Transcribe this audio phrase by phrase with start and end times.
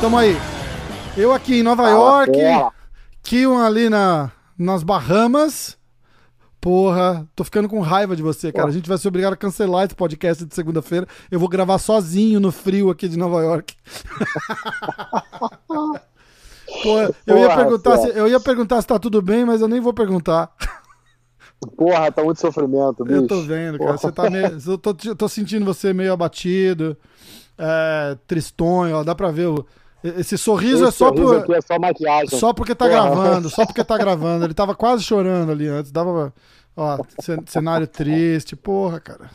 [0.00, 0.34] Tamo aí.
[1.14, 2.32] Eu aqui em Nova Fala, York.
[3.22, 5.76] Kion ali na, nas Bahamas.
[6.58, 8.68] Porra, tô ficando com raiva de você, cara.
[8.68, 11.06] A gente vai ser obrigado a cancelar esse podcast de segunda-feira.
[11.30, 13.74] Eu vou gravar sozinho no frio aqui de Nova York.
[16.82, 19.68] Porra, eu ia Porra, perguntar se, eu ia perguntar se tá tudo bem, mas eu
[19.68, 20.50] nem vou perguntar.
[21.76, 23.16] Porra, tá muito sofrimento, bicho.
[23.16, 23.96] Eu tô vendo, cara.
[23.96, 26.96] Você tá meio, eu tô, eu tô sentindo você meio abatido,
[27.56, 29.64] é, tristonho, ó, dá pra ver o,
[30.02, 32.38] esse sorriso Esse é só sorriso por, é só maquiagem.
[32.38, 33.00] Só porque tá Porra.
[33.00, 34.44] gravando, só porque tá gravando.
[34.44, 35.90] Ele tava quase chorando ali antes.
[35.90, 36.34] Dava.
[36.76, 38.54] Ó, cen- cenário triste.
[38.54, 39.30] Porra, cara.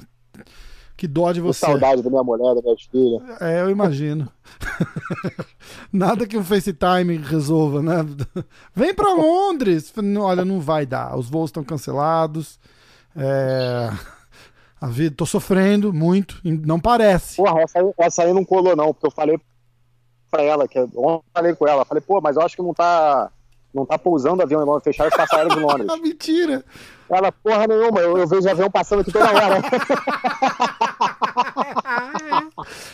[1.00, 1.66] Que dó de Com você.
[1.66, 3.22] saudade da minha mulher, das minhas filhas.
[3.40, 4.28] É, eu imagino.
[5.94, 8.06] Nada que um FaceTime resolva, né?
[8.76, 9.94] Vem pra Londres.
[10.22, 11.18] Olha, não vai dar.
[11.18, 12.60] Os voos estão cancelados.
[13.16, 13.90] É,
[14.82, 16.38] A vida, tô sofrendo muito.
[16.44, 17.38] Não parece.
[17.38, 19.40] Porra, essa aí, essa aí não colou, não, porque eu falei
[20.30, 22.74] pra ela, que ontem eu falei com ela, falei, pô, mas eu acho que não
[22.74, 23.32] tá.
[23.74, 25.88] Não tá pousando avião em Londres, fecharam os passarinhos de Londres.
[26.04, 26.66] Mentira.
[27.10, 29.62] Ela, porra nenhuma, eu, eu vejo avião passando aqui toda hora.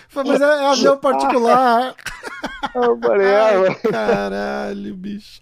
[0.07, 1.93] Falei, Mas é, é avião particular.
[2.73, 3.75] Eu falei, Ai, ué.
[3.75, 5.41] caralho, bicho.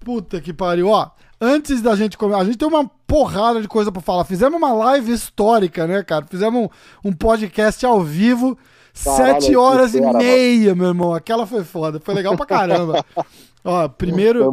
[0.00, 0.88] Puta que pariu.
[0.88, 4.24] Ó, antes da gente começar, a gente tem uma porrada de coisa pra falar.
[4.24, 6.26] Fizemos uma live histórica, né, cara?
[6.28, 6.68] Fizemos
[7.04, 8.58] um, um podcast ao vivo,
[8.92, 11.14] sete horas e meia, meu irmão.
[11.14, 12.00] Aquela foi foda.
[12.00, 13.04] Foi legal pra caramba.
[13.64, 14.52] Ó, primeiro,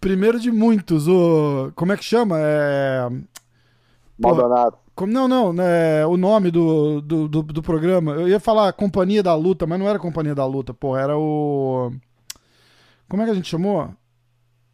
[0.00, 1.06] primeiro de muitos.
[1.06, 2.36] O, como é que chama?
[2.38, 3.08] É.
[4.18, 4.76] Maldonado.
[4.94, 8.12] Como, não, não, né, o nome do, do, do, do programa.
[8.12, 11.92] Eu ia falar Companhia da Luta, mas não era Companhia da Luta, pô, era o.
[13.08, 13.88] Como é que a gente chamou?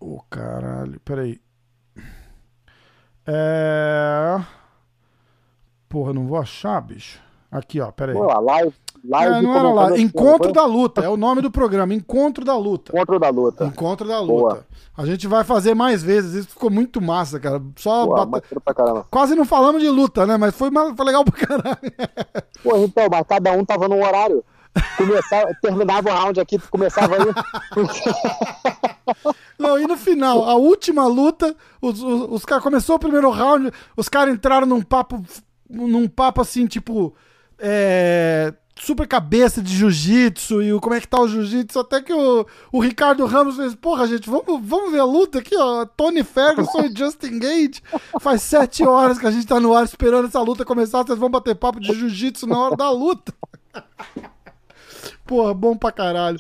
[0.01, 1.41] Ô, caralho, peraí.
[3.27, 4.41] É.
[5.89, 7.21] Porra, não vou achar, bicho.
[7.51, 8.15] Aqui, ó, peraí.
[8.15, 8.75] Pô, a live,
[9.09, 9.83] live É, não era lá.
[9.89, 11.93] comentando Encontro da Luta, é o nome do programa.
[11.95, 12.93] Encontro da Luta.
[12.93, 13.65] Encontro da luta.
[13.67, 14.55] Encontro da Boa.
[14.55, 14.67] Luta.
[14.97, 16.35] A gente vai fazer mais vezes.
[16.35, 17.61] Isso ficou muito massa, cara.
[17.77, 19.07] Só bata- caramba.
[19.11, 20.37] Quase não falamos de luta, né?
[20.37, 21.79] Mas foi, foi legal pra caralho.
[22.63, 24.45] Pô, então, mas cada um tava num horário.
[24.97, 27.23] Começava, terminava o round aqui, começava aí.
[29.59, 33.71] Não, e no final, a última luta, os, os, os caras começou o primeiro round,
[33.97, 35.23] os caras entraram num papo,
[35.71, 37.15] num papo assim, tipo,
[37.59, 42.13] é, super cabeça de jiu-jitsu e o como é que tá o jiu-jitsu, até que
[42.13, 46.25] o, o Ricardo Ramos fez, porra, gente, vamos, vamos ver a luta aqui, ó, Tony
[46.25, 47.83] Ferguson e Justin Gage,
[48.21, 51.31] faz sete horas que a gente tá no ar esperando essa luta começar, vocês vão
[51.31, 53.33] bater papo de jiu-jitsu na hora da luta.
[55.27, 56.39] Porra, bom pra caralho.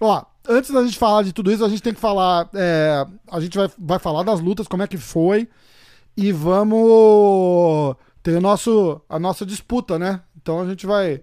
[0.00, 2.48] Ó, antes da gente falar de tudo isso, a gente tem que falar.
[2.54, 5.48] é, a gente vai, vai falar das lutas, como é que foi.
[6.16, 7.96] E vamos.
[8.22, 10.20] Tem o nosso, a nossa disputa, né?
[10.36, 11.22] Então a gente vai.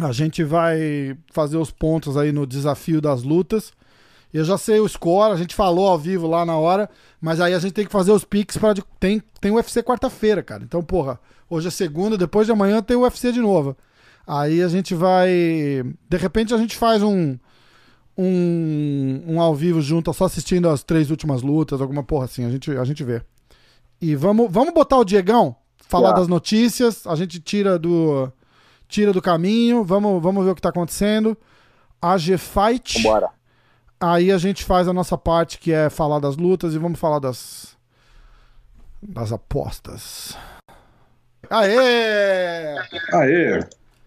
[0.00, 3.72] A gente vai fazer os pontos aí no desafio das lutas.
[4.32, 6.90] Eu já sei o score, a gente falou ao vivo lá na hora,
[7.20, 10.62] mas aí a gente tem que fazer os picks para tem tem UFC quarta-feira, cara.
[10.64, 11.18] Então, porra,
[11.48, 13.74] hoje é segunda, depois de amanhã tem o UFC de novo.
[14.26, 17.38] Aí a gente vai, de repente a gente faz um
[18.18, 22.50] um, um ao vivo junto, só assistindo as três últimas lutas, alguma porra assim, a
[22.50, 23.22] gente a gente vê.
[24.00, 25.56] E vamos vamos botar o Diegão
[25.88, 26.18] falar Tá.
[26.20, 28.30] das notícias, a gente tira do
[28.88, 31.36] tira do caminho, vamos vamos ver o que tá acontecendo.
[32.00, 33.02] AG Fight.
[33.02, 33.28] Bora.
[33.98, 37.18] Aí a gente faz a nossa parte, que é falar das lutas, e vamos falar
[37.18, 37.76] das.
[39.02, 40.36] das apostas.
[41.48, 42.76] Aê!
[43.14, 43.60] Aê!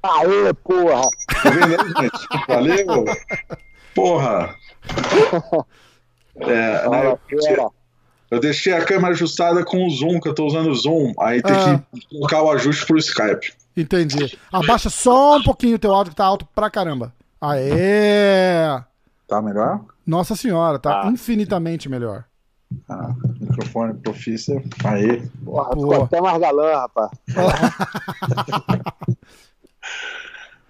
[0.04, 1.02] Aê, porra!
[1.42, 2.48] Tá vendo aí, gente?
[2.48, 3.06] Valeu!
[3.96, 4.56] Porra!
[6.36, 7.74] É, né, eu,
[8.32, 11.14] eu deixei a câmera ajustada com o zoom, que eu tô usando o zoom.
[11.20, 11.82] Aí tem Ah.
[11.94, 13.54] que colocar o ajuste pro Skype.
[13.78, 14.38] Entendi.
[14.52, 17.14] Abaixa só um pouquinho o teu áudio que tá alto pra caramba.
[17.42, 18.82] Aê!
[19.28, 19.82] Tá melhor?
[20.06, 21.08] Nossa senhora, tá Ah.
[21.08, 22.26] infinitamente melhor.
[22.90, 24.62] Ah, microfone profício.
[24.84, 25.22] Aê!
[25.46, 25.92] Porra, Boa.
[25.92, 27.12] ficou até mais galã, rapaz.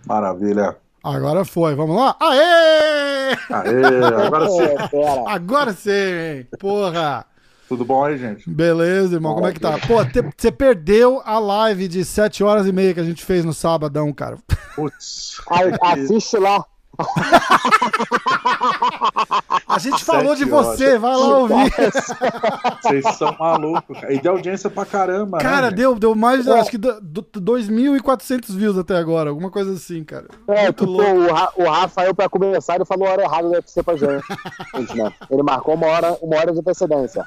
[0.05, 0.77] Maravilha!
[1.03, 2.15] Agora foi, vamos lá?
[2.19, 3.33] Aê!
[3.49, 4.25] Aê!
[4.27, 4.75] Agora sim!
[5.27, 6.45] Agora sim!
[6.59, 7.25] Porra!
[7.69, 8.49] Tudo bom aí, gente?
[8.49, 9.77] Beleza, irmão, como é que tá?
[9.87, 9.97] Pô,
[10.35, 14.11] você perdeu a live de 7 horas e meia que a gente fez no sabadão,
[14.11, 14.37] cara.
[14.75, 15.37] Putz!
[15.81, 16.65] Assiste lá.
[19.67, 20.67] A gente falou de Sete horas.
[20.67, 21.71] você, vai lá ouvir.
[22.81, 23.97] Vocês são malucos.
[23.99, 24.13] cara.
[24.13, 25.75] E deu audiência pra caramba, Cara, né?
[25.77, 26.59] deu, deu mais, É.
[26.59, 30.25] acho que do- do- 2.400 views até agora, alguma coisa assim, cara.
[30.47, 31.33] É, Muito tipo, louco.
[31.57, 34.23] o, o Rafael, pra começar, ele falou a hora errada do UFC pra gente,
[34.75, 35.13] gente, né?
[35.29, 37.23] Ele marcou uma hora, uma hora de antecedência.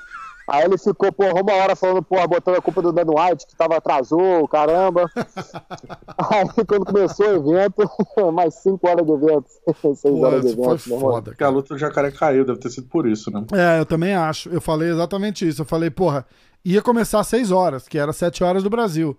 [0.49, 3.57] Aí ele ficou, porra, uma hora falando, porra, botando a culpa do Dan White, que
[3.57, 5.09] tava atrasou, caramba.
[6.19, 7.89] Aí quando começou o evento,
[8.33, 9.47] mais cinco horas de evento,
[9.97, 11.13] seis Pô, horas de foi evento, meu irmão.
[11.13, 13.45] foda, Porque a luta do jacaré caiu, deve ter sido por isso, né?
[13.53, 14.49] É, eu também acho.
[14.49, 15.63] Eu falei exatamente isso.
[15.63, 16.27] Eu falei, porra,
[16.65, 19.17] ia começar às 6 horas, que era 7 horas do Brasil.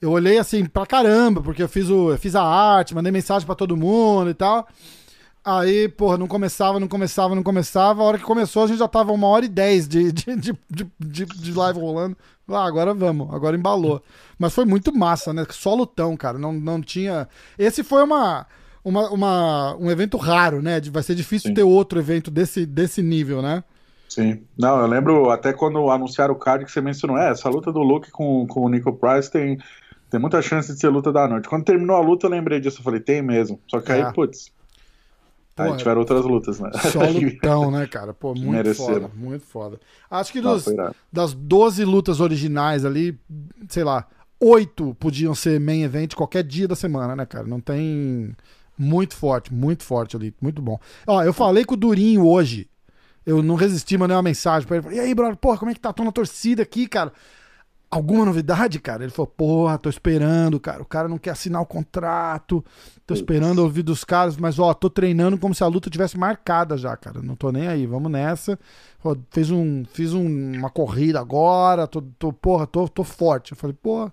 [0.00, 3.44] Eu olhei assim pra caramba, porque eu fiz, o, eu fiz a arte, mandei mensagem
[3.46, 4.66] pra todo mundo e tal.
[5.44, 8.02] Aí, porra, não começava, não começava, não começava.
[8.02, 10.58] A hora que começou, a gente já tava uma hora e dez de, de, de,
[11.00, 12.16] de, de- live rolando.
[12.46, 14.02] Ah, agora vamos, agora embalou.
[14.38, 15.46] Mas foi muito massa, né?
[15.50, 16.36] Só lutão, cara.
[16.38, 17.26] Não, não tinha.
[17.58, 18.46] Esse foi uma,
[18.84, 20.78] uma, uma- um evento raro, né?
[20.90, 21.54] Vai ser difícil Sim.
[21.54, 23.64] ter outro evento desse, desse nível, né?
[24.10, 24.42] Sim.
[24.58, 27.78] Não, eu lembro até quando anunciaram o card que você mencionou, é, essa luta do
[27.80, 29.56] Luke com, com o Nico Price tem,
[30.10, 31.48] tem muita chance de ser luta da noite.
[31.48, 32.80] Quando terminou a luta, eu lembrei disso.
[32.80, 33.58] Eu falei, tem mesmo.
[33.68, 34.12] Só que aí, É.
[34.12, 34.50] putz.
[35.56, 35.78] Aí Porra.
[35.78, 36.70] tiveram outras lutas, né?
[36.90, 38.14] Só lutão, né, cara?
[38.14, 38.94] Pô, muito Mereceram.
[39.02, 39.80] foda, muito foda.
[40.10, 40.64] Acho que dos,
[41.12, 43.18] das 12 lutas originais ali,
[43.68, 44.06] sei lá,
[44.40, 47.46] oito podiam ser main event qualquer dia da semana, né, cara?
[47.46, 48.34] Não tem.
[48.78, 50.80] Muito forte, muito forte ali, muito bom.
[51.06, 52.66] Ó, eu falei com o Durinho hoje.
[53.26, 54.96] Eu não resisti, mandei uma mensagem pra ele.
[54.96, 55.92] E aí, brother, porra, como é que tá?
[55.92, 57.12] Tô na torcida aqui, cara.
[57.90, 59.02] Alguma novidade, cara?
[59.02, 60.80] Ele falou, porra, tô esperando, cara.
[60.80, 62.64] O cara não quer assinar o contrato.
[63.04, 66.76] Tô esperando ouvir dos caras, mas ó, tô treinando como se a luta tivesse marcada
[66.76, 67.20] já, cara.
[67.20, 68.56] Não tô nem aí, vamos nessa.
[69.02, 73.50] Ó, fez um, fiz um- uma corrida agora, tô, tô porra, tô, tô forte.
[73.52, 74.12] Eu falei, porra,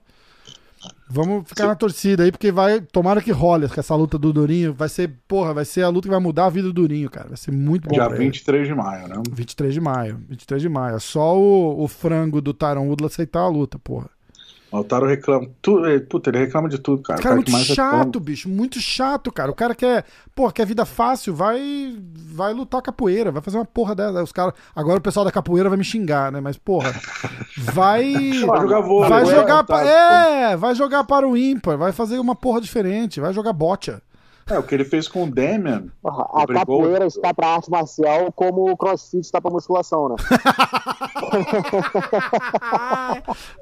[1.10, 4.74] vamos ficar na torcida aí, porque vai, tomara que role que essa luta do Durinho.
[4.74, 7.30] Vai ser, porra, vai ser a luta que vai mudar a vida do Durinho, cara.
[7.30, 8.26] Vai ser muito bom Dia pra ele.
[8.26, 9.22] 23 de maio, né?
[9.32, 10.96] 23 de maio, 23 de maio.
[10.96, 14.10] É Só o, o frango do Tyron Woodley aceitar a luta, porra.
[14.72, 15.48] O Taro reclama.
[15.62, 17.22] Tu, é, puta, ele reclama de tudo, cara.
[17.22, 19.50] Cara é que muito mais reclama- chato, bicho, muito chato, cara.
[19.50, 20.04] O cara quer,
[20.36, 21.98] pô, quer vida fácil, vai
[22.30, 24.22] vai lutar capoeira, vai fazer uma porra dessa.
[24.22, 26.42] Os cara, agora o pessoal da capoeira vai me xingar, né?
[26.42, 26.94] Mas porra,
[27.58, 28.14] vai
[28.46, 29.10] Vai jogar vôlei.
[29.10, 29.36] vai né?
[29.36, 33.54] jogar, Tá, é, vai jogar para o ímpar, vai fazer uma porra diferente, vai jogar
[33.54, 34.02] bocha.
[34.50, 35.88] É, o que ele fez com o Damian.
[36.04, 36.80] A Obrigou.
[36.80, 40.16] capoeira está pra arte marcial como o crossfit está pra musculação, né?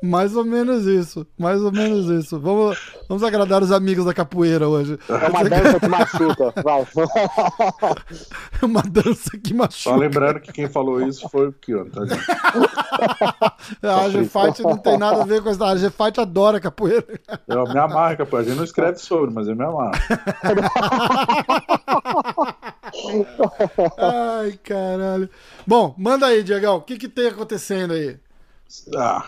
[0.01, 2.39] mais ou menos isso, mais ou menos isso.
[2.39, 2.77] Vamos,
[3.07, 4.97] vamos agradar os amigos da capoeira hoje.
[5.09, 6.53] É uma dança que machuca.
[6.63, 6.85] Vai.
[8.61, 9.95] É uma dança que Só machuca.
[9.95, 12.25] lembrando que quem falou isso foi o Kion, tá, gente?
[13.83, 15.65] A G-Fight não tem nada a ver com essa.
[15.65, 17.05] A G-Fight adora capoeira.
[17.47, 18.45] Eu me amarro, capaz.
[18.45, 19.91] A gente não escreve sobre, mas eu me amarro.
[23.97, 25.29] Ai, caralho.
[25.65, 26.77] Bom, manda aí, Diegão.
[26.77, 28.17] O que, que tem acontecendo aí?
[28.95, 29.25] Ah,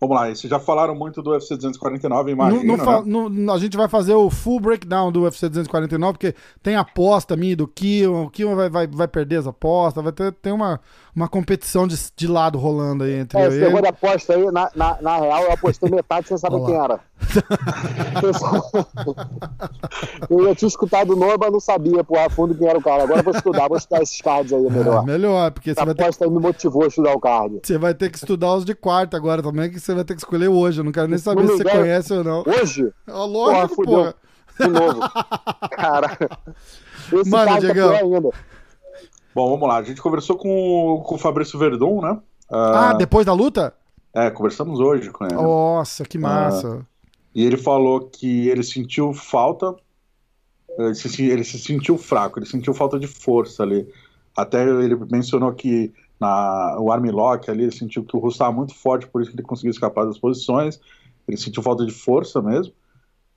[0.00, 3.30] vamos lá, vocês já falaram muito do UFC 249, Não- imagino, não né?
[3.30, 7.56] não- a gente vai fazer o full breakdown do UFC 249, porque tem aposta minha
[7.56, 8.24] do Kion.
[8.24, 10.02] O Kion vai, vai, vai perder as apostas.
[10.02, 10.80] Vai ter tem uma,
[11.18, 13.82] uma competição de, de lado rolando aí entre É, eu e ele.
[13.82, 17.00] da aposta aí, na, na, na real, eu apostei metade sem saber quem era.
[20.30, 22.82] eu já tinha escutado o nome, mas não sabia, pô, a fundo quem era o
[22.82, 23.02] cara.
[23.02, 25.04] Agora eu vou estudar, vou estudar esses cards aí, É, melhor.
[25.04, 27.60] melhor, porque você Essa vai, ter, aposta aí me motivou a estudar o card.
[27.62, 30.20] você vai ter que estudar os de quarta agora também, que você vai ter que
[30.20, 30.80] escolher hoje.
[30.80, 32.44] Eu não quero nem saber Não se você conhece ou não.
[32.46, 34.14] Hoje, Ó, Lógico, Porra,
[34.60, 35.00] de novo.
[35.72, 36.16] Cara,
[37.12, 37.90] esse Manda, card tá Diegão.
[37.90, 38.30] pior ainda.
[39.38, 39.76] Bom, vamos lá.
[39.76, 42.18] A gente conversou com, o- com o Fabrício Verdun, né?
[42.50, 43.72] Ah, depois da luta?
[44.12, 45.34] É, conversamos hoje com ele.
[45.36, 46.84] Nossa, que massa.
[47.32, 49.76] E ele falou que ele sentiu falta,
[50.76, 53.86] ele se, ele se sentiu fraco, ele sentiu falta de força ali.
[54.36, 58.74] Até ele mencionou que na, o armlock ali, ele sentiu que o russo estava muito
[58.74, 60.80] forte, por isso que ele conseguiu escapar das posições.
[61.28, 62.72] Ele sentiu falta de força mesmo.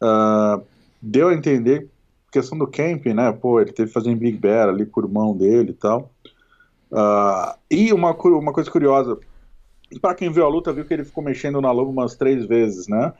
[0.01, 0.59] Ah,
[0.99, 1.90] deu a entender
[2.31, 3.31] questão do camping, né?
[3.31, 6.11] Pô, ele teve que fazer em Big Bear ali com o irmão dele e tal.
[6.91, 9.17] Ah, e uma, uma coisa curiosa,
[10.01, 12.87] para quem viu a luta, viu que ele ficou mexendo na luva umas três vezes,
[12.87, 13.13] né?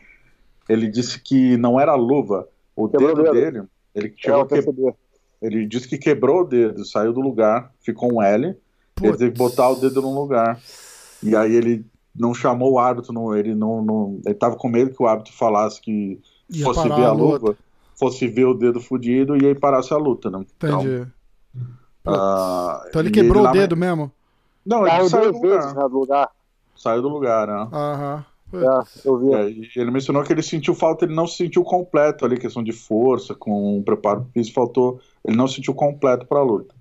[0.70, 3.63] Ele disse que não era a luva, o Quebrou dedo dele,
[3.94, 4.63] ele É, chegou que-
[5.41, 8.58] ele disse que quebrou o dedo, saiu do lugar, ficou um L, ele
[8.96, 9.18] Putz.
[9.18, 10.62] teve que botar o dedo no lugar.
[11.24, 14.91] E aí ele não chamou o árbitro, não, ele não, não ele tava com medo
[14.96, 17.46] que o árbitro falasse que Ia fosse ver a a luta.
[17.46, 17.58] luva,
[18.01, 20.39] fosse ver o dedo fudido e aí parasse a luta, né?
[20.39, 21.05] Entendi.
[22.05, 24.12] ah, Então ele quebrou o lame- dedo mesmo?
[24.65, 25.75] Não, ele saiu do lugar.
[25.75, 26.29] né, do lugar.
[26.75, 27.67] Saiu do lugar, né?
[27.72, 28.25] Aham.
[28.53, 29.34] É, eu vi.
[29.34, 29.46] É,
[29.79, 33.34] ele mencionou que ele sentiu falta, ele não se sentiu completo ali, questão de força,
[33.34, 36.75] com o preparo físico, faltou, ele não se sentiu completo para a luta.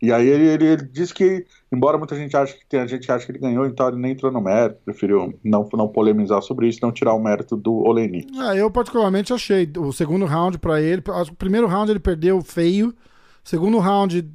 [0.00, 3.10] E aí ele, ele, ele disse que, embora muita gente ache que tem a gente
[3.10, 6.68] acha que ele ganhou, então ele nem entrou no mérito, preferiu não, não polemizar sobre
[6.68, 8.28] isso, não tirar o mérito do Olenik.
[8.38, 12.94] Ah, eu particularmente achei o segundo round pra ele, o primeiro round ele perdeu feio,
[13.42, 14.30] segundo round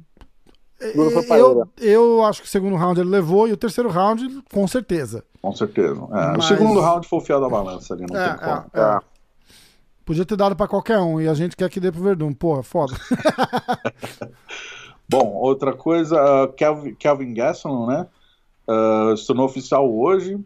[0.94, 4.42] foi pra eu, eu acho que o segundo round ele levou e o terceiro round
[4.52, 5.24] com certeza.
[5.40, 5.94] Com certeza.
[5.94, 8.64] É, O Mas- segundo round foi o fiel da balança ali, não É, tem como.
[8.74, 8.98] é, é.
[10.04, 12.62] Podia ter dado pra qualquer um e a gente quer que dê pro Verdun, porra,
[12.62, 12.92] foda.
[15.08, 18.06] Bom, outra coisa, uh, Kelvin, Kelvin Gasson, né?
[18.68, 20.38] uh, se tornou oficial hoje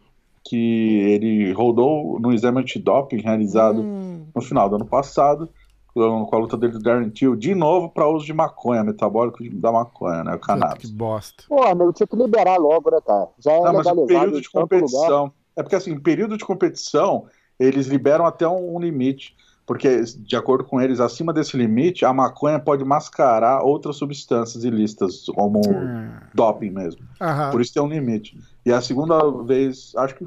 [0.45, 5.49] que ele rodou no exame antidoping realizado Hum, no final do ano passado,
[5.93, 9.73] com a luta dele do Darren Till, de novo para uso de maconha, metabólico da
[9.73, 10.35] maconha, né?
[10.35, 10.91] O que cannabis.
[10.91, 11.45] bosta.
[11.49, 13.29] Pô, amigo, tinha que liberar logo, né, cara?
[13.39, 14.81] Já é Não, mas o período de tanto lugar.
[14.81, 15.33] competição.
[15.57, 17.27] É porque assim, período de competição,
[17.59, 19.37] eles liberam até um, um limite.
[19.69, 25.27] Porque, de acordo com eles, acima desse limite, a maconha pode mascarar outras substâncias ilícitas,
[25.27, 26.09] como Hum.
[26.35, 27.03] doping mesmo.
[27.21, 27.51] Aham.
[27.51, 28.35] Por isso tem um limite.
[28.65, 30.25] E a segunda vez, acho que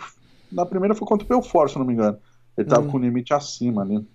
[0.51, 2.19] na primeira foi contra o Belfort, se não me engano.
[2.55, 2.91] Ele tava Hum.
[2.91, 4.07] com o limite acima ali.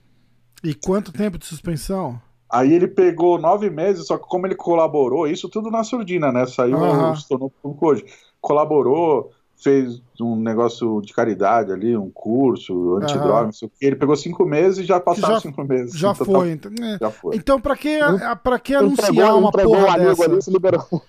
[0.63, 2.23] E quanto tempo de suspensão?
[2.49, 6.47] Aí ele pegou nove meses, só que como ele colaborou, isso tudo na surdina, né?
[6.47, 7.17] Saiu, Aham.
[7.17, 8.05] se tornou público hoje.
[8.41, 13.87] Colaborou, fez um negócio de caridade ali, um curso, antidroga, não sei o quê.
[13.87, 15.99] Ele pegou cinco meses e já passaram já- cinco meses.
[15.99, 16.51] Já Então, foi.
[16.53, 16.99] Então, é.
[17.01, 17.37] Já foi.
[17.37, 17.99] Então, pra que,
[18.43, 20.25] pra que Entregou, anunciar uma entregou porra amigo dessa?
[20.25, 20.85] ali e se liberou.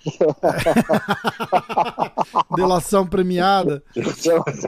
[2.55, 3.83] Delação premiada?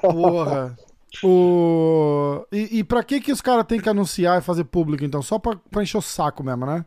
[0.02, 0.78] Porra.
[1.24, 2.46] O...
[2.52, 5.22] E, e pra que que os caras têm que anunciar e fazer público, então?
[5.22, 6.86] Só pra, pra encher o saco mesmo, né?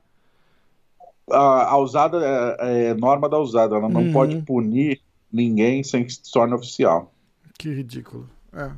[1.30, 2.18] A, a usada
[2.60, 4.12] é, é norma da usada, ela não Uhum.
[4.12, 5.00] pode punir
[5.32, 7.12] ninguém sem que se torne oficial.
[7.58, 8.28] Que ridículo.
[8.52, 8.70] É.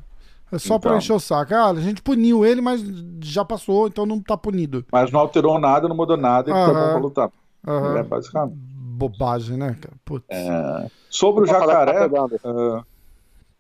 [0.52, 0.98] É só pra Então.
[0.98, 1.52] encher o saco.
[1.54, 2.80] Ah, a gente puniu ele, mas
[3.22, 4.84] já passou, então não tá punido.
[4.92, 6.72] Mas não alterou nada, não mudou nada, tá Aham.
[6.74, 7.30] bom pra lutar.
[7.66, 7.98] Aham.
[7.98, 8.56] É basicamente.
[8.56, 9.96] Bobagem, né, cara?
[10.04, 10.24] Putz.
[11.10, 12.08] Sobre o tá jacaré,
[12.44, 12.82] ah,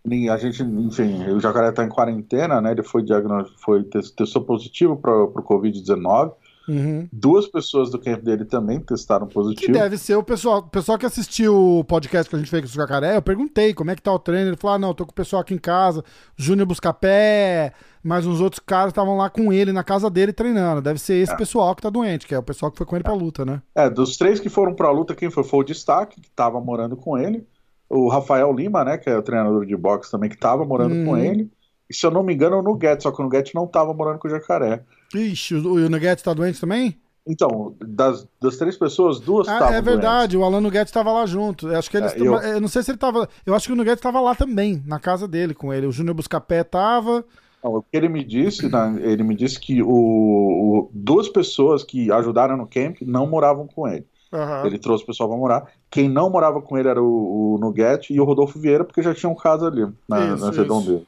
[0.04, 2.70] nin- a gente, enfim, o jacaré tá em quarentena, né?
[2.70, 6.32] Ele foi diagnosticado, foi tes- testou positivo para o Covid-19.
[6.68, 7.08] Uhum.
[7.12, 9.72] Duas pessoas do camp dele também testaram Que positivo.
[9.72, 12.68] deve ser o pessoal, o pessoal que assistiu o podcast que a gente fez com
[12.68, 13.16] o Jacaré.
[13.16, 14.48] Eu perguntei como é que tá o treino.
[14.50, 16.02] Ele falou: ah, não, tô com o pessoal aqui em casa,
[16.36, 20.80] Júnior Buscapé, mas uns outros caras estavam lá com ele na casa dele treinando.
[20.80, 23.04] Deve ser esse pessoal que tá doente, que é o pessoal que foi com ele
[23.04, 23.60] pra luta, né?
[23.74, 25.44] É, dos três que foram pra luta, quem foi?
[25.44, 27.46] Foi o Destaque, que tava morando com ele.
[27.90, 28.96] O Rafael Lima, né?
[28.98, 31.04] Que é o treinador de boxe também, que tava morando Uhum.
[31.04, 31.50] com ele.
[31.88, 34.18] E se eu não me engano, o Nugget, só que o Nugget não tava morando
[34.18, 34.82] com o jacaré.
[35.18, 36.96] Ixi, o, o Nuggets tá doente também?
[37.26, 41.24] Então, das, das três pessoas, duas Ah, estavam é verdade, o Alan Nuggets tava lá
[41.24, 41.68] junto.
[41.68, 42.12] Eu acho que eles.
[42.12, 42.60] É, eu- eu...
[42.60, 43.28] não sei se ele tava.
[43.46, 45.86] Eu acho que o Nuggets tava lá também, na casa dele com ele.
[45.86, 47.24] O Júnior Buscapé tava.
[47.62, 51.82] Não, o que ele me disse, né, ele me disse que o, o- duas pessoas
[51.82, 54.06] que ajudaram no camp não moravam com ele.
[54.30, 54.66] Aham.
[54.66, 55.72] Ele trouxe o pessoal para morar.
[55.90, 59.14] Quem não morava com ele era o, o Nugget e o Rodolfo Vieira, porque já
[59.14, 61.02] tinha um caso ali na, Isso, na redondeza.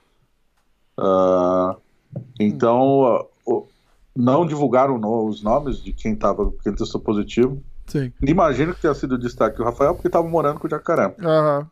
[0.97, 1.77] Ah,
[2.41, 3.27] então, ah,
[4.16, 7.62] não divulgaram os nomes de quem estava, quem testou positivo.
[7.87, 8.12] Sim.
[8.23, 11.14] Imagino que tenha sido o destaque o Rafael, porque estava morando com o Jacaré.
[11.20, 11.68] Aham.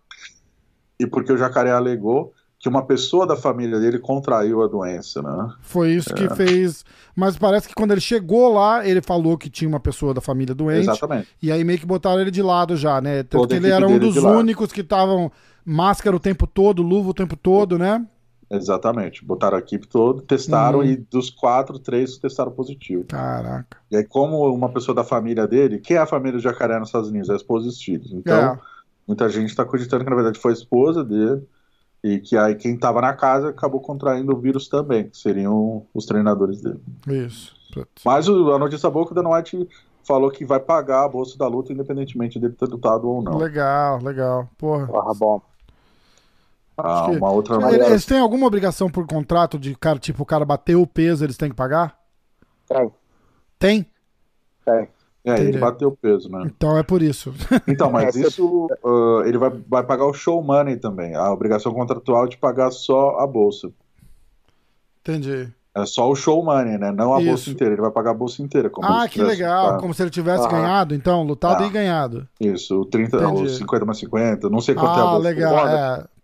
[1.01, 5.49] E porque o Jacaré alegou que uma pessoa da família dele contraiu a doença, né?
[5.61, 6.15] Foi isso É.
[6.15, 6.85] que fez.
[7.15, 10.55] Mas parece que quando ele chegou lá, ele falou que tinha uma pessoa da família
[10.55, 10.83] doente.
[10.89, 11.29] Exatamente.
[11.43, 13.23] E aí meio que botaram ele de lado já, né?
[13.25, 14.39] Tanto Toda que a ele era um dos de lado.
[14.39, 15.31] únicos que estavam
[15.65, 18.07] máscara o tempo todo, luva o tempo todo, né?
[18.57, 19.25] Exatamente.
[19.25, 20.85] Botaram a equipe toda, testaram Uhum.
[20.85, 23.05] e dos quatro, três testaram positivo.
[23.05, 23.77] Caraca.
[23.91, 26.89] E aí, como uma pessoa da família dele, quem é a família do Jacaré nos
[26.89, 27.29] Estados Unidos?
[27.31, 28.13] É a esposa e os filhos.
[28.13, 28.59] Então, É.
[29.07, 31.43] muita gente está acreditando que na verdade foi a esposa dele
[32.03, 36.05] e que aí quem estava na casa acabou contraindo o vírus também, que seriam os
[36.07, 36.81] treinadores dele.
[37.09, 37.55] Isso.
[38.05, 39.69] Mas o- a notícia boa é que o Dana White
[40.07, 43.39] falou que vai pagar a bolsa da luta independentemente dele ter lutado ou não.
[43.39, 44.49] Legal, legal.
[44.59, 44.87] Porra.
[44.87, 45.41] Porra, bom.
[46.77, 47.89] Ah, uma outra maneira.
[47.89, 51.37] Eles têm alguma obrigação por contrato de cara, tipo, o cara bateu o peso, eles
[51.37, 51.99] têm que pagar?
[52.69, 52.91] Tem,
[53.59, 53.87] Tem?
[54.65, 54.89] tem.
[55.27, 56.45] É, ele bateu o peso, né?
[56.47, 57.33] Então é por isso.
[57.67, 61.15] Então, mas É, isso ah, ele vai, vai pagar o show money também.
[61.15, 63.73] A obrigação contratual é de pagar só a bolsa.
[65.01, 65.51] Entendi.
[65.77, 66.93] É só o show money, né?
[66.93, 67.29] Não a Isso.
[67.29, 67.75] bolsa inteira.
[67.75, 68.71] Ele vai pagar a bolsa inteira.
[68.71, 69.65] Como ah, se que tivesse legal.
[69.65, 69.81] lutado.
[69.81, 70.49] Como se ele tivesse Ah.
[70.49, 71.67] ganhado, então, lutado Ah.
[71.67, 72.29] e ganhado.
[72.41, 73.43] Isso, o 30, Entendi.
[73.43, 75.19] o 50 mais 50, não sei quanto é a Ah, bolsa.
[75.29, 75.51] legal.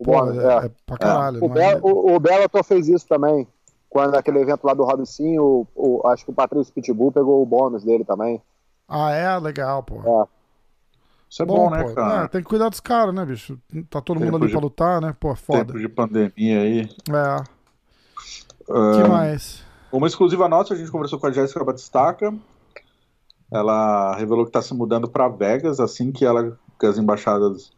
[0.01, 0.37] bônus.
[0.37, 0.65] É, O é, é.
[0.67, 1.43] é pra caralho.
[1.43, 3.45] O, mas- Be o, o Bellator fez isso também.
[3.89, 7.45] Quando aquele evento lá do Robinson, o, o- acho que o Patrício Pitbull pegou o
[7.45, 8.41] bônus dele também.
[8.87, 9.37] Ah, é?
[9.37, 9.95] Legal, pô.
[10.23, 10.25] É.
[11.29, 11.93] Isso é bom, né, pô.
[11.93, 12.23] cara?
[12.23, 13.57] É, tem que cuidar dos caras, né, bicho?
[13.89, 15.13] Tá todo mundo Tempo ali de- pra lutar, né?
[15.19, 15.59] Pô, foda.
[15.65, 16.89] Tempo de pandemia aí.
[17.09, 17.43] É.
[18.65, 19.63] Que mais?
[19.91, 22.33] Uma exclusiva nossa, a gente conversou com a Jéssica Batistaca.
[23.51, 27.71] ela revelou que está se mudando para Vegas assim que ela que as embaixadas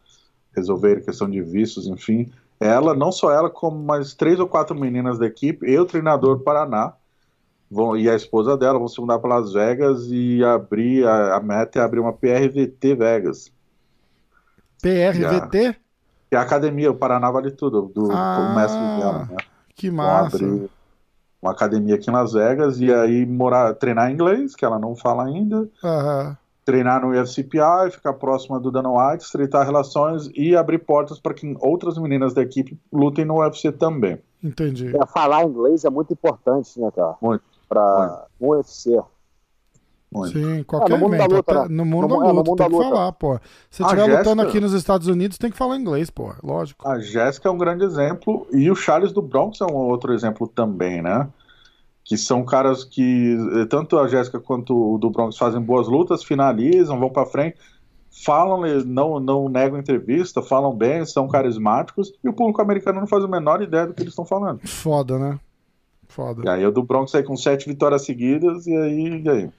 [0.56, 2.32] resolverem questão de vistos, enfim.
[2.60, 6.38] Ela, não só ela, como mais três ou quatro meninas da equipe e o treinador
[6.40, 6.94] Paraná
[7.70, 11.40] vão, e a esposa dela vão se mudar para Las Vegas e abrir a, a
[11.40, 13.52] meta é abrir uma PRVT Vegas.
[14.80, 15.76] PRVT?
[16.30, 19.36] É a academia, o Paraná vale tudo, do, Ah, do mestre dela, né?
[19.74, 20.36] Que Vão massa.
[20.36, 20.70] abrir
[21.44, 25.24] uma academia aqui em Las Vegas e aí morar, treinar inglês, que ela não fala
[25.26, 26.36] ainda, Aham.
[26.64, 31.54] treinar no UFCPI, ficar próxima do Dana White, estreitar relações e abrir portas para que
[31.60, 34.18] outras meninas da equipe lutem no UFC também.
[34.42, 34.96] Entendi.
[34.96, 37.14] É, falar inglês é muito importante, né, cara?
[37.20, 38.98] Muito, Pra um UFC.
[40.14, 40.38] Muito.
[40.38, 41.34] Sim, qualquer Ah, no mundo da evento.
[41.36, 41.74] luta, até- né?
[41.76, 42.88] no mundo No- da é, luta, mundo tem da que luta.
[42.96, 43.40] falar, pô.
[43.70, 46.32] Se estiver lutando aqui nos Estados Unidos, tem que falar inglês, pô.
[46.42, 46.86] Lógico.
[46.88, 50.46] A Jéssica é um grande exemplo e o Charles do Bronx é um outro exemplo
[50.46, 51.28] também, né?
[52.04, 56.22] Que são caras que eh, tanto a Jéssica quanto o do Bronx fazem boas lutas,
[56.22, 57.56] finalizam, vão pra frente,
[58.24, 63.06] falam, eh, não, não negam entrevista, falam bem, são carismáticos e o público americano não
[63.06, 64.60] faz a menor ideia do que eles estão falando.
[64.68, 65.40] Foda, né?
[66.06, 66.42] Foda.
[66.44, 69.50] E aí o do Bronx sai com sete vitórias seguidas e aí, e aí?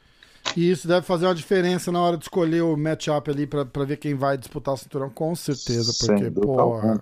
[0.55, 3.83] E isso deve fazer uma diferença na hora de escolher o matchup ali pra, pra
[3.83, 5.93] ver quem vai disputar o cinturão, com certeza.
[5.99, 7.01] Porque, porra, alguma.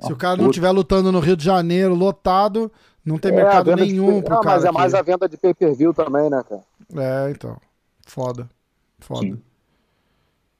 [0.00, 2.70] se o cara não estiver lutando no Rio de Janeiro, lotado,
[3.04, 4.54] não tem É, mercado venda de- nenhum pro Ah, cara.
[4.56, 5.10] Mas é mais aqui.
[5.10, 6.62] a venda de pay-per-view também, né, cara?
[6.96, 7.56] É, então.
[8.06, 8.48] Foda.
[9.00, 9.38] Foda.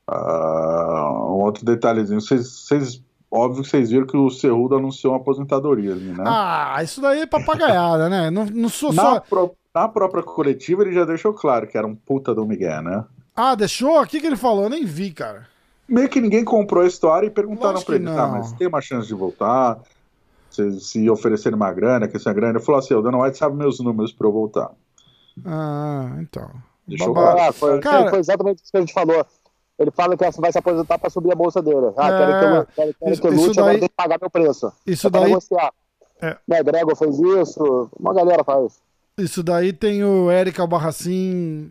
[0.06, 5.92] Ah, um outro detalhezinho, vocês, óbvio que vocês viram que o Cerrudo anunciou uma aposentadoria
[5.92, 6.24] ali, né?
[6.26, 8.30] Ah, isso daí é papagaiada, né?
[8.30, 9.20] Não, não sou Na, só.
[9.20, 13.04] pró- na própria coletiva ele já deixou claro que era um puta do Miguel, né?
[13.34, 14.00] Ah, deixou?
[14.00, 14.64] O que, que ele falou?
[14.64, 15.48] Eu nem vi, cara.
[15.88, 18.80] Meio que ninguém comprou a história e perguntaram Lógico pra ele, tá, mas tem uma
[18.80, 19.80] chance de voltar?
[20.50, 22.56] Se, se oferecerem uma grana, que essa grana.
[22.56, 24.70] Ele falou assim, o Dana White sabe meus números pra eu voltar.
[25.44, 26.48] Ah, então.
[26.86, 27.32] Deixou Babá.
[27.32, 27.48] claro.
[27.48, 29.26] Ah, foi, Cara- foi exatamente isso que a gente falou.
[29.76, 31.92] Ele fala que vai se aposentar pra subir a bolsa dele.
[31.96, 33.88] Ah, É, querem que eu, querem, querem isso- que eu isso lute, agora daí- tem
[33.88, 34.72] que pagar meu preço.
[34.86, 35.72] Isso É pra daí, negociar.
[36.22, 36.36] É.
[36.46, 38.80] Né, Gregor fez isso, uma galera faz.
[39.18, 41.70] Isso daí tem o Eric Albarracin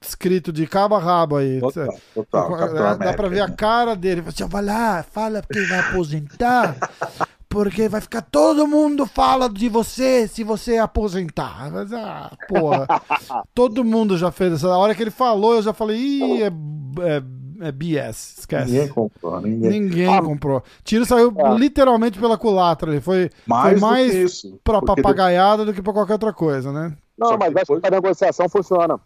[0.00, 1.60] escrito de cabo a rabo aí.
[1.60, 2.56] Total, total.
[2.72, 4.22] Dá, dá pra ver a cara dele.
[4.22, 6.76] Fala Assim, vai lá, fala que vai aposentar.
[7.48, 11.70] Porque vai ficar todo mundo fala de você se você aposentar.
[11.70, 12.86] Mas, ah, porra.
[13.54, 14.68] todo mundo já fez essa.
[14.68, 17.22] A hora que ele falou, eu já falei, ih, é, é,
[17.62, 18.38] é BS.
[18.40, 18.70] Esquece.
[18.72, 19.70] Ninguém comprou, ninguém.
[19.80, 20.22] Ninguém Ah.
[20.22, 20.62] comprou.
[20.84, 21.54] Tiro saiu É.
[21.58, 23.00] literalmente pela culatra ali.
[23.00, 24.60] Foi Mais, foi mais do que isso.
[24.64, 26.96] pra papagaiada do que pra qualquer outra coisa, né?
[27.18, 28.98] Não, mas acho depois- que a negociação funciona.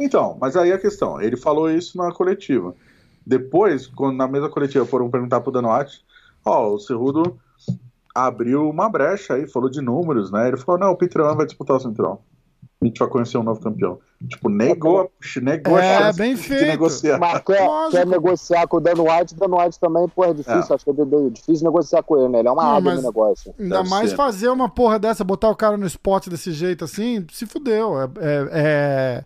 [0.00, 2.74] Então, mas aí a questão, ele falou isso na coletiva.
[3.26, 6.04] Depois, quando na mesma coletiva foram perguntar pro Dan White,
[6.44, 7.38] ó, o Cerrudo
[8.14, 10.48] abriu uma brecha aí, falou de números, né?
[10.48, 12.22] Ele falou, não, o Yan vai disputar o Central.
[12.80, 13.98] A gente vai conhecer um novo campeão.
[14.28, 15.10] Tipo, negou,
[15.42, 16.66] negou É, a chance bem de feito.
[16.66, 17.18] negociar.
[17.18, 20.72] Mas quer, quer negociar com o Dan White, o Dan White também, pô, é difícil.
[20.72, 20.74] É.
[20.74, 22.38] Acho que é de- difícil negociar com ele, né?
[22.40, 23.54] Ele é uma Não, no negócio.
[23.58, 24.16] Ainda Deve mais ser.
[24.16, 28.00] fazer uma porra dessa, botar o cara no spot desse jeito assim, se fudeu.
[28.00, 29.24] É, é- é-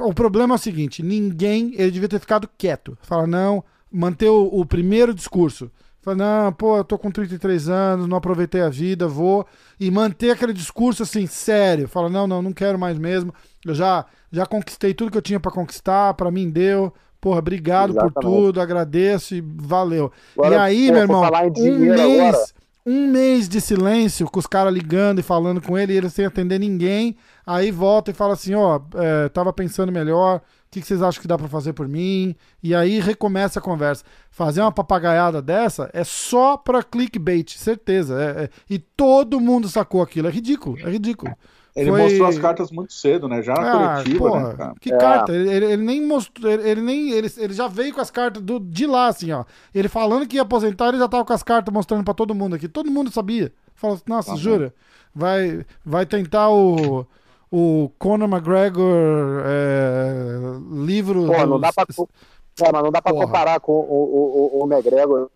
[0.00, 1.74] O problema é o seguinte: ninguém.
[1.76, 2.96] Ele devia ter ficado quieto.
[3.02, 5.70] Fala, não, manter o, o primeiro discurso.
[6.00, 9.46] Fala, não, pô, eu tô com 33 anos, não aproveitei a vida, vou.
[9.80, 11.88] E manter aquele discurso assim, sério.
[11.88, 13.32] Fala, não, não, não quero mais mesmo.
[13.64, 16.92] Eu já, já conquistei tudo que eu tinha pra conquistar, pra mim deu.
[17.20, 18.20] Porra, obrigado por Exatamente.
[18.36, 20.12] tudo, agradeço e valeu.
[20.36, 21.22] Agora, e aí, meu irmão,
[21.56, 22.44] um mês, agora-
[22.86, 26.26] um mês de silêncio, com os caras ligando e falando com ele, e ele sem
[26.26, 27.16] atender ninguém.
[27.46, 31.22] Aí volta e fala assim: ó, é, tava pensando melhor, o que, que vocês acham
[31.22, 32.34] que dá pra fazer por mim?
[32.62, 34.04] E aí recomeça a conversa.
[34.30, 38.20] Fazer uma papagaiada dessa é só pra clickbait, certeza.
[38.22, 40.28] É- é- e todo mundo sacou aquilo.
[40.28, 41.32] É ridículo, é ridículo.
[41.76, 43.42] Ele Foi- mostrou as cartas muito cedo, né?
[43.42, 44.74] Já na Ah, coletiva, porra, né, cara?
[44.80, 44.96] que É.
[44.96, 45.32] carta?
[45.34, 48.60] Ele, ele- nem mostrou, ele, ele nem, ele, ele já veio com as cartas do,
[48.60, 49.44] de lá, assim, ó.
[49.74, 52.54] Ele falando que ia aposentar, ele já tava com as cartas mostrando pra todo mundo
[52.54, 52.68] aqui.
[52.68, 53.52] Todo mundo sabia.
[53.74, 54.38] Falou, nossa, Aham.
[54.38, 54.74] jura?
[55.12, 57.04] Vai, vai tentar o,
[57.50, 60.38] o Conor McGregor é,
[60.84, 61.26] livro.
[61.26, 63.26] Pô, não dá pra, é, mas não dá pra Porra.
[63.26, 65.28] comparar com o, o, o, o McGregor.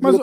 [0.00, 0.16] Mas,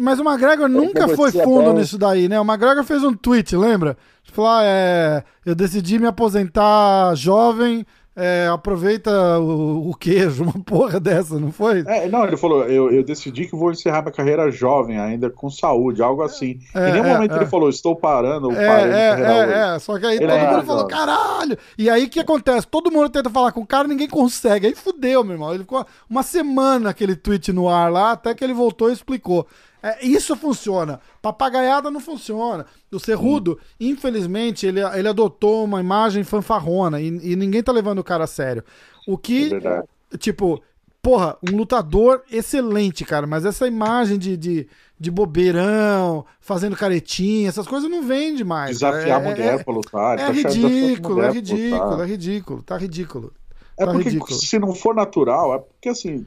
[0.00, 1.80] mas o McGregor nunca foi fundo bem.
[1.80, 2.40] nisso daí, né?
[2.40, 3.96] O McGregor fez um tweet, lembra?
[4.32, 7.84] Falou, ah, é, eu decidi me aposentar jovem,
[8.20, 11.84] é, aproveita o, o queijo, uma porra dessa, não foi?
[11.86, 15.48] É, não, ele falou, eu, eu decidi que vou encerrar minha carreira jovem, ainda com
[15.48, 16.58] saúde, algo assim.
[16.74, 17.36] É, em nenhum é, momento é.
[17.36, 20.26] ele falou, estou parando ou É, parei é, carreira é, é, só que aí Ele
[20.26, 20.66] todo é mundo jovem.
[20.66, 21.58] falou, caralho!
[21.78, 22.66] E aí o que acontece?
[22.66, 24.66] Todo mundo tenta falar com o cara, ninguém consegue.
[24.66, 25.54] Aí fudeu, meu irmão.
[25.54, 29.46] Ele ficou uma semana aquele tweet no ar lá, até que ele voltou e explicou.
[29.82, 31.00] É, isso funciona.
[31.22, 32.66] Papagaiada não funciona.
[32.92, 38.04] O Cerrudo, infelizmente, ele, ele adotou uma imagem fanfarrona e, e ninguém tá levando o
[38.04, 38.64] cara a sério.
[39.06, 39.86] O É que, verdade.
[40.18, 40.60] tipo,
[41.02, 47.66] porra, um lutador excelente, cara, mas essa imagem de, de, de bobeirão, fazendo caretinha, essas
[47.66, 48.78] coisas não vende mais.
[48.78, 50.18] Desafiar a mulher pra lutar.
[50.18, 53.32] É, tá é ridículo, é ridículo, é ridículo, tá ridículo.
[53.78, 54.38] É tá porque ridículo.
[54.38, 56.26] se não for natural, é porque assim.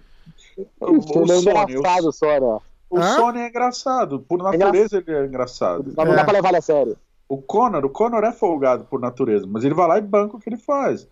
[0.57, 2.39] É Sony, engraçado só, né?
[2.39, 2.61] o,
[2.91, 3.15] o Hã?
[3.15, 4.19] Sony é engraçado.
[4.19, 5.85] Por natureza ele é engraçado.
[5.95, 6.17] Mas não É.
[6.17, 6.97] dá pra levar ele a sério.
[7.27, 10.39] O Conor, o Conor é folgado por natureza, mas ele vai lá e banca o
[10.39, 11.07] que ele faz.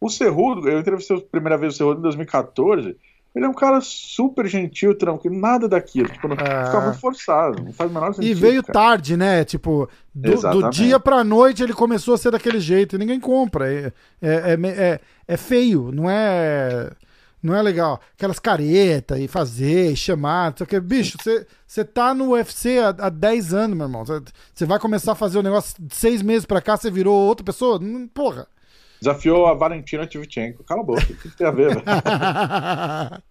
[0.00, 2.96] O Cerrudo, eu entrevistei a primeira vez o Cerrudo em 2014.
[3.34, 6.08] Ele é um cara super gentil, tranquilo, nada daquilo.
[6.08, 6.64] Tipo, não, É.
[6.64, 8.30] fica muito forçado, não faz o menor sentido.
[8.30, 8.72] E veio cara.
[8.72, 9.44] tarde, né?
[9.44, 13.70] Tipo, do, do dia pra noite ele começou a ser daquele jeito e ninguém compra.
[13.70, 16.90] É, é, é, é- é feio, não é.
[17.42, 18.00] Não é legal.
[18.16, 20.80] Aquelas caretas e fazer, e chamar, não sei o que.
[20.80, 24.04] Bicho, você- você tá no UFC há, há 10 anos, meu irmão.
[24.04, 27.44] Você- vai começar a fazer o negócio de seis meses pra cá, você virou outra
[27.44, 27.78] pessoa?
[28.12, 28.46] Porra.
[29.00, 30.64] Desafiou a Valentina Tchevchenko.
[30.64, 31.82] Cala a boca, o que tem a ver, velho?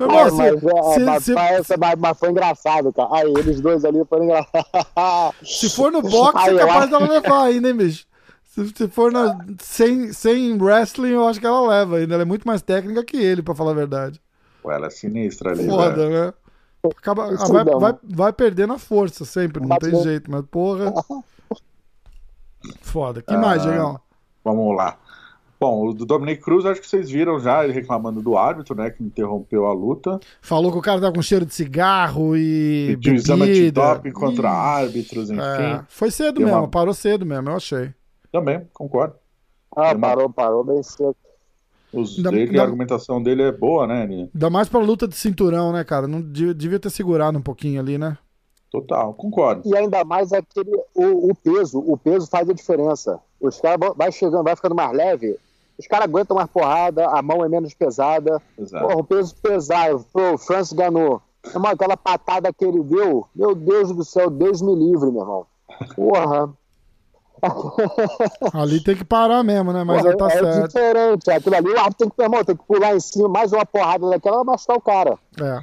[0.00, 3.08] Meu irmão, Ah, se- mas, é, se- mas, se- parece- mas- mas foi engraçado, cara.
[3.12, 4.66] Aí, eles dois ali foram engraçados.
[5.44, 8.04] Se for no boxe, é eu capaz acho- dela levar ainda, hein, bicho?
[8.66, 12.14] Se, se for na- sem, sem wrestling, eu acho que ela leva ainda.
[12.14, 14.20] Ela é muito mais técnica que ele, pra falar a verdade.
[14.62, 15.66] Pô, ela é sinistra ali.
[15.66, 16.32] Foda, né?
[16.96, 20.92] Acaba, Isso vai, vai, vai perdendo a força sempre, não tem jeito, mas porra.
[22.82, 23.22] Foda.
[23.22, 23.38] Que Ah.
[23.38, 24.00] mais, Diegão?
[24.44, 24.96] Vamos lá.
[25.60, 28.90] Bom, o do Dominic Cruz, acho que vocês viram já ele reclamando do árbitro, né?
[28.90, 30.20] Que interrompeu a luta.
[30.40, 32.90] Falou que o cara tá com cheiro de cigarro e.
[32.90, 33.82] Pediu exame bebida.
[33.82, 34.52] antidoping contra Ih,
[34.84, 35.40] árbitros, enfim.
[35.40, 35.82] é.
[35.88, 37.92] Foi cedo Deu mesmo, uma- parou cedo mesmo, eu achei.
[38.32, 39.14] Também, concordo.
[39.74, 41.16] Ah, parou, parou bem cedo.
[41.92, 44.04] Os, ainda- A argumentação dele é boa, né?
[44.04, 46.06] Ele- Ainda mais pra luta de cinturão, né, cara?
[46.06, 48.18] Não devia, ter segurado um pouquinho ali, né?
[48.70, 49.62] Total, concordo.
[49.66, 53.18] E ainda mais aquele, o, o peso, o peso faz a diferença.
[53.40, 55.38] Os caras vão- vai chegando, vai ficando mais leve,
[55.78, 58.42] os caras aguentam mais porrada, a mão é menos pesada.
[58.58, 58.84] Exato.
[58.86, 61.22] Porra, o peso pesado, o Francis ganhou.
[61.64, 65.46] Aquela patada que ele deu, meu Deus do céu, Deus me livre, meu irmão.
[65.96, 66.52] Porra,
[68.52, 69.84] Ali tem que parar mesmo, né?
[69.84, 70.66] Mas porra, tá é certo.
[70.66, 71.30] diferente.
[71.30, 74.08] Aquilo ali, o árbitro tem que, irmão, tem que pular em cima, mais uma porrada
[74.08, 75.18] daquela, vai machucar o cara.
[75.40, 75.60] É.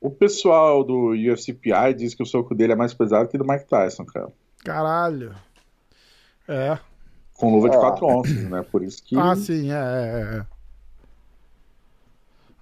[0.00, 3.46] O pessoal do UFCPI diz que o soco dele é mais pesado que o do
[3.46, 4.28] Mike Tyson, cara.
[4.64, 5.34] Caralho.
[6.48, 6.78] É.
[7.34, 7.80] Com luva de É.
[7.80, 8.64] 4 onças, né?
[8.70, 9.18] Por isso que.
[9.18, 10.46] Ah, sim, é, é, é.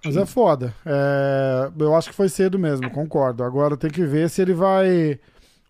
[0.03, 0.73] Mas é foda.
[0.85, 3.43] É, eu acho que foi cedo mesmo, concordo.
[3.43, 5.19] Agora tem que ver se ele vai.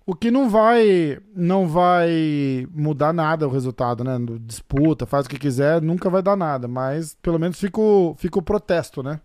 [0.10, 1.20] O que não vai.
[1.36, 4.18] Não vai mudar nada o resultado, né?
[4.42, 6.68] Disputa, faz o que quiser, nunca vai dar nada.
[6.68, 9.20] Mas pelo menos fica o, fica o protesto, né?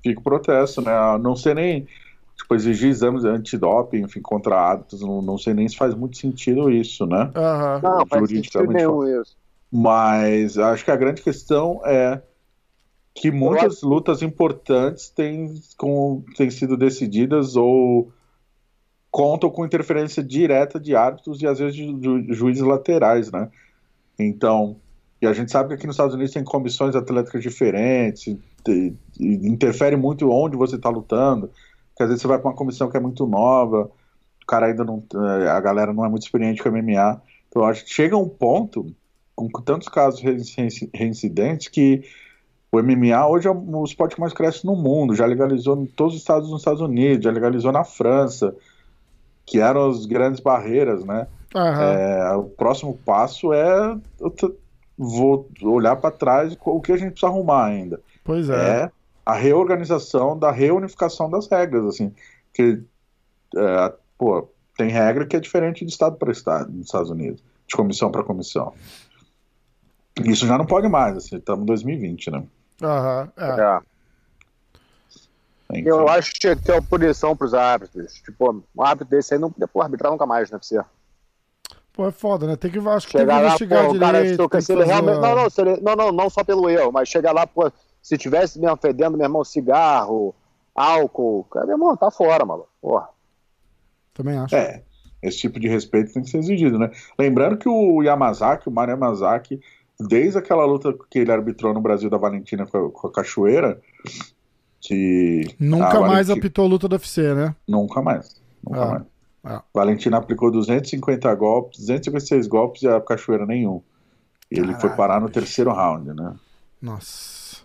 [0.00, 0.92] Fica o protesto, né?
[1.20, 1.88] Não sei nem.
[2.36, 6.70] Tipo, exigir exames antidoping, enfim, contra árbitros, não, não sei nem se faz muito sentido
[6.70, 7.32] isso, né?
[7.34, 7.80] Aham.
[7.82, 9.36] Não, faz sentido Juridicamente nenhum isso.
[9.72, 12.22] Mas acho que a grande questão é
[13.12, 18.12] que muitas lutas importantes têm, com, têm sido decididas ou
[19.14, 23.48] contam com interferência direta de árbitros e às vezes de, ju- juízes laterais, né?
[24.18, 24.74] Então,
[25.22, 28.26] e a gente sabe que aqui nos Estados Unidos tem comissões atléticas diferentes,
[28.68, 31.48] e, e interfere muito onde você está lutando,
[31.96, 33.88] que às vezes você vai para uma comissão que é muito nova,
[34.42, 37.84] o cara ainda não, eh, a galera não é muito experiente com MMA, então acho
[37.84, 38.92] que chega um ponto
[39.36, 42.02] com tantos casos reinci- reincidentes que
[42.72, 46.14] o MMA hoje é o esporte que mais cresce no mundo, já legalizou em todos
[46.14, 48.56] os estados dos Estados Unidos, já legalizou na França,
[49.46, 51.26] que eram as grandes barreiras, né?
[51.54, 51.82] Aham.
[51.92, 54.52] É, o próximo passo é eu t-
[54.98, 58.00] vou olhar para trás o que a gente precisa arrumar ainda.
[58.24, 58.80] Pois é.
[58.82, 58.90] É
[59.26, 62.12] a reorganização da reunificação das regras, assim,
[62.52, 62.82] que
[63.56, 67.76] é, pô, tem regra que é diferente de estado para estado nos Estados Unidos, de
[67.76, 68.72] comissão para comissão.
[70.24, 72.44] Isso já não pode mais, assim, estamos em 2020, né?
[72.82, 73.32] Aham.
[73.36, 73.60] É.
[73.60, 73.80] É.
[75.70, 75.88] Enfim.
[75.88, 78.14] Eu acho que tinha que ter uma punição pros árbitros.
[78.14, 80.58] Tipo, um árbitro desse aí não podia arbitrar nunca mais, né?
[80.60, 80.80] Você.
[81.92, 82.56] Pô, é foda, né?
[82.56, 84.42] Tem que, acho que tem que Chegar lá, investigar pô, o cara direito.
[84.42, 85.20] se, ele fazer realmente.
[85.20, 87.70] Não, não, ele- não, não, não só pelo erro, mas chegar lá, pô,
[88.02, 90.34] se tivesse mesmo fedendo, meu irmão, cigarro,
[90.74, 92.66] álcool, cara, meu irmão, tá fora, mano.
[92.82, 93.08] Porra.
[94.12, 94.54] Também acho.
[94.54, 94.82] É,
[95.22, 96.90] esse tipo de respeito tem que ser exigido, né?
[97.18, 99.60] Lembrando que o Yamazaki, o Mario Yamazaki,
[99.98, 103.80] desde aquela luta que ele arbitrou no Brasil da Valentina com a, com a Cachoeira,
[105.58, 107.54] Nunca a mais Valenti- apitou luta do UFC, né?
[107.66, 108.40] Nunca mais.
[108.62, 109.02] Nunca Ah, mais.
[109.44, 109.62] ah.
[109.72, 113.80] Valentina aplicou 250 golpes, 256 golpes e a Cachoeira nenhum.
[114.50, 115.40] E ele foi Caralho, parar no bicho.
[115.40, 116.34] terceiro round, né?
[116.80, 117.62] Nossa.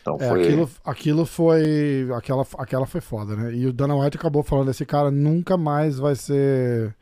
[0.00, 0.42] Então É, foi.
[0.44, 2.08] aquilo, aquilo foi.
[2.16, 3.54] Aquela, aquela foi foda, né?
[3.54, 6.94] E o Dana White acabou falando: esse cara nunca mais vai ser.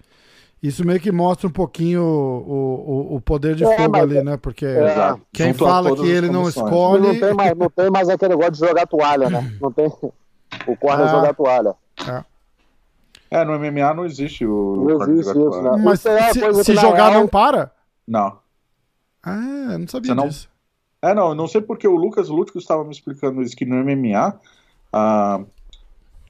[0.66, 4.38] Isso meio que mostra um pouquinho o, o, o poder de É, fogo ali, né?
[4.38, 5.20] Porque Exato.
[5.30, 7.06] quem Junto fala que ele não escolhe.
[7.06, 9.56] Não tem, mais, não tem mais aquele negócio de jogar toalha, né?
[9.60, 9.86] Não tem.
[9.86, 11.10] O corner Ah.
[11.10, 11.74] jogar toalha.
[13.30, 14.76] É, no MMA não existe o.
[14.88, 15.82] Não existe isso, né?
[15.84, 17.70] Mas é se, se jogar real- não para?
[18.08, 18.38] Não.
[19.22, 20.48] Ah, eu não sabia não- disso.
[21.02, 23.76] É, não, eu não sei porque o Lucas Lútico estava me explicando isso, que no
[23.84, 24.38] MMA
[24.90, 25.40] ah,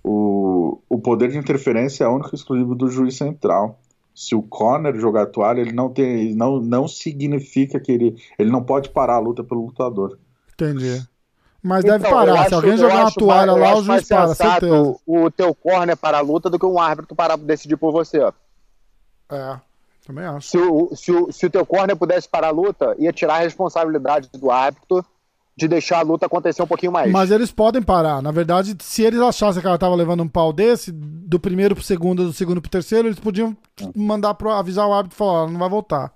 [0.03, 3.79] o, o poder de interferência é único e exclusivo do juiz central.
[4.15, 8.63] Se o corner jogar toalha, ele não tem, não, não significa que ele, ele não
[8.63, 10.19] pode parar a luta pelo lutador.
[10.53, 11.03] Entendi.
[11.61, 12.41] Mas Então, deve parar.
[12.41, 14.97] acho- Se alguém jogar uma toalha mais- lá, o juiz mais para, certeza.
[15.07, 18.19] O teu corner para a luta do que um árbitro para decidir por você.
[19.33, 19.57] É,
[20.07, 20.47] também acho.
[20.49, 23.39] Se o, se, o, se o teu corner pudesse parar a luta, ia tirar a
[23.39, 25.05] responsabilidade do árbitro
[25.57, 27.11] de deixar a luta acontecer um pouquinho mais.
[27.13, 28.21] Mas eles podem parar.
[28.21, 31.85] Na verdade, se eles achassem que ela tava levando um pau desse, do primeiro pro
[31.85, 33.57] segundo, do segundo pro terceiro, eles podiam
[33.95, 36.13] mandar pro, avisar o árbitro e falar, ó, não vai voltar.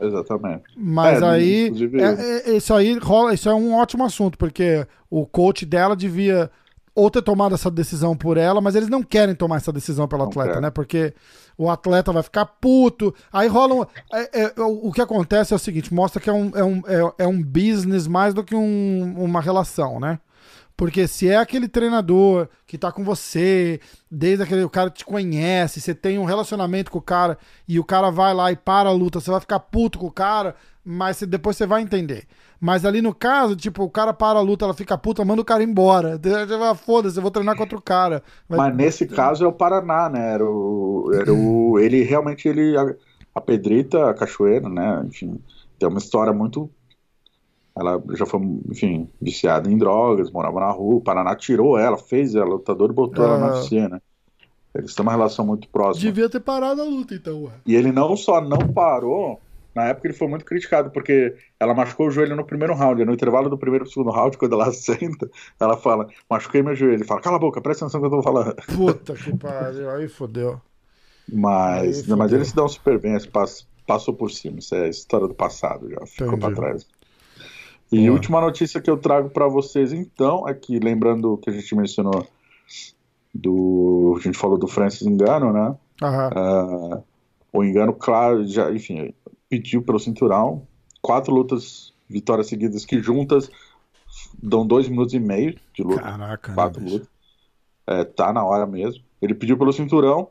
[0.00, 0.64] Exatamente.
[0.76, 4.86] Mas É, aí, inclusive- é- é- isso aí rola, isso é um ótimo assunto, porque
[5.08, 6.50] o coach dela devia
[6.94, 10.24] ou ter tomado essa decisão por ela, mas eles não querem tomar essa decisão pelo
[10.24, 10.62] Não atleta, querem.
[10.62, 10.70] né?
[10.70, 11.14] Porque
[11.58, 13.14] o atleta vai ficar puto.
[13.32, 13.82] Aí rola um.
[14.12, 16.82] é- é- o o que acontece é o seguinte: mostra que é um, é um,
[16.86, 20.18] é, é um business mais do que um- uma relação, né?
[20.76, 23.78] Porque se é aquele treinador que tá com você,
[24.10, 27.38] desde aquele o cara te conhece, você tem um relacionamento com o cara
[27.68, 30.10] e o cara vai lá e para a luta, você vai ficar puto com o
[30.12, 32.26] cara, mas você- depois você vai entender.
[32.64, 35.44] Mas ali no caso, tipo, o cara para a luta, ela fica puta, manda o
[35.44, 36.16] cara embora.
[36.86, 38.22] Foda-se, eu vou treinar contra o cara.
[38.48, 40.34] Vai- Mas nesse caso é o Paraná, né?
[40.34, 42.94] Era o, era o, ele realmente ele a,
[43.34, 45.02] a Pedrita, a Cachoeira, né?
[45.08, 45.40] Enfim,
[45.76, 46.70] tem uma história muito.
[47.76, 50.96] Ela já foi, enfim, viciada em drogas, morava na rua.
[50.96, 53.54] O Paraná tirou ela, fez ela lutador e botou ela Ah.
[53.56, 54.00] UFC, né?
[54.72, 56.04] Eles têm uma relação muito próxima.
[56.06, 57.50] Devia ter parado a luta, então, ué.
[57.66, 59.40] E ele não só não parou,
[59.74, 63.04] na época ele foi muito criticado, porque ela machucou o joelho no primeiro round.
[63.04, 66.94] No intervalo do primeiro e segundo round, quando ela senta, ela fala: Machuquei meu joelho.
[66.94, 68.54] Ele fala: Cala a boca, presta atenção que eu tô falando.
[68.76, 70.60] Puta que pariu, aí fodeu.
[71.32, 72.16] Mas, Aí fodeu.
[72.16, 74.58] mas ele se um super bem, pass- passou por cima.
[74.58, 76.40] Isso é história do passado, já ficou Entendi.
[76.40, 76.86] pra trás.
[77.90, 78.12] E Boa.
[78.12, 82.26] última notícia que eu trago pra vocês, então, é que, lembrando que a gente mencionou
[83.34, 84.16] do.
[84.18, 85.74] A gente falou do Francis Engano, né?
[86.02, 87.00] Ah,
[87.52, 89.14] o Engano, claro, já, enfim,
[89.52, 90.66] pediu pelo cinturão.
[91.02, 93.50] Quatro lutas, vitórias seguidas que juntas
[94.42, 96.00] dão dois minutos e meio de luta.
[96.00, 96.94] Caraca, né, quatro bicho?
[96.94, 97.08] lutas.
[97.86, 99.04] É, tá na hora mesmo.
[99.20, 100.28] Ele pediu pelo cinturão.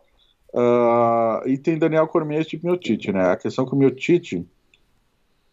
[0.56, 3.30] ah, e tem Daniel Cormier de Miotite, né?
[3.30, 4.44] A questão é que o Miotite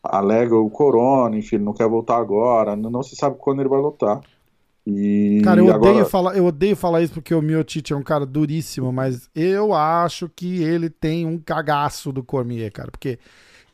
[0.02, 3.68] alega o corona, enfim, ele não quer voltar agora, não, não se sabe quando ele
[3.68, 4.22] vai lutar.
[4.87, 8.02] E Cara, eu odeio, agora, falar, eu odeio falar isso porque o Miotite é um
[8.02, 13.18] cara duríssimo, mas eu acho que ele tem um cagaço do Cormier, cara, porque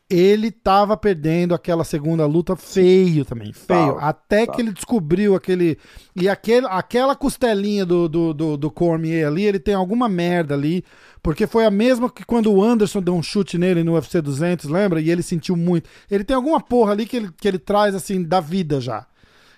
[0.09, 3.95] ele tava perdendo aquela segunda luta feio também, feio.
[3.95, 4.57] Tava, Até tava.
[4.57, 5.79] que ele descobriu aquele.
[6.14, 10.85] E aquele, aquela costelinha do, do, do, do Cormier ali, ele tem alguma merda ali,
[11.23, 14.69] porque foi a mesma que quando o Anderson deu um chute nele no UFC 200,
[14.69, 15.01] lembra?
[15.01, 15.88] E ele sentiu muito.
[16.11, 19.07] Ele tem alguma porra ali que ele, que ele traz assim da vida já.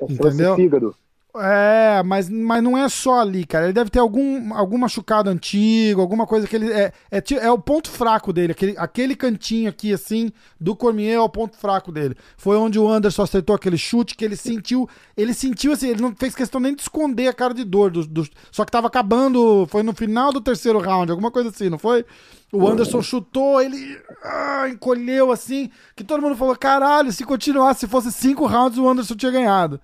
[0.01, 0.55] É entendeu?
[0.55, 0.95] fígado.
[1.40, 3.66] É, mas, mas não é só ali, cara.
[3.66, 6.72] Ele deve ter algum, algum machucado antigo, alguma coisa que ele.
[6.72, 8.53] É, é, é o ponto fraco dele.
[8.53, 12.16] Aquele, aquele cantinho aqui, assim, do Cormier é o ponto fraco dele.
[12.37, 14.88] Foi onde o Anderson acertou aquele chute que ele sentiu.
[15.16, 17.90] Ele sentiu assim, ele não fez questão nem de esconder a cara de dor.
[17.90, 19.66] Do, do- só que tava acabando.
[19.68, 22.05] Foi no final do terceiro round, alguma coisa assim, não foi?
[22.53, 27.87] O Anderson chutou, ele ah, encolheu assim, que todo mundo falou: caralho, se continuasse, se
[27.88, 29.81] fosse cinco rounds, o Anderson tinha ganhado.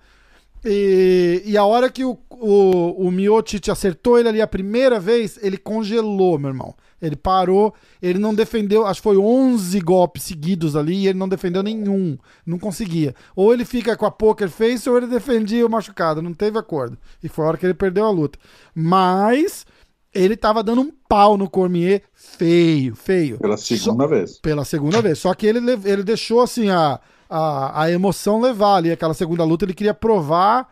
[0.65, 5.37] E, e a hora que o, o, o Miocic acertou ele ali a primeira vez,
[5.41, 6.73] ele congelou, meu irmão.
[7.01, 11.27] Ele parou, ele não defendeu, acho que foi 11 golpes seguidos ali e ele não
[11.27, 13.13] defendeu nenhum, não conseguia.
[13.35, 16.97] Ou ele fica com a poker face ou ele defendia o machucado, não teve acordo.
[17.21, 18.39] E foi a hora que ele perdeu a luta.
[18.73, 19.65] Mas
[20.13, 23.37] ele tava dando um pau no Cormier feio, feio.
[23.37, 24.39] pela segunda vez.
[24.39, 25.19] Pela segunda vez.
[25.19, 27.01] Só que ele, ele deixou assim a,
[27.33, 28.91] a, a emoção levar ali.
[28.91, 30.69] Aquela segunda luta, ele queria provar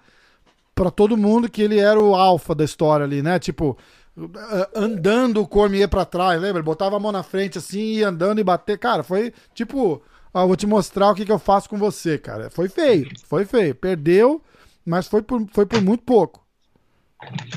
[0.76, 3.40] pra todo mundo que ele era o alfa da história ali, né?
[3.40, 3.78] Tipo,
[4.36, 6.60] a- andando o Cormier pra trás, lembra?
[6.60, 8.78] Ele botava a mão na frente assim, ia andando e bater.
[8.78, 10.02] Cara, foi tipo,
[10.34, 12.50] vou te mostrar o que, que eu faço com você, cara.
[12.50, 13.76] Foi feio, foi feio.
[13.76, 14.42] Perdeu,
[14.86, 16.42] mas foi por, foi por muito pouco.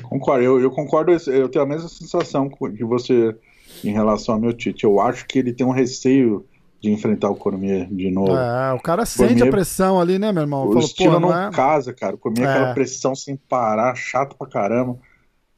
[0.02, 3.34] Concordo, eu, eu concordo, eu tenho a mesma sensação que você
[3.82, 4.84] em relação ao meu Tite.
[4.84, 6.46] Eu acho que ele tem um receio
[6.84, 8.36] de enfrentar o Cormier de novo.
[8.36, 10.68] É, o cara sente Cormier- a pressão ali, né, meu irmão?
[10.68, 11.50] o pô, não é...
[11.50, 12.14] casa, cara.
[12.14, 12.54] O Cormier é É.
[12.56, 14.98] aquela pressão sem parar, chato pra caramba.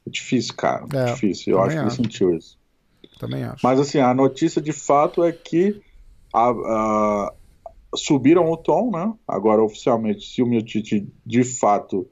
[0.06, 0.84] É difícil, cara.
[0.94, 1.54] É, difícil.
[1.54, 2.56] Eu acho que ele sentiu isso.
[3.18, 3.60] Também acho.
[3.62, 5.80] Mas assim, a notícia de fato é que
[6.32, 7.32] a- a-
[7.94, 9.12] subiram o tom, né?
[9.26, 12.06] Agora oficialmente, se o Miotite de fato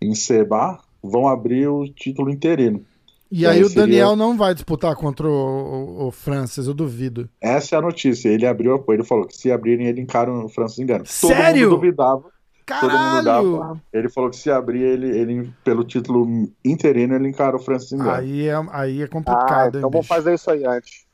[0.00, 2.84] encebar, vão abrir o título interino.
[3.30, 6.74] E É, aí o seria- Daniel não vai disputar contra o, o, o Francis, eu
[6.74, 7.28] duvido.
[7.40, 8.28] Essa é a notícia.
[8.28, 11.04] Ele abriu apoio, ele falou que se abrirem, ele encara o Francis Engano.
[11.06, 11.36] Sério?
[11.68, 12.22] Todo mundo duvidava.
[12.22, 12.90] Todo mundo
[13.24, 13.24] Caralho!
[13.58, 13.80] dava.
[13.92, 16.26] Ele falou que se abrir, ele, ele pelo título
[16.64, 18.10] interino, ele encara o Francis Engano.
[18.10, 20.08] Aí é, aí é Ah, complicado, então hein, vamos bicho?
[20.08, 21.06] fazer isso aí antes.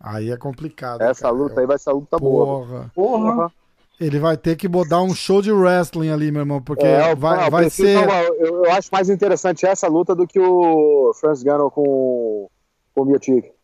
[0.00, 1.00] Aí é complicado.
[1.02, 1.34] Essa cara.
[1.34, 2.44] luta aí vai ser a luta boa.
[2.66, 2.90] Porra.
[2.94, 3.52] Porra!
[4.00, 7.44] Ele vai ter que botar um show de wrestling ali, meu irmão, porque É, vai,
[7.44, 8.06] não, vai ser.
[8.06, 12.48] não, eu, eu acho mais interessante essa luta do que o Francis Gano com,
[12.94, 13.54] com o Miotic.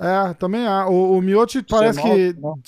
[0.00, 0.88] É, também há.
[0.88, 2.34] O, o Miocic parece que.
[2.40, 2.58] não.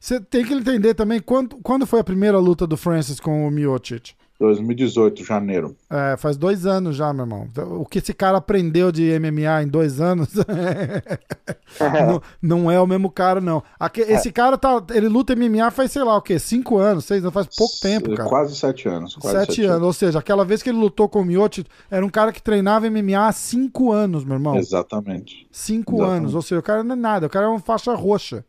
[0.00, 3.50] Você tem que entender também quando, quando foi a primeira luta do Francis com o
[3.50, 4.14] Miocic.
[4.40, 5.76] 2018, janeiro.
[5.90, 7.46] É, faz dois anos já, meu irmão.
[7.78, 10.30] O que esse cara aprendeu de MMA em dois anos
[11.78, 13.62] não, não é o mesmo cara, não.
[13.78, 14.82] Aque- Esse cara tá.
[14.92, 16.38] Ele luta MMA faz, sei lá o quê?
[16.38, 18.28] Cinco anos, seis anos, faz pouco tempo, cara.
[18.28, 19.14] Quase sete anos.
[19.14, 19.82] Quase Sete anos.
[19.82, 22.88] Ou seja, aquela vez que ele lutou com o Miocic, era um cara que treinava
[22.90, 24.56] MMA há cinco anos, meu irmão.
[24.56, 25.46] Exatamente.
[25.52, 26.18] Cinco Exatamente.
[26.18, 26.34] anos.
[26.34, 28.44] Ou seja, o cara não é nada, o cara é uma faixa roxa.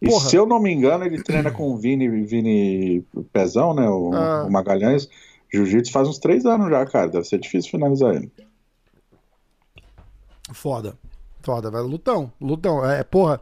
[0.00, 0.28] E Porra.
[0.28, 3.88] se eu não me engano, ele treina com o Vini, Vini Pezão, né?
[3.88, 4.44] O, Ah.
[4.46, 5.08] o Magalhães.
[5.52, 7.08] Jiu-Jitsu faz uns três anos já, cara.
[7.08, 8.30] Deve ser difícil finalizar ele.
[10.52, 10.96] Foda.
[11.42, 11.86] Foda, velho.
[11.86, 12.32] Lutão.
[12.40, 12.84] Lutão.
[12.88, 13.40] É, porra.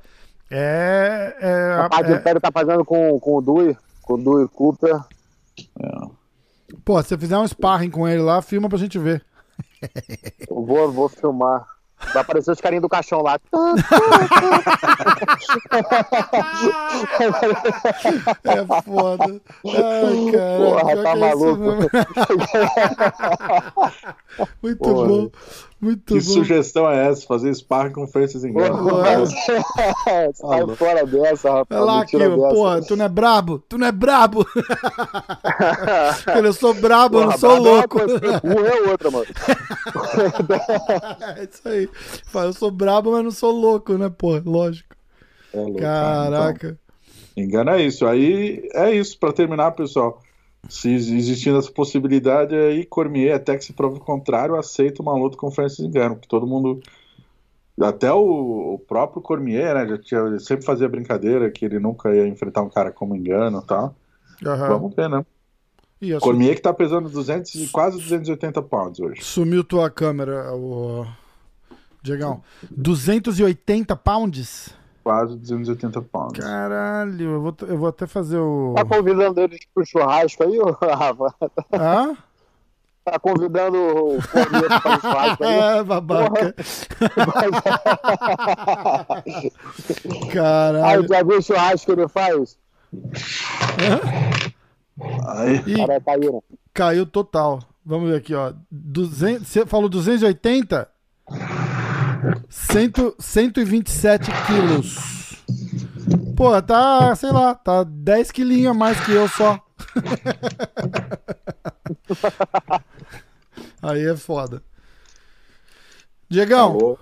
[0.51, 1.37] É.
[1.41, 4.49] é, A parte é- do Pérez tá fazendo com, com o Dui, com o Dui
[4.49, 4.99] Cooper.
[6.85, 9.23] pô, se você fizer um sparring com ele lá, filma pra gente ver.
[10.49, 11.67] Eu vou, vou filmar.
[12.13, 13.39] Vai aparecer os carinhos do caixão lá.
[18.45, 19.41] É foda.
[19.67, 20.59] Ai, cara.
[20.59, 21.91] Porra, tá é maluco.
[24.63, 25.09] Muito Porra.
[25.09, 25.31] bom.
[25.81, 26.21] Muito Que bom.
[26.21, 27.25] sugestão é essa?
[27.25, 28.77] Fazer sparring com Francis Engano.
[28.89, 29.25] Porra.
[30.35, 31.81] Sai fora dessa, rapaz.
[31.81, 32.31] Vai lá, dessa.
[32.55, 33.59] porra, tu não é brabo?
[33.69, 34.45] Tu não é brabo?
[36.45, 37.99] eu sou brabo, eu não Porra, sou brabo é uma louco.
[37.99, 39.27] coisa, burro é outra, mano.
[41.37, 41.89] É isso aí.
[42.35, 44.41] Eu sou brabo, mas não sou louco, né, pô?
[44.45, 44.97] Lógico.
[45.53, 46.31] É louco, cara.
[46.31, 46.79] Caraca.
[47.37, 48.07] Então, engano é isso.
[48.07, 49.19] Aí é isso.
[49.19, 50.21] Pra terminar, pessoal.
[50.69, 55.37] Se existindo essa possibilidade, aí Cormier, até que se prove o contrário, aceita uma luta
[55.37, 56.17] com o Francis Engano.
[56.17, 56.81] Que todo mundo.
[57.81, 59.87] Até o, o próprio Cormier, né?
[59.87, 63.61] Já tinha, ele sempre fazia brincadeira que ele nunca ia enfrentar um cara como Engano
[63.61, 63.95] e tal.
[64.45, 64.69] Aham.
[64.69, 65.25] Vamos ver, né?
[66.21, 69.23] Cormier que tá pesando 200, e quase 280 pounds hoje.
[69.23, 71.05] Sumiu tua câmera, o.
[72.03, 72.41] Diegão.
[72.71, 74.75] 280 pounds?
[75.09, 76.39] Quase 280 pounds.
[76.39, 78.75] Caralho, eu vou, eu vou até fazer o.
[78.77, 81.35] Tá convidando eles pro churrasco aí, ô, Rafa?
[81.73, 82.15] Hã?
[83.03, 85.59] Tá convidando o Cormier pra fazer churrasco aí?
[85.79, 86.55] É, babaca.
[89.09, 89.51] Aí,
[90.31, 91.09] Caralho.
[91.09, 92.59] já viu o churrasco que ele faz?
[95.27, 96.43] Aí, Ih, Cara, caíram.
[96.75, 97.61] caiu total.
[97.85, 98.53] Vamos ver aqui, ó.
[98.71, 100.87] 200, você falou 280?
[102.49, 105.45] Cento, 127 quilos.
[106.37, 109.59] Pô, tá, sei lá, tá 10 quilinhos a mais que eu só.
[113.83, 114.63] Aí é foda.
[116.29, 116.99] Diegão, alô?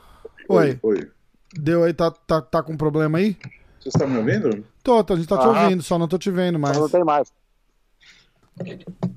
[0.48, 0.78] Oi.
[0.82, 1.10] Oi.
[1.52, 3.36] deu aí, tá, tá, tá com problema aí?
[3.80, 4.64] Você está me ouvindo?
[4.82, 5.64] Tô, tô, a gente tá te Aham.
[5.64, 6.78] ouvindo, só não tô te vendo mais.
[6.78, 7.32] Não tem mais.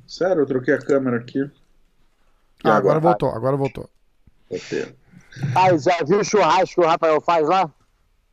[0.08, 1.39] Sério, eu troquei a câmera aqui.
[2.63, 3.00] Ah, agora agora?
[3.00, 3.89] voltou, agora voltou.
[4.50, 4.95] Ok.
[5.56, 7.70] Aí, já viu o churrasco que o Rafael faz lá?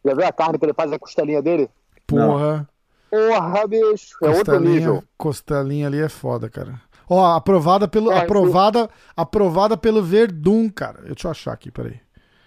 [0.05, 1.69] Já viu a carne que ele faz, a costelinha dele?
[2.07, 2.69] Porra.
[3.11, 4.17] Porra, bicho.
[4.23, 5.03] É outro nível.
[5.17, 6.81] costelinha ali é foda, cara.
[7.09, 11.03] Ó, aprovada pelo, É, aprovada, aprovada pelo Verdun, cara.
[11.03, 12.01] Deixa eu achar aqui, peraí.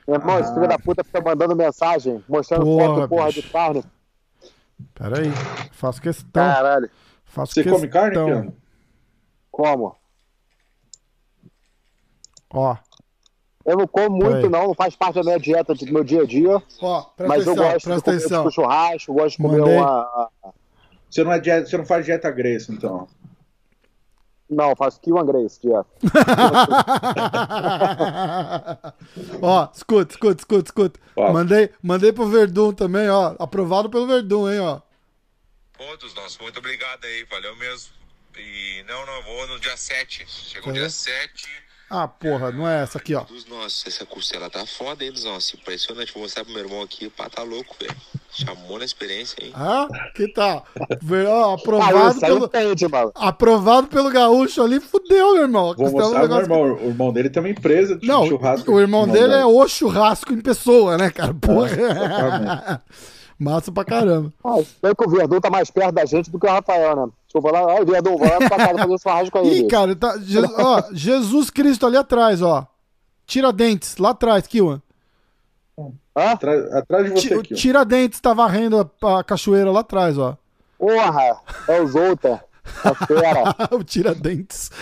[0.06, 3.42] Meu irmão, esse filho da puta fica mandando mensagem, mostrando Porra, foto, porra, bicho.
[3.42, 3.84] de carne.
[4.94, 5.32] Peraí.
[5.72, 6.44] Faço questão.
[6.44, 6.90] Caralho.
[7.26, 7.80] Faço Você questão.
[7.80, 8.54] come carne?
[9.52, 9.96] Como?
[12.52, 12.76] Ó,
[13.70, 14.50] Eu não como muito, Peraí.
[14.50, 14.68] não.
[14.68, 16.62] Não faz parte da minha dieta, do meu dia a dia.
[16.82, 18.44] ó, presta mas eu atenção, gosto de comer atenção.
[18.44, 19.78] tipo, churrasco, gosto de comer Mandei.
[19.78, 20.30] uma...
[21.10, 23.08] Você não, é dieta, você não faz dieta Grace, então.
[24.50, 25.86] Não, eu faço Kiwan Grace, dieta.
[29.42, 31.00] ó, escuta, escuta, escuta, escuta.
[31.16, 31.32] Ó.
[31.34, 33.36] Mandei, mandei pro Verdun também, ó.
[33.40, 34.82] Aprovado pelo Verdun, hein, ó.
[35.78, 37.94] Todos nós, muito obrigado aí, valeu mesmo.
[38.38, 40.26] E não, não, vou no dia 7.
[40.28, 40.80] Chegou o Tá.
[40.80, 41.48] dia 7,
[41.90, 43.22] Ah, porra, não é essa aqui, ó.
[43.24, 45.56] Dos nossos, essa costela tá foda, hein, dos nossos.
[45.56, 46.14] Impressionante.
[46.14, 47.08] Vou mostrar pro meu irmão aqui.
[47.08, 47.96] O pá tá louco, velho.
[48.32, 49.52] Chamou na experiência, hein?
[49.56, 50.64] Ah, que tal?
[51.02, 52.50] Ver- ó, Ah, aprovado, pelo,
[53.16, 55.74] aprovado pelo gaúcho ali, fudeu, meu irmão.
[55.76, 56.86] Vou é um mostrar pro meu negócio irmão.
[56.86, 58.72] O irmão dele tem uma empresa de Não, churrasco.
[58.72, 61.34] o irmão dele é o churrasco em pessoa, né, cara?
[61.34, 61.70] Porra.
[61.72, 62.82] exatamente.
[63.40, 64.34] Massa pra caramba.
[64.44, 64.58] Ah,
[64.96, 67.12] que o Verdun tá mais perto da gente do que o Rafael, né?
[67.34, 69.60] Eu vou lá, ó, Verdun, vou lá pra casa fazer um churrasco aí.
[69.62, 72.68] Ih, cara, tá, Je- ó, Jesus Cristo ali atrás, ó.
[73.26, 74.82] Tiradentes, lá atrás, Kiwan.
[75.78, 76.32] Hã?
[76.32, 77.44] Atrás, atrás de você O ó.
[77.56, 80.36] Tiradentes tá varrendo a, a cachoeira lá atrás, ó.
[80.78, 81.38] Porra,
[81.68, 82.44] é o Zolta.
[83.08, 83.56] Fera.
[83.76, 84.70] o Tiradentes.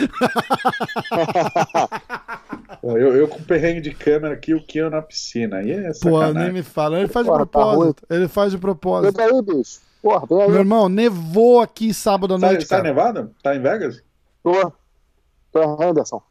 [2.82, 5.58] Pô, Eu, eu com perrengue de câmera aqui, o Kian na piscina.
[5.58, 7.00] Aí é Pô, nem me fala.
[7.00, 8.04] Ele faz de Porra, tá propósito.
[8.10, 9.14] Ele faz de Vem propósito.
[9.14, 9.80] pra aí, bicho.
[10.02, 10.50] Porra, vem aí.
[10.50, 12.88] Meu irmão, nevou aqui sábado à Tá, noite, tá cara.
[12.88, 13.32] nevado?
[13.42, 14.04] Tá em Vegas?
[14.44, 14.72] Tô.
[15.52, 16.22] Tô em Henderson.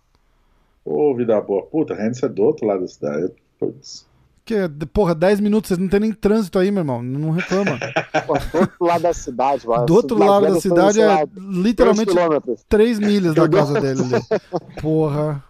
[0.85, 1.63] Ô, vida boa.
[1.67, 3.33] Puta, Henderson é do outro lado da cidade.
[3.59, 4.07] Putz.
[4.47, 7.03] Que, porra, 10 minutos, vocês não tem nem trânsito aí, meu irmão.
[7.03, 7.81] Não reclama.
[8.25, 9.87] Pô, do outro lado da cidade, mano.
[9.87, 12.65] Do outro lado da cidade é lá, literalmente três quilômetros.
[12.69, 14.81] 3 milhas da casa dele ali.
[14.81, 15.43] Porra.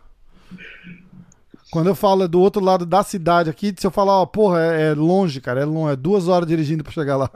[1.71, 4.63] Quando eu falo é do outro lado da cidade aqui, se eu falar, ó, porra,
[4.63, 7.31] é, é longe, cara, é longe, é duas horas dirigindo pra chegar lá.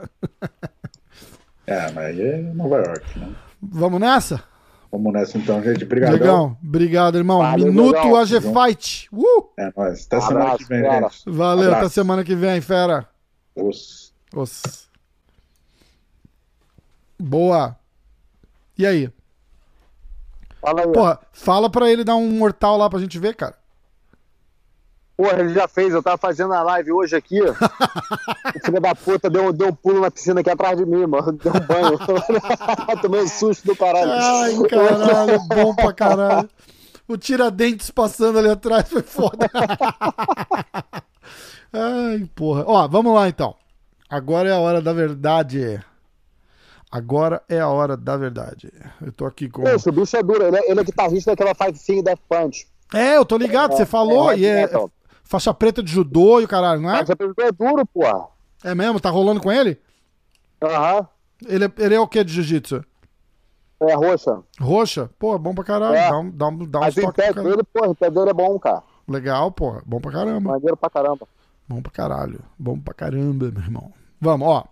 [1.67, 3.29] É, mas aí é Nova York, né?
[3.61, 4.43] Vamos nessa?
[4.91, 5.85] Vamos nessa então, gente.
[5.85, 6.17] Obrigadão.
[6.17, 7.39] Diegão, obrigado, irmão.
[7.39, 8.15] Valeu, Minuto.
[8.15, 9.07] AG Fight.
[9.13, 9.49] Uh!
[9.57, 10.05] É nóis.
[10.05, 11.09] Até semana Abraço, que vem, cara.
[11.09, 11.23] gente.
[11.31, 11.85] Valeu, Abraço.
[11.85, 13.07] até semana que vem, fera.
[13.55, 14.13] Os...
[14.35, 14.89] Os.
[17.17, 17.77] Boa.
[18.77, 19.09] E aí?
[20.59, 20.91] Fala aí.
[20.91, 23.55] Porra, fala pra ele dar um mortal lá pra gente ver, cara.
[25.21, 25.93] Porra, ele já fez.
[25.93, 27.39] Eu tava fazendo a live hoje aqui.
[27.45, 27.53] o
[28.65, 31.33] filho da puta deu, deu um pulo na piscina aqui atrás de mim, mano.
[31.33, 31.99] Deu um banho.
[32.99, 34.11] Tomei um susto do caralho.
[34.11, 36.49] Ai, caralho, bom pra caralho.
[37.07, 39.47] O Tiradentes passando ali atrás foi foda.
[41.71, 42.63] Ai, porra.
[42.65, 43.53] Ó, vamos lá então.
[44.09, 45.79] Agora é a hora da verdade.
[46.91, 48.73] Agora é a hora da verdade.
[48.99, 49.61] Eu tô aqui com.
[49.61, 50.47] O bicho é duro.
[50.47, 52.67] Ele é, ele é guitarrista daquela Five Finger Death Punch.
[52.91, 54.31] É, eu tô ligado, você falou.
[54.31, 54.91] é, e é metal.
[55.31, 56.99] Faixa preta de judô e o caralho, não é?
[56.99, 58.27] Mas a pessoa é duro, porra.
[58.63, 58.99] É mesmo?
[58.99, 59.79] Tá rolando com ele?
[60.61, 61.07] Aham.
[61.47, 62.83] Ele é, ele é o que de jiu-jitsu?
[63.79, 64.43] É roxa.
[64.59, 65.09] Roxa?
[65.17, 65.95] Pô, é bom pra caralho.
[65.95, 66.09] É.
[66.09, 68.33] Dá um, dá um, dá um Mas o pé dele, porra, o pé dele é
[68.33, 68.83] bom, cara.
[69.07, 69.81] Legal, porra.
[69.85, 70.51] Bom pra caramba.
[70.51, 71.27] Maneiro pra caramba.
[71.67, 72.41] Bom pra caralho.
[72.59, 73.91] Bom pra caramba, meu irmão.
[74.19, 74.65] Vamos, ó.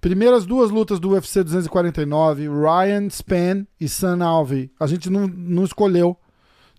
[0.00, 4.70] Primeiras duas lutas do UFC 249, Ryan Span e Sam Alvey.
[4.78, 6.16] A gente não, não escolheu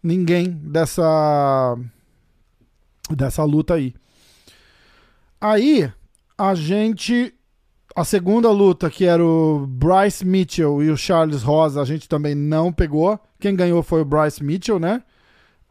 [0.03, 1.77] ninguém dessa
[3.09, 3.93] dessa luta aí.
[5.39, 5.91] Aí,
[6.37, 7.33] a gente
[7.95, 12.33] a segunda luta, que era o Bryce Mitchell e o Charles Rosa, a gente também
[12.33, 13.19] não pegou.
[13.39, 15.03] Quem ganhou foi o Bryce Mitchell, né?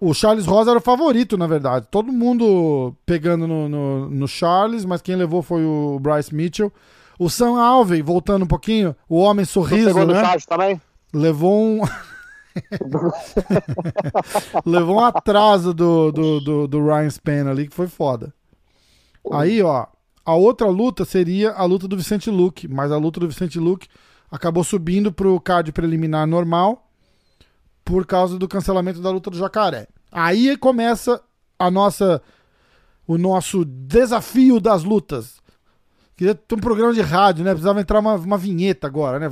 [0.01, 1.87] O Charles Rosa era o favorito, na verdade.
[1.91, 6.73] Todo mundo pegando no, no, no Charles, mas quem levou foi o Bryce Mitchell.
[7.19, 10.21] O Sam Alvey, voltando um pouquinho, o homem sorriso, pegou no né?
[10.21, 10.81] Charles também?
[11.13, 11.83] Levou um.
[14.65, 18.33] levou um atraso do, do, do, do Ryan Span ali, que foi foda.
[19.31, 19.87] Aí, ó,
[20.25, 23.89] a outra luta seria a luta do Vicente Luque, mas a luta do Vicente Luque
[24.31, 26.89] acabou subindo pro card preliminar normal
[27.85, 29.89] por causa do cancelamento da luta do Jacaré.
[30.11, 31.21] Aí começa
[31.59, 32.23] a nossa
[33.07, 35.42] o nosso desafio das lutas.
[36.23, 37.51] Queria ter um programa de rádio, né?
[37.51, 39.29] Precisava entrar uma, uma vinheta agora, né?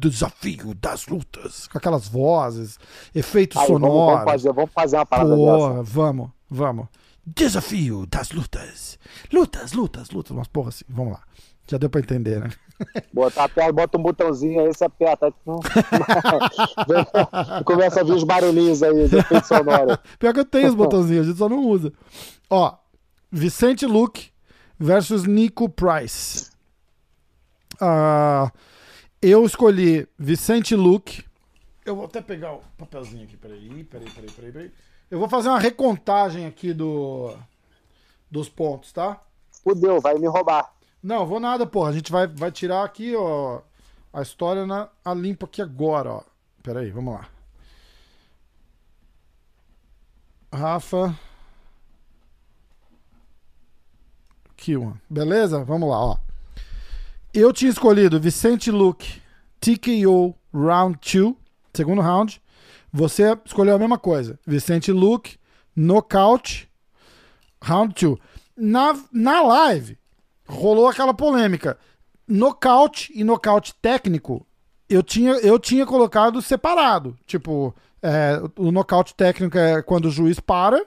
[0.00, 1.68] Desafio das lutas.
[1.68, 2.78] Com aquelas vozes,
[3.14, 4.14] efeitos Aí, vamos, sonoros.
[4.14, 5.42] vamos, fazer, vamos fazer uma parada dessa.
[5.42, 6.86] Porra, vamos, vamos.
[7.26, 8.98] Desafio das lutas.
[9.30, 10.30] Lutas, lutas, lutas.
[10.30, 10.86] Umas porra assim.
[10.88, 11.20] Vamos lá.
[11.70, 12.48] Já deu pra entender, né?
[13.12, 15.30] Botar a perna, bota um botãozinho aí, você aperta.
[17.66, 19.98] Começa a vir os barulhinhos aí, os efeitos sonoros.
[20.18, 21.92] Pior que eu tenho os botãozinhos, a gente só não usa.
[22.48, 22.78] Ó,
[23.30, 24.31] Vicente Luke
[24.82, 26.50] versus Nico Price.
[27.80, 28.50] Ah,
[29.20, 31.24] eu escolhi Vicente Luke.
[31.84, 34.72] Eu vou até pegar o papelzinho aqui, peraí, peraí, peraí, peraí, peraí.
[35.10, 37.36] Eu vou fazer uma recontagem aqui do,
[38.30, 39.20] dos pontos, tá?
[39.62, 40.72] Fudeu, vai me roubar.
[41.02, 41.90] Não, vou nada, porra.
[41.90, 43.60] A gente vai, vai tirar aqui, ó,
[44.12, 46.22] a história na, a limpo aqui agora, ó.
[46.62, 47.28] Pera aí, vamos lá.
[50.52, 51.16] Rafa.
[54.62, 54.94] Kiwan.
[55.10, 55.64] Beleza?
[55.64, 56.16] Vamos lá, ó.
[57.34, 59.20] Eu tinha escolhido Vicente Luke,
[59.58, 61.34] TKO Round 2,
[61.74, 62.40] segundo round.
[62.92, 64.38] Você escolheu a mesma coisa.
[64.46, 65.36] Vicente Luke,
[65.74, 66.70] Knockout,
[67.60, 68.18] Round 2.
[68.56, 69.98] Na, na live,
[70.46, 71.76] rolou aquela polêmica.
[72.28, 74.46] Nocaute e nocaute técnico
[74.88, 77.16] eu tinha, eu tinha colocado separado.
[77.26, 80.84] Tipo, é, o nocaute técnico é quando o juiz para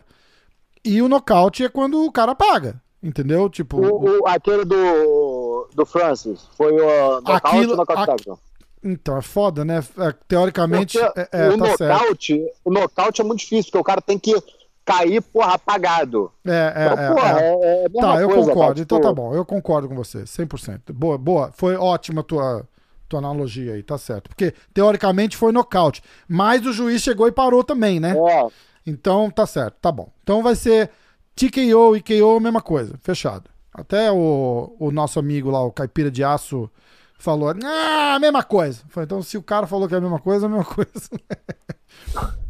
[0.84, 2.82] e o nocaute é quando o cara paga.
[3.06, 3.50] Entendeu?
[3.50, 3.78] Tipo.
[3.78, 8.36] O, o- aquele do, do Francis foi o nocaute Aquilo- ou nocaute a-?
[8.84, 9.84] Então, é foda, né?
[9.98, 11.92] É, teoricamente, Porque é, é, o, tá certo.
[12.02, 14.36] nocaute, o nocaute é muito difícil, porque o cara tem que
[14.84, 16.32] cair, porra, apagado.
[16.46, 17.44] É, é, Então, é, porra, é.
[17.44, 18.60] é, é Tá, eu coisa, concordo.
[18.60, 20.94] cara, Então tipo, tá bom, eu concordo com você, 100%.
[20.94, 21.52] Boa, boa.
[21.54, 22.68] Foi ótima a tua,
[23.10, 24.30] tua analogia aí, tá certo.
[24.30, 26.04] Porque, teoricamente, foi nocaute.
[26.28, 28.16] Mas o juiz chegou e parou também, né?
[28.16, 28.48] É,
[28.86, 30.10] Então tá certo, tá bom.
[30.22, 30.92] Então vai ser
[31.36, 33.50] TKO e KO, mesma coisa, fechado.
[33.74, 36.72] Até o, o nosso amigo lá, o Caipira de Aço,
[37.20, 38.84] falou: Ah, mesma coisa.
[38.88, 40.92] Foi, então, se o cara falou que é a mesma coisa, é a mesma coisa.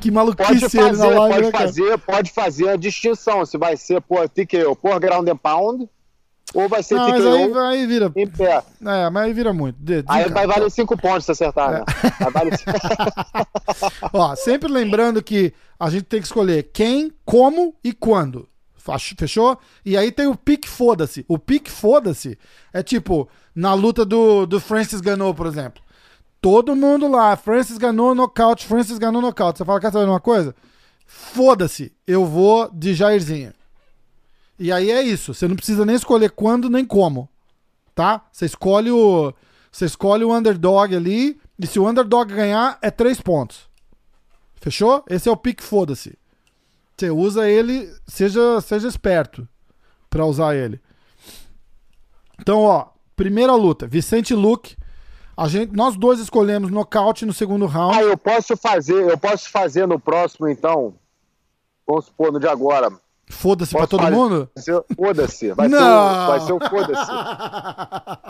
[0.00, 3.56] que pode maluquice ele na fazer, live, pode né, fazer, pode fazer a distinção, se
[3.56, 5.88] vai ser por TKO por ground and pound,
[6.54, 8.12] ou vai ser Não, mas aí, aí vira.
[8.16, 8.62] em pé.
[8.84, 9.76] É, mas aí vira muito.
[9.78, 11.78] De- Aí desenca- vai valer 5 pontos se acertar, É.
[11.78, 11.84] né?
[12.20, 12.58] Vai valer...
[14.12, 18.48] Ó, sempre lembrando que a gente tem que escolher quem, como e quando.
[19.16, 19.58] Fechou?
[19.84, 21.24] E aí tem o pique foda-se.
[21.28, 22.36] O pique foda-se
[22.72, 25.80] é tipo, na luta do, do Francis Ganou, por exemplo.
[26.40, 29.58] Todo mundo lá, Francis ganhou nocaute, Francis ganhou nocaute.
[29.58, 30.52] Você fala, quer saber de uma coisa?
[31.06, 33.52] Foda-se, eu vou de Jairzinho.
[34.62, 37.28] E aí é isso, você não precisa nem escolher quando nem como,
[37.96, 38.24] tá?
[38.30, 39.34] Você escolhe o
[39.72, 43.68] você escolhe o underdog ali, e se o underdog ganhar é três pontos.
[44.60, 45.02] Fechou?
[45.08, 46.16] Esse é o pique foda-se.
[46.96, 49.48] Você usa ele, seja seja esperto
[50.08, 50.80] pra usar ele.
[52.40, 52.86] Então, ó,
[53.16, 54.76] primeira luta, Vicente Luke.
[55.36, 57.98] A gente, nós dois escolhemos nocaute no segundo round.
[57.98, 60.94] Ah, eu posso fazer, eu posso fazer no próximo, então.
[61.84, 62.92] Vamos supor, no de agora.
[63.32, 64.48] Foda-se pra todo fazer- mundo?
[64.94, 65.52] Foda-se.
[65.52, 66.26] Vai, ser Não!
[66.28, 67.10] vai ser o foda-se.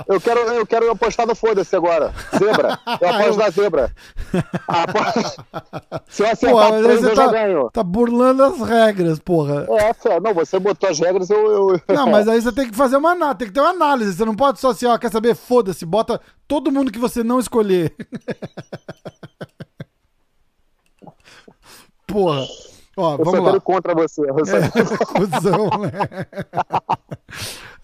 [0.08, 2.14] Eu quero, eu quero apostar no foda-se agora.
[2.38, 2.78] Zebra.
[3.00, 3.92] Eu aposto na zebra.
[4.68, 7.70] Apo- Se eu acertar Porra, três, você eu já tá, ganho.
[7.70, 9.66] tá burlando as regras, porra.
[9.68, 10.20] É.
[10.20, 11.74] Não, você botou as regras, eu.
[11.76, 11.80] eu...
[11.94, 14.14] Não, mas aí você tem que fazer uma análise, tem que ter uma análise.
[14.14, 15.34] Você não pode só assim, ó, quer saber?
[15.34, 17.94] Foda-se, bota todo mundo que você não escolher.
[22.06, 22.46] Porra.
[22.96, 23.60] Ó, Eu vamos lá.
[23.60, 24.20] contra você.
[24.22, 26.26] Eu só- Cusão, né?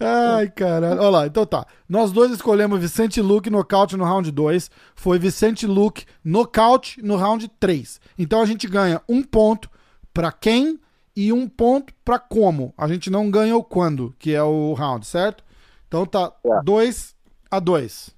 [0.00, 1.00] Ai, caralho.
[1.00, 1.66] Olha lá, então tá.
[1.88, 4.70] Nós dois escolhemos Vicente Luke nocaute no round 2.
[4.94, 8.00] Foi Vicente Luke nocaute no round 3.
[8.18, 9.68] Então a gente ganha um ponto
[10.12, 10.78] pra quem
[11.16, 12.72] e um ponto pra como.
[12.76, 15.42] A gente não ganha o quando, que é o round, certo?
[15.88, 16.62] Então tá É.
[16.62, 17.14] 2
[17.50, 18.10] a 2.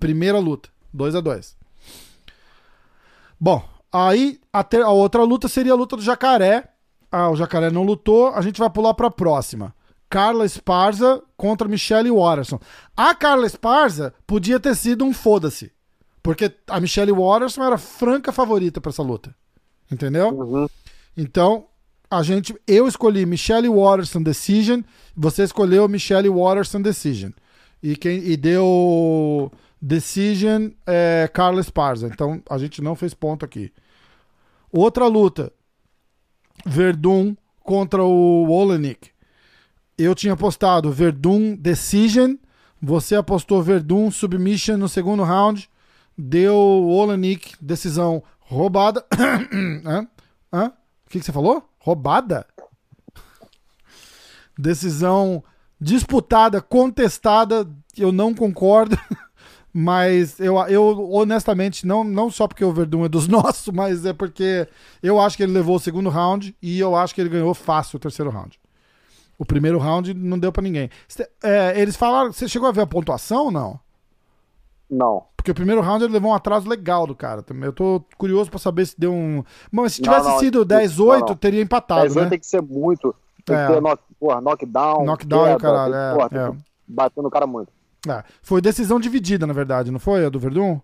[0.00, 0.68] Primeira luta.
[0.94, 1.54] 2 a 2.
[3.38, 3.62] Bom,
[3.96, 6.68] aí a, ter- a outra luta seria a luta do Jacaré.
[7.10, 9.74] Ah, o Jacaré não lutou, a gente vai pular pra próxima.
[10.08, 12.60] Carla Esparza contra Michelle Watterson.
[12.96, 15.72] A Carla Esparza podia ter sido um foda-se.
[16.22, 19.34] Porque a Michelle Watterson era franca favorita pra essa luta.
[19.90, 20.28] Entendeu?
[20.30, 20.66] Uhum.
[21.16, 21.66] Então,
[22.10, 22.54] a gente.
[22.66, 24.80] Eu escolhi Michelle Watterson Decision.
[25.16, 27.30] Você escolheu Michelle Watterson Decision.
[27.82, 32.08] E, quem, e deu Decision é, Carla Esparza.
[32.08, 33.72] Então, a gente não fez ponto aqui.
[34.72, 35.52] Outra luta.
[36.64, 39.10] Verdun contra o Olenik.
[39.98, 42.34] Eu tinha apostado Verdun Decision.
[42.80, 45.68] Você apostou Verdun Submission no segundo round.
[46.16, 49.04] Deu Olenik decisão roubada.
[49.84, 50.08] Hã?
[50.52, 50.66] Hã?
[50.66, 51.68] O que, que você falou?
[51.78, 52.46] Roubada?
[54.58, 55.42] Decisão
[55.80, 57.68] disputada, contestada.
[57.96, 58.98] Eu não concordo.
[59.78, 64.14] Mas eu, eu honestamente, não, não só porque o Verdun é dos nossos, mas é
[64.14, 64.66] porque
[65.02, 67.98] eu acho que ele levou o segundo round e eu acho que ele ganhou fácil
[67.98, 68.58] o terceiro round.
[69.36, 70.88] O primeiro round não deu pra ninguém.
[71.44, 72.32] É, eles falaram.
[72.32, 73.78] Você chegou a ver a pontuação ou não?
[74.88, 75.24] Não.
[75.36, 77.66] Porque o primeiro round ele levou um atraso legal do cara também.
[77.66, 79.44] Eu tô curioso pra saber se deu um.
[79.70, 81.36] Mas se tivesse não, sido não, 10-8, não.
[81.36, 82.30] teria empatado, Mas né?
[82.30, 83.14] tem que ser muito.
[83.44, 83.66] Tem É.
[83.66, 85.04] que ter knock, porra, knockdown.
[85.04, 86.64] Knockdown e o queda, caralho, tem é, porra, é.
[86.88, 87.75] bater no cara muito.
[88.08, 90.24] É, foi decisão dividida, na verdade, não foi?
[90.24, 90.80] A do Verdun?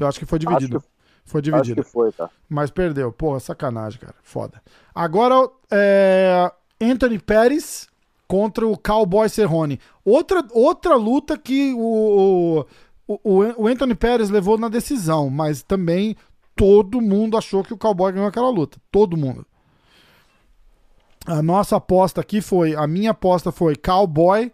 [0.00, 0.78] Eu acho que foi dividido.
[0.78, 0.86] Acho
[1.24, 1.84] Foi Acho dividido.
[1.84, 2.30] que foi, tá?
[2.48, 3.10] Mas perdeu.
[3.12, 4.14] Porra, sacanagem, cara.
[4.22, 4.62] Foda.
[4.94, 6.50] Agora, é,
[6.80, 7.88] Anthony Pérez
[8.28, 9.80] contra o Cowboy Cerrone.
[10.04, 12.66] Outra, outra luta que o,
[13.08, 16.16] o, o, o Anthony Pérez levou na decisão, mas também
[16.54, 18.78] todo mundo achou que o Cowboy ganhou aquela luta.
[18.90, 19.46] Todo mundo.
[21.26, 24.52] A nossa aposta aqui foi, a minha aposta foi Cowboy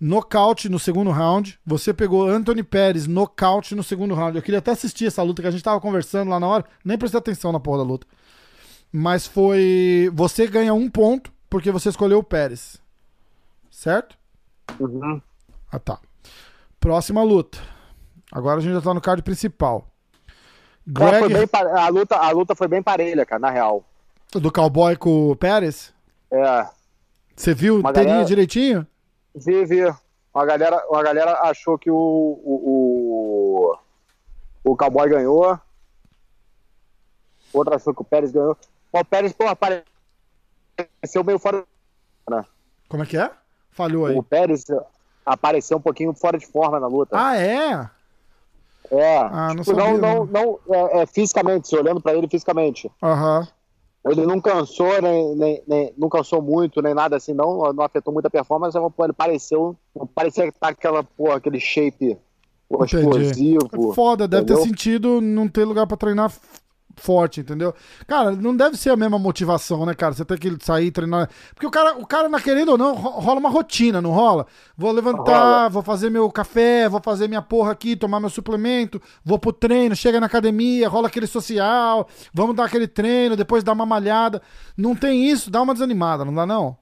[0.00, 1.58] nocaute no segundo round.
[1.64, 4.36] Você pegou Anthony Pérez nocaute no segundo round.
[4.36, 6.98] Eu queria até assistir essa luta que a gente tava conversando lá na hora, nem
[6.98, 8.06] prestei atenção na porra da luta.
[8.92, 12.80] Mas foi, você ganha um ponto porque você escolheu o Pérez.
[13.70, 14.16] Certo?
[14.80, 15.20] Uhum.
[15.70, 15.98] Ah, tá.
[16.80, 17.58] Próxima luta.
[18.32, 19.86] Agora a gente já tá no card principal.
[20.84, 23.84] Foi Greg a, luta, a luta foi bem parelha, cara, na real.
[24.32, 25.92] do Cowboy com o Pérez.
[26.30, 26.66] É,
[27.34, 28.86] Você viu Uma galera- direitinho?
[29.36, 29.94] Vi, vi.
[30.34, 33.76] Uma galera, uma galera achou que o, o,
[34.64, 35.58] o, o Cowboy ganhou.
[37.52, 38.56] Outra achou que o Pérez ganhou.
[38.92, 41.64] O Pérez, pô, apareceu meio fora.
[42.28, 42.44] Né?
[42.88, 43.30] Como é que é?
[43.70, 44.16] Falhou aí.
[44.16, 44.64] O Pérez
[45.24, 47.16] apareceu um pouquinho fora de forma na luta.
[47.18, 47.88] Ah, é?
[48.90, 52.28] é, ah, não tipo, sabia, não, não, não é, é, fisicamente, se olhando pra ele
[52.28, 52.90] fisicamente.
[53.02, 53.48] Aham.
[54.08, 58.12] Ele não cansou, nem, nem, nem- não cansou muito, nem nada assim, não, não afetou
[58.12, 59.76] muito a performance, mas pô, ele pareceu,
[60.14, 62.16] parecia que tá aquela, pô, aquele shape
[62.68, 63.68] pô, explosivo.
[63.72, 64.66] É Foda, deve ter entendeu?
[64.68, 66.32] sentido não ter lugar pra treinar
[66.96, 67.74] forte, entendeu?
[68.06, 70.14] Cara, não deve ser a mesma motivação, né, cara?
[70.14, 71.28] Você tem que sair treinar.
[71.54, 74.46] Porque o cara, o cara, na querendo ou não, ro- rola uma rotina, não rola?
[74.76, 75.68] Vou levantar, Rola.
[75.68, 79.94] vou fazer meu café, vou fazer minha porra aqui, tomar meu suplemento, vou pro treino,
[79.96, 84.42] chega na academia, rola aquele social, vamos dar aquele treino, depois dá uma malhada.
[84.76, 86.76] Não tem isso, dá uma desanimada, não dá não?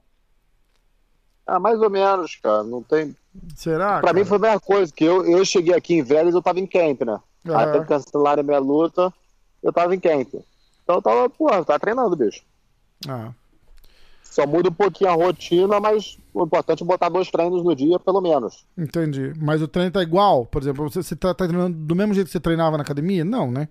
[1.47, 3.15] Ah, mais ou menos, cara, não tem...
[3.57, 4.01] Será?
[4.01, 4.15] Pra cara?
[4.15, 6.67] mim foi a mesma coisa, que eu, eu cheguei aqui em Vélez, eu tava em
[6.67, 7.21] camp, né?
[7.47, 7.87] Aham.
[7.87, 7.95] Até
[8.41, 9.13] a minha luta,
[9.65, 10.35] eu tava em camp.
[10.83, 12.43] Então eu tava, pô, tava treinando, bicho.
[13.09, 13.33] Ah.
[14.23, 17.99] Só muda um pouquinho a rotina, mas o importante é botar dois treinos no dia,
[17.99, 18.67] pelo menos.
[18.77, 19.33] Entendi.
[19.39, 20.45] Mas o treino tá igual?
[20.45, 23.25] Por exemplo, você, você tá, tá treinando do mesmo jeito que você treinava na academia?
[23.25, 23.69] Não, né?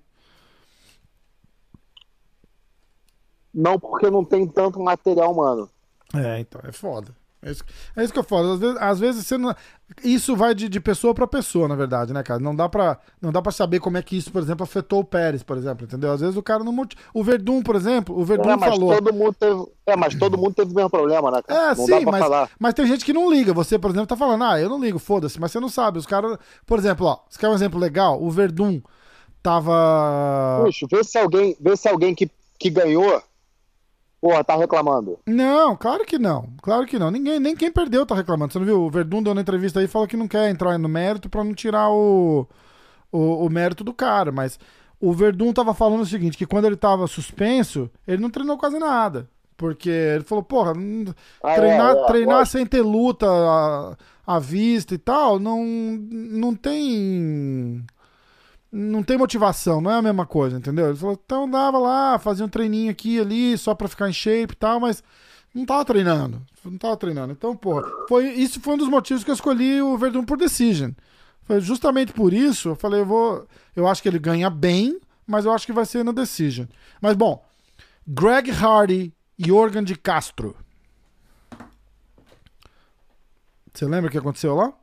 [3.53, 5.69] Não porque não tem tanto material humano.
[6.15, 7.13] É, então, é foda.
[7.45, 7.63] É isso,
[7.95, 8.53] é isso que eu falo.
[8.53, 9.55] Às vezes, às vezes você não...
[10.03, 12.39] Isso vai de, de pessoa pra pessoa, na verdade, né, cara?
[12.39, 15.03] Não dá, pra, não dá pra saber como é que isso, por exemplo, afetou o
[15.03, 16.11] Pérez, por exemplo, entendeu?
[16.11, 16.73] Às vezes o cara não.
[17.13, 18.95] O Verdun, por exemplo, o Verdun É, mas falou.
[18.95, 19.65] todo mundo teve.
[19.85, 21.41] É, mas todo mundo teve o mesmo problema, né?
[21.43, 21.71] cara?
[21.71, 22.49] É, não sim, dá pra mas, falar.
[22.57, 23.53] mas tem gente que não liga.
[23.53, 25.99] Você, por exemplo, tá falando, ah, eu não ligo, foda-se, mas você não sabe.
[25.99, 26.37] Os caras.
[26.65, 28.19] Por exemplo, ó, você quer um exemplo legal?
[28.23, 28.81] O Verdun
[29.43, 30.61] tava.
[30.65, 33.21] Puxa, vê se alguém, vê se alguém que, que ganhou,
[34.24, 35.19] porra, tá reclamando.
[35.28, 36.47] Não, claro que não.
[36.61, 37.11] Claro que não.
[37.11, 38.53] Ninguém, nem quem perdeu tá reclamando.
[38.53, 38.82] Você não viu?
[38.82, 41.43] O Verdun deu na entrevista aí e falou que não quer entrar no mérito pra
[41.43, 42.47] não tirar o,
[43.11, 44.32] o, o mérito do cara.
[44.32, 44.57] Mas
[44.97, 48.80] o Verdun tava falando o seguinte: que quando ele tava suspenso, ele não treinou quase
[48.80, 49.30] nada.
[49.57, 50.71] Porque ele falou, porra,
[51.43, 56.55] Ah, treinar, é, é, treinar sem ter luta à, à vista e tal, não, não
[56.55, 57.86] tem.
[58.76, 60.88] Não tem motivação, não é a mesma coisa, entendeu?
[60.88, 64.53] Ele falou, então dava lá, fazia um treininho aqui ali, só pra ficar em shape
[64.53, 65.03] e tal, mas
[65.53, 66.41] não tava treinando.
[66.65, 67.34] Não tava treinando.
[67.34, 70.89] Então, porra, foi, isso foi um dos motivos que eu escolhi o Verdun por decision.
[71.43, 73.45] Foi justamente por isso, eu falei, eu vou.
[73.76, 76.65] Eu acho que ele ganha bem, mas eu acho que vai ser na decision.
[76.99, 77.45] Mas bom,
[78.07, 80.55] Greg Hardy e Organ de Castro.
[83.71, 84.74] Você lembra o que aconteceu lá?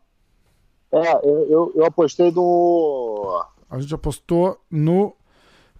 [0.92, 3.44] É, eu, eu, eu apostei no.
[3.70, 5.14] A gente apostou no.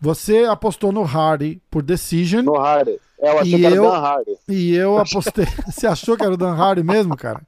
[0.01, 2.43] Você apostou no Hardy por decision.
[2.45, 2.99] no Hardy.
[3.19, 4.31] Eu achei E que era eu- Dan Hardy.
[4.49, 5.45] E eu apostei.
[5.71, 7.43] Você achou que era o Dan Hardy mesmo, cara?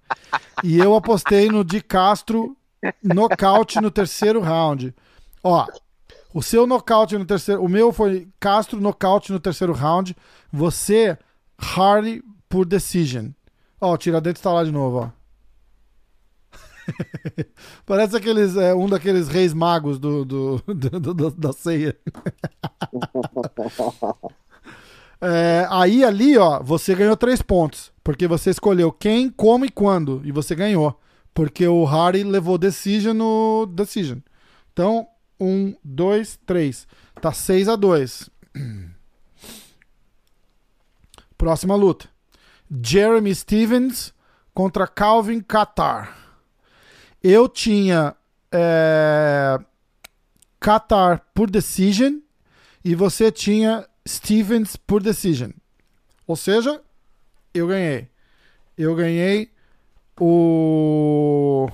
[0.63, 2.55] E eu apostei no de Castro
[3.03, 4.95] nocaute no terceiro round.
[5.43, 5.67] Ó,
[6.35, 7.63] o seu nocaute no terceiro.
[7.65, 10.15] O meu foi Castro nocaute no terceiro round.
[10.53, 11.17] Você,
[11.59, 13.29] Hardy por decision.
[13.81, 15.22] Ó, o Tiradentes tá lá de novo, ó.
[17.87, 21.97] Parece aqueles, é, um daqueles reis magos do, do, do- do- da ceia.
[25.25, 27.93] É, aí ali, ó, você ganhou três pontos.
[28.03, 30.21] Porque você escolheu quem, como e quando.
[30.25, 30.99] E você ganhou.
[31.33, 34.19] Porque o Harry levou decision no decision.
[34.73, 35.07] Então,
[35.39, 36.89] um, dois, três.
[37.21, 38.29] Tá 6 a 2
[41.39, 42.09] Próxima luta.
[42.85, 44.13] Jeremy Stevens
[44.53, 46.17] contra Calvin Qatar.
[47.23, 48.17] Eu tinha
[48.51, 49.59] é,
[50.61, 52.19] Qatar por decision
[52.85, 55.53] e você tinha Stevens por decision.
[56.27, 56.81] Ou seja,
[57.55, 58.09] eu ganhei.
[58.77, 59.51] Eu ganhei
[60.21, 61.69] o.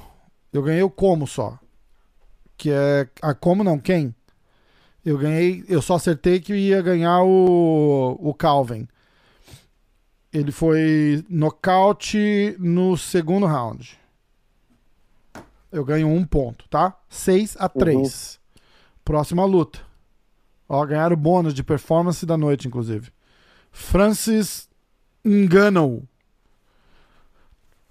[0.53, 1.59] Eu ganhei o como só.
[2.57, 3.09] Que é.
[3.22, 4.14] A como não, quem?
[5.05, 5.64] Eu ganhei.
[5.68, 8.18] Eu só acertei que ia ganhar o.
[8.20, 8.86] O Calvin.
[10.32, 13.99] Ele foi nocaute no segundo round.
[15.70, 16.96] Eu ganho um ponto, tá?
[17.08, 18.40] 6 a 3.
[19.04, 19.80] Próxima luta.
[20.68, 23.10] Ó, ganharam o bônus de performance da noite, inclusive.
[23.70, 24.68] Francis
[25.24, 26.02] Ngannou.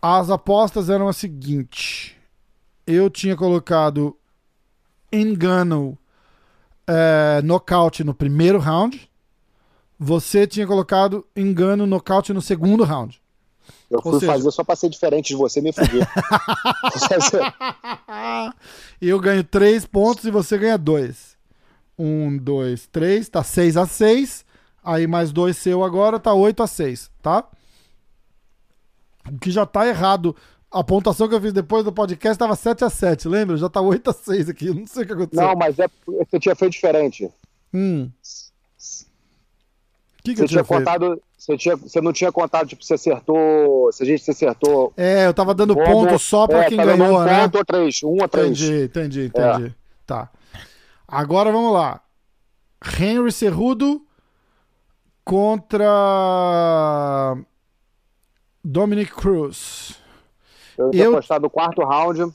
[0.01, 2.15] As apostas eram as seguintes.
[2.85, 4.15] Eu tinha colocado
[5.13, 5.97] Ngannou
[6.85, 9.09] é, nocaute no primeiro round.
[9.99, 13.21] Você tinha colocado Ngannou nocaute no segundo round.
[13.89, 16.07] Eu Ou fui seja- fazer só pra ser diferente de você e me fuder.
[19.01, 21.37] E eu ganho 3 pontos e você ganha 2.
[21.97, 23.29] 1, 2, 3.
[23.29, 24.45] Tá 6 a 6.
[24.83, 27.43] Aí mais 2 seu agora, tá 8 a 6, tá?
[29.29, 30.33] O que já tá errado.
[30.71, 33.57] A pontuação que eu fiz depois do podcast tava 7 a 7, lembra?
[33.57, 34.69] Já tá 8 a 6 aqui.
[34.73, 35.45] Não sei o que aconteceu.
[35.45, 37.29] Não, mas é você tinha feito diferente.
[37.73, 38.09] Hum.
[40.19, 40.79] O que, que Você eu tinha tinha feito?
[40.85, 41.21] contado.
[41.37, 43.91] Você, tinha, você não tinha contado, tipo, você acertou.
[43.91, 44.91] Se a gente se acertou.
[44.97, 47.43] É, eu tava dando como- ponto só pra é, quem tá ganhou, um né?
[47.43, 48.01] ponto ou três.
[48.03, 48.59] Um ou três.
[48.59, 49.75] Entendi, entendi, entendi.
[50.05, 50.29] Tá.
[51.07, 52.01] Agora vamos lá.
[52.99, 54.01] Henry Cerrudo
[55.87, 57.35] contra
[58.63, 59.95] Dominic Cruz.
[60.77, 62.31] Eu tinha Eu- postado o quarto round.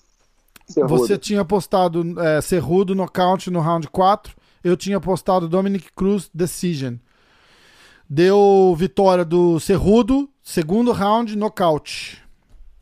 [0.67, 0.97] Cerrudo.
[0.99, 4.35] Você tinha postado é, Cerrudo nocaute no round 4.
[4.65, 6.95] Eu tinha postado Dominic Cruz decision.
[8.15, 12.23] Deu vitória do Cerrudo, segundo round, nocaute.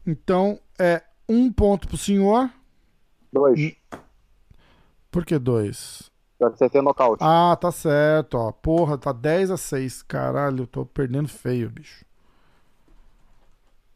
[0.04, 2.50] Então é um ponto pro senhor.
[3.32, 3.76] Dois.
[5.08, 6.10] Por que dois?
[6.40, 7.22] Eu acertei nocaute.
[7.24, 8.50] Ah, tá certo, ó.
[8.50, 10.02] Porra, tá 10 a 6.
[10.02, 12.04] Caralho, eu tô perdendo feio, bicho.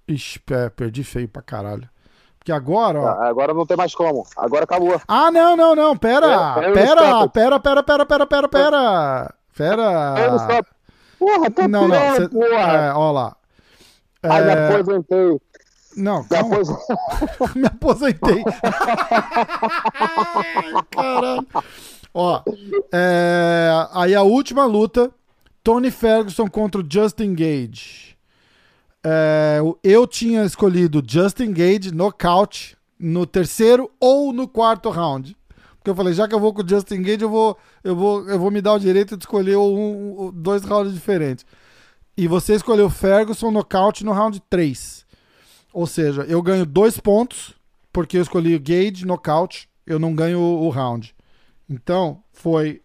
[0.06, 1.90] Ixi, é, perdi feio pra caralho.
[2.38, 3.06] Porque agora, ó.
[3.08, 4.24] Ah, Agora não tem mais como.
[4.36, 5.00] Agora acabou.
[5.08, 5.96] Ah, não, não, não.
[5.96, 6.28] Pera.
[6.62, 9.34] É, Pera, pera, pera, pera, pera, pera, pera.
[9.34, 10.73] Não Pera.
[11.18, 12.16] Porra, tá Não, não.
[12.16, 12.72] cê- porra.
[12.72, 13.36] É, ó lá.
[14.22, 15.40] Ai, me É, aposentei.
[15.96, 16.56] não, Me calma.
[16.56, 16.96] aposentei.
[17.60, 18.44] Me aposentei.
[20.90, 21.46] Caralho.
[22.12, 22.42] Ó,
[22.92, 25.10] é, aí a última luta,
[25.62, 28.14] Tony Ferguson contra o Justin Gage.
[29.04, 35.36] É, eu tinha escolhido Justin Gage nocaute no terceiro ou no quarto round.
[35.84, 38.26] Porque eu falei, já que eu vou com o Justin Gage, eu vou, eu vou,
[38.26, 41.44] eu vou me dar o direito de escolher um, dois rounds diferentes.
[42.16, 45.04] E você escolheu Ferguson nocaute no round 3.
[45.74, 47.52] Ou seja, eu ganho dois pontos,
[47.92, 51.14] porque eu escolhi o Gage nocaute, eu não ganho o, round.
[51.68, 52.80] Então, foi.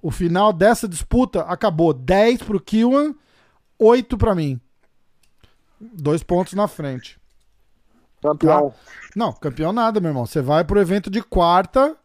[0.00, 3.16] O final dessa disputa acabou 10 pro Kiwan,
[3.76, 4.60] 8 pra mim.
[5.80, 7.18] Dois pontos na frente.
[8.22, 8.72] Campeão.
[9.16, 10.24] Não, campeão nada, meu irmão.
[10.24, 11.96] Você vai pro evento de quarta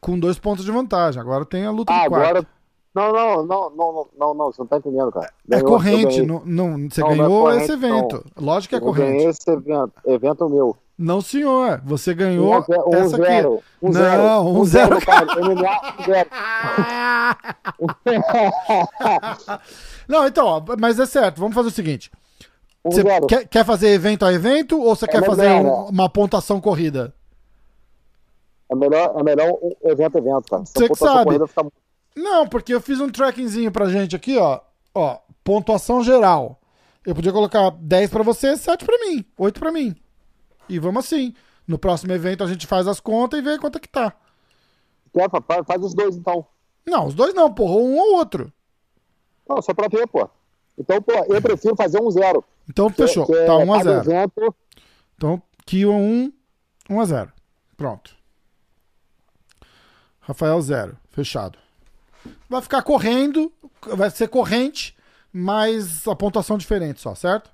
[0.00, 1.20] com dois pontos de vantagem.
[1.20, 2.46] Agora tem a luta Ah, de agora.
[2.94, 5.26] Não, não, não, não, não, não, não, você não tá entendendo, cara.
[5.26, 8.24] É Ganhou, eu corrente, não, não- você Não, não é ganhou corrente, esse evento.
[8.40, 9.12] Lógico que é Eu corrente.
[9.12, 10.76] ganhei esse evento, evento meu.
[10.98, 11.80] Não, senhor.
[11.84, 13.26] Você ganhou Um, ze- um essa aqui.
[13.26, 13.62] zero.
[13.80, 14.48] Um Não, zero.
[14.48, 15.26] um zero, cara.
[15.40, 16.28] MMA, um zero.
[20.08, 21.38] Não, então, ó, mas é certo.
[21.38, 22.10] Vamos fazer o seguinte.
[22.84, 23.26] Você zero.
[23.26, 25.50] quer, quer fazer evento a evento ou você quer melhor, fazer
[25.92, 27.12] uma pontuação corrida?
[28.70, 30.64] É melhor, é melhor um evento a evento, cara.
[30.64, 31.24] Você que sabe.
[31.24, 31.66] corrida fica-
[32.16, 34.60] Não, porque eu fiz um trackingzinho pra gente aqui, ó.
[34.94, 36.60] Ó, pontuação geral.
[37.06, 39.94] Eu podia colocar 10 pra você, 7 pra mim, 8 pra mim.
[40.68, 41.34] E vamos assim.
[41.66, 44.12] No próximo evento a gente faz as contas e vê quanto é que tá.
[45.14, 45.62] Quer, papai?
[45.64, 46.46] Faz os dois, então.
[46.86, 48.52] Não, os dois não, porra, um ou outro.
[49.48, 50.28] Não, só pra ver, pô.
[50.78, 52.44] Então, pô, eu prefiro fazer um zero.
[52.68, 53.26] Então fechou.
[53.26, 54.10] Que é Tá 1 a cada 0.
[54.10, 54.54] evento,
[55.16, 56.32] Então, Kion 1,
[56.90, 57.32] 1 a 0.
[57.76, 58.16] Pronto.
[60.28, 60.94] Rafael 0.
[61.10, 61.58] Fechado.
[62.50, 63.50] Vai ficar correndo,
[63.96, 64.94] vai ser corrente,
[65.32, 67.50] mas a pontuação diferente só, certo?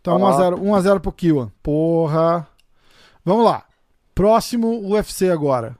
[0.00, 0.38] Então 1 a Aham.
[0.38, 1.50] 0, 1 a 0 pro Kiwan.
[1.60, 2.46] Porra.
[3.24, 3.66] Vamos lá.
[4.14, 5.76] Próximo UFC agora.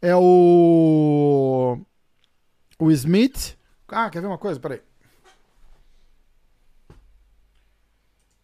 [0.00, 1.78] É o
[2.78, 3.58] o Smith.
[3.88, 4.58] Ah, quer ver uma coisa?
[4.58, 4.80] Peraí.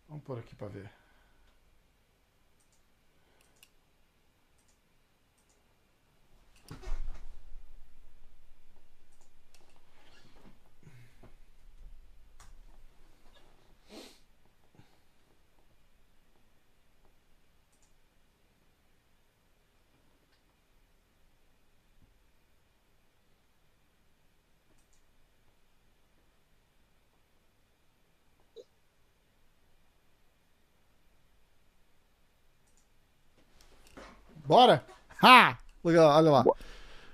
[0.08, 0.90] Vamos pôr aqui pra ver.
[34.44, 34.84] Bora?
[35.22, 35.58] Ha!
[35.84, 36.44] Olha lá,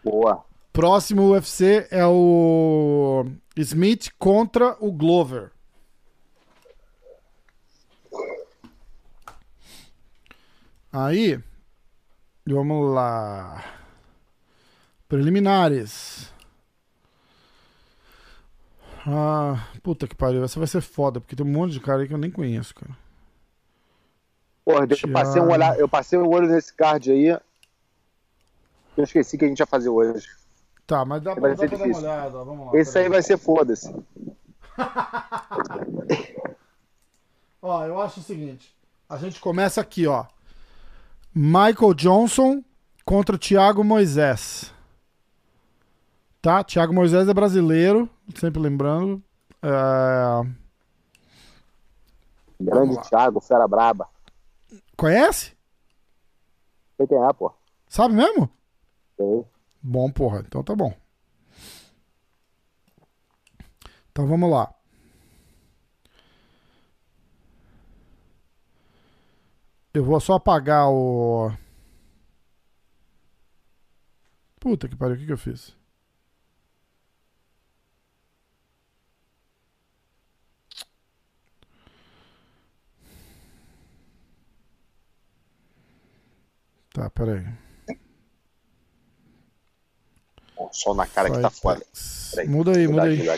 [0.05, 0.45] boa.
[0.73, 3.25] Próximo UFC é o
[3.57, 5.51] Smith contra o Glover.
[10.93, 11.43] Aí,
[12.47, 13.65] vamos lá.
[15.09, 16.33] Preliminares.
[19.07, 20.45] Ah, puta que pariu.
[20.45, 22.75] Essa vai ser foda, porque tem um monte de cara aí que eu nem conheço,
[22.75, 22.97] cara.
[24.69, 27.29] Porra, eu passei, um olhar, eu passei um olho nesse card aí.
[27.29, 27.41] Eu
[29.05, 30.29] esqueci que a gente ia fazer hoje.
[30.87, 32.11] Tá, mas dá, pra- Vai dá ser pra dar uma difícil.
[32.11, 32.45] olhada.
[32.45, 32.79] Vamos lá.
[32.79, 33.09] Esse aí peraí.
[33.13, 33.91] vai ser foda-se.
[37.63, 38.77] Ó, eu acho o seguinte.
[39.09, 40.27] A gente começa aqui, ó.
[41.35, 42.63] Michael Johnson
[43.07, 44.71] contra o Thiago Moisés.
[46.43, 46.63] Tá?
[46.63, 48.07] Thiago Moisés é brasileiro,
[48.37, 49.23] sempre lembrando.
[49.63, 50.47] É...
[52.61, 53.01] Grande.
[53.09, 54.07] Thiago, fera braba.
[54.99, 55.57] Conhece?
[56.97, 57.55] Sei quem é, pô.
[57.87, 58.51] Sabe mesmo?
[59.17, 59.45] Sei.
[59.81, 60.41] Bom, porra.
[60.41, 60.93] Então tá bom.
[64.11, 64.75] Então vamos lá.
[69.95, 71.53] Eu vou só apagar o.
[74.59, 75.78] Puta que pariu, o que, que eu fiz?
[86.99, 87.47] Tá, peraí.
[90.57, 91.49] O sol na cara que tá.
[91.49, 92.31] Firefox.
[92.33, 93.29] Peraí, Muda aí, muda aí.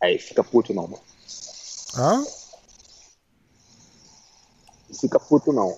[0.00, 1.02] Aí, fica puto não, mano.
[1.96, 2.24] Hã?
[5.00, 5.76] Fica puto não.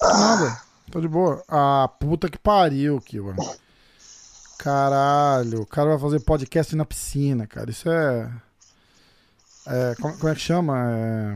[0.00, 0.71] Nada.
[0.92, 1.42] Tô de boa.
[1.48, 3.34] Ah, puta que pariu, Kiwa.
[4.58, 7.70] Caralho, o cara vai fazer podcast na piscina, cara.
[7.70, 8.30] Isso é.
[9.68, 10.74] é como, como é que chama?
[10.90, 11.34] É...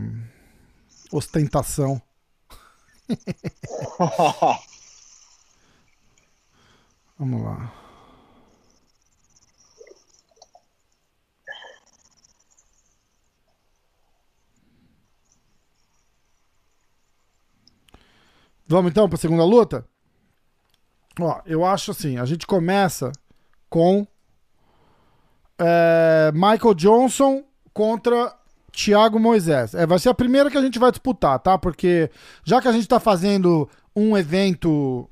[1.11, 1.99] Ostentação.
[7.17, 7.86] Vamos lá.
[18.67, 19.85] Vamos então para a segunda luta?
[21.19, 23.11] Ó, eu acho assim, a gente começa
[23.69, 24.05] com
[25.57, 27.43] é, Michael Johnson
[27.73, 28.35] contra
[28.71, 29.73] Thiago Moisés.
[29.73, 31.57] É, vai ser a primeira que a gente vai disputar, tá?
[31.57, 32.11] Porque
[32.43, 35.09] já que a gente tá fazendo um evento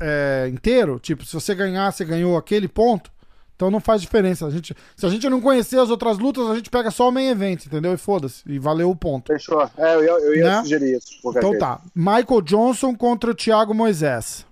[0.00, 3.12] é, inteiro, tipo, se você ganhar, você ganhou aquele ponto,
[3.56, 4.46] então não faz diferença.
[4.46, 7.12] A gente, se a gente não conhecer as outras lutas, a gente pega só o
[7.12, 7.92] main event, entendeu?
[7.94, 9.32] E foda-se, e valeu o ponto.
[9.32, 9.62] Fechou.
[9.76, 10.62] É, eu ia, eu ia Né?
[10.62, 11.18] sugerir isso.
[11.24, 11.58] Então jeito.
[11.60, 11.80] tá.
[11.94, 14.44] Michael Johnson contra o Thiago Moisés.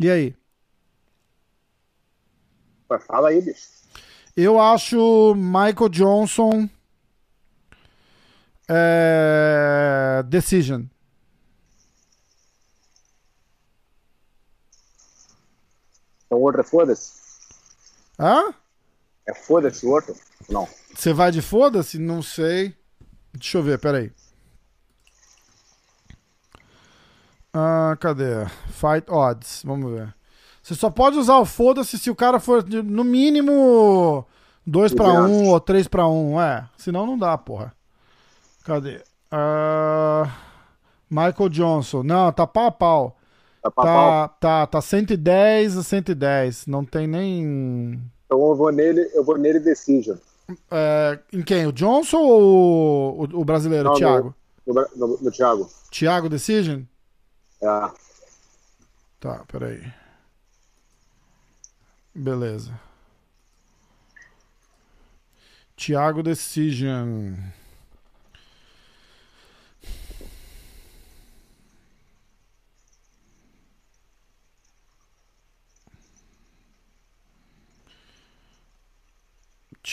[0.00, 0.34] E aí?
[3.06, 3.70] Fala aí, bicho.
[4.36, 6.68] Eu acho Michael Johnson.
[8.68, 10.22] É...
[10.26, 10.82] Decision.
[16.32, 17.12] Então o outro é foda-se?
[18.18, 18.54] Hã?
[19.28, 20.16] É foda-se o outro?
[20.48, 20.66] Não.
[20.94, 21.98] Você vai de foda-se?
[21.98, 22.74] Não sei.
[23.34, 24.10] Deixa eu ver, peraí.
[27.52, 28.46] Ah, cadê?
[28.70, 29.60] Fight odds.
[29.62, 30.14] Vamos ver.
[30.62, 34.26] Você só pode usar o foda-se se o cara for no mínimo
[34.66, 35.50] 2 pra 1 Exato.
[35.50, 36.40] ou 3 pra 1.
[36.40, 37.74] É, senão não dá, porra.
[38.64, 39.04] Cadê?
[39.30, 40.34] Ah,
[41.10, 42.02] Michael Johnson.
[42.02, 43.18] Não, tá pau a pau.
[43.62, 43.84] Tá pau.
[43.84, 46.66] Tá, tá, tá 110 a 110.
[46.66, 48.02] Não tem nem.
[48.26, 50.16] Então eu vou nele, eu vou nele Decision.
[50.70, 51.66] É, em quem?
[51.66, 54.34] O Johnson ou o, o brasileiro, Não, o Thiago?
[54.66, 55.70] No, no, no, no Thiago.
[55.90, 56.82] Thiago Decision?
[57.62, 57.90] É.
[59.20, 59.80] Tá, peraí.
[62.12, 62.72] Beleza.
[65.76, 67.34] Thiago Decision.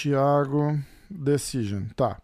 [0.01, 0.79] Thiago
[1.09, 2.21] Decision, tá.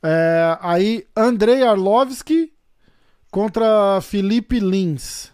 [0.00, 2.54] É, aí, Andrei Arlovski
[3.32, 5.32] contra Felipe Lins.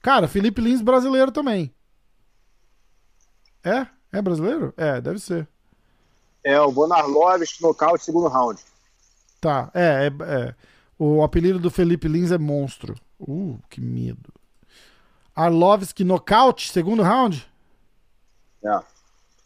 [0.00, 1.74] Cara, Felipe Lins brasileiro também.
[3.62, 3.86] É?
[4.10, 4.72] É brasileiro?
[4.76, 5.46] É, deve ser.
[6.42, 8.58] É, o Bonarloves, nocaute, segundo round.
[9.38, 10.54] Tá, é, é, é.
[10.98, 12.94] O apelido do Felipe Lins é monstro.
[13.18, 14.32] Uh, que medo.
[15.36, 17.46] Arlovski nocaute, segundo round?
[18.64, 18.80] É.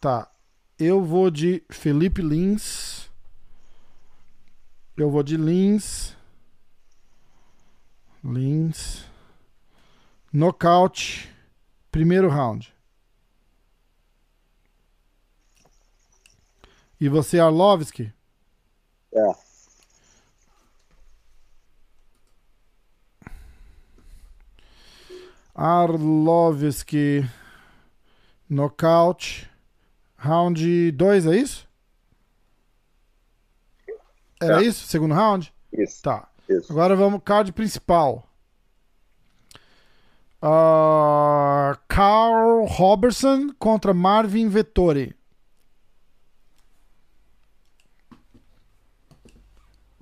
[0.05, 0.29] Tá.
[0.77, 3.09] Eu vou de Felipe Lins.
[4.95, 6.15] Eu vou de Lins.
[8.23, 9.03] Lins.
[10.31, 11.27] Nocaute.
[11.91, 12.71] Primeiro round.
[17.01, 18.13] E você, Arlovski?
[19.11, 19.35] É.
[25.55, 27.27] Arlovski.
[28.47, 29.54] Nocaute.
[30.25, 31.67] Round 2, é isso?
[34.41, 34.65] Era É.
[34.65, 34.85] isso?
[34.87, 35.53] Segundo round?
[35.71, 36.01] Isso.
[36.03, 36.27] Tá.
[36.49, 36.71] Isso.
[36.71, 38.27] Agora vamos card principal.
[40.41, 45.15] Ah, Carl Robertson contra Marvin Vettori.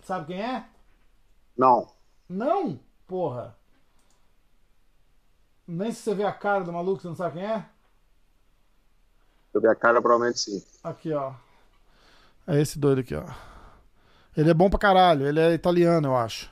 [0.01, 0.65] Sabe quem é?
[1.57, 1.87] Não.
[2.27, 2.79] Não?
[3.07, 3.55] Porra.
[5.65, 7.65] Nem se você vê a cara do maluco, você não sabe quem é?
[9.59, 10.63] Ver a cara, provavelmente sim.
[10.83, 11.33] Aqui, ó.
[12.47, 13.23] É esse doido aqui, ó.
[14.35, 15.27] Ele é bom pra caralho.
[15.27, 16.51] Ele é italiano, eu acho.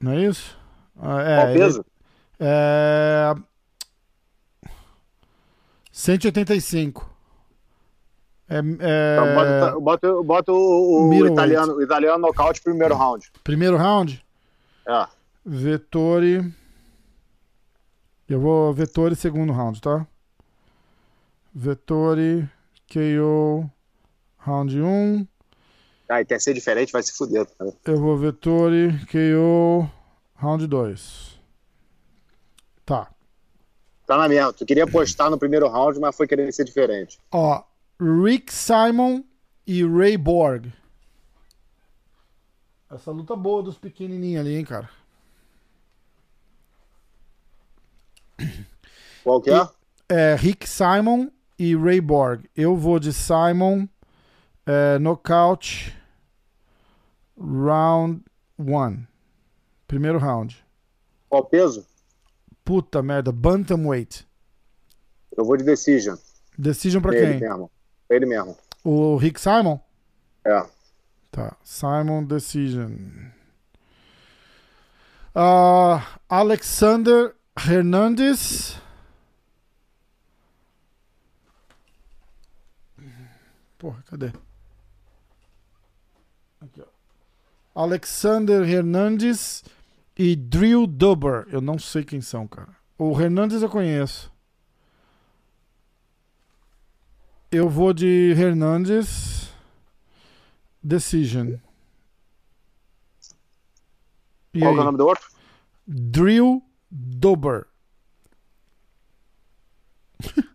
[0.00, 0.56] Não é isso?
[1.00, 1.86] Ah, É, Qual ele- peso?
[2.38, 3.34] é...
[5.90, 7.10] 185.
[8.48, 8.60] É, é...
[8.60, 13.30] Então, bota, bota, bota o, o italiano, o italiano nocaute primeiro round.
[13.42, 14.24] Primeiro round?
[14.86, 15.06] É.
[15.44, 16.52] Vettori.
[18.28, 20.06] Eu vou Vettori segundo round, tá?
[21.54, 22.50] Vettori,
[22.92, 23.70] KO,
[24.38, 25.28] round 1.
[26.08, 27.46] Ah, e quer ser diferente, vai se fuder.
[27.56, 27.72] Cara.
[27.84, 29.88] Eu vou Vettori, KO,
[30.34, 31.40] round 2.
[32.84, 33.08] Tá.
[34.04, 34.52] Tá na mesma.
[34.52, 37.20] Tu queria apostar no primeiro round, mas foi querer ser diferente.
[37.30, 37.62] Ó,
[38.00, 39.22] Rick Simon
[39.64, 40.72] e Ray Borg.
[42.90, 44.90] Essa luta boa dos pequenininhos ali, hein, cara.
[49.22, 49.68] Qual que é?
[50.08, 52.44] É Rick Simon e Ray Borg.
[52.56, 53.86] Eu vou de Simon,
[54.66, 55.96] é, nocaute,
[57.38, 58.22] round
[58.58, 59.04] 1.
[59.86, 60.64] Primeiro round.
[61.28, 61.86] Qual peso?
[62.64, 64.26] Puta merda, Bantamweight.
[65.36, 66.16] Eu vou de decision.
[66.56, 67.48] Decision pra Ele quem?
[67.48, 67.70] mesmo.
[68.08, 68.56] Ele mesmo.
[68.84, 69.78] O Rick Simon?
[70.44, 70.64] É.
[71.30, 71.56] Tá.
[71.64, 72.92] Simon Decision.
[75.34, 78.80] Ah, Alexander Hernandez.
[83.84, 84.32] Porra, cadê?
[86.58, 86.86] Aqui, ó.
[87.82, 89.62] Alexander Hernandez
[90.16, 91.46] e Drew Dober.
[91.50, 92.74] Eu não sei quem são, cara.
[92.96, 94.32] O Hernandez eu conheço.
[97.52, 99.52] Eu vou de Hernandez.
[100.82, 101.56] Decision.
[104.54, 104.78] E Qual aí?
[104.78, 105.30] é o nome do outro?
[105.86, 107.66] Drew Dober.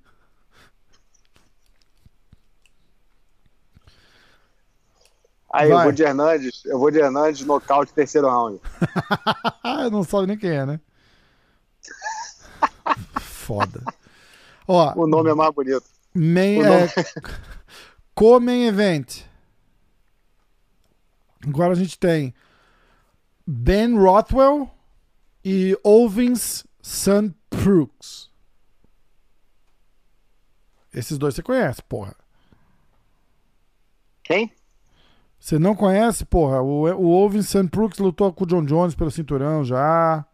[5.51, 5.77] Aí Vai.
[5.79, 6.65] eu vou de Hernandes.
[6.65, 8.59] Eu vou de Hernandes, nocaute, terceiro round.
[9.63, 10.79] Ah, não sabe nem quem é, né?
[13.19, 13.83] Foda.
[14.67, 15.83] Ó, O nome é mais bonito.
[16.13, 16.91] main, é, nome-
[18.15, 19.23] co-main event.
[21.47, 22.33] Agora a gente tem
[23.47, 24.69] Ben Rothwell
[25.43, 27.33] e Ovins St.
[27.49, 28.29] Brooks.
[30.93, 32.15] Esses dois você conhece, porra.
[34.23, 34.51] Quem?
[35.39, 36.61] Você não conhece, porra?
[36.61, 37.63] O, o Ovin St.
[37.63, 40.25] Brooks lutou com o John Jones pelo cinturão já.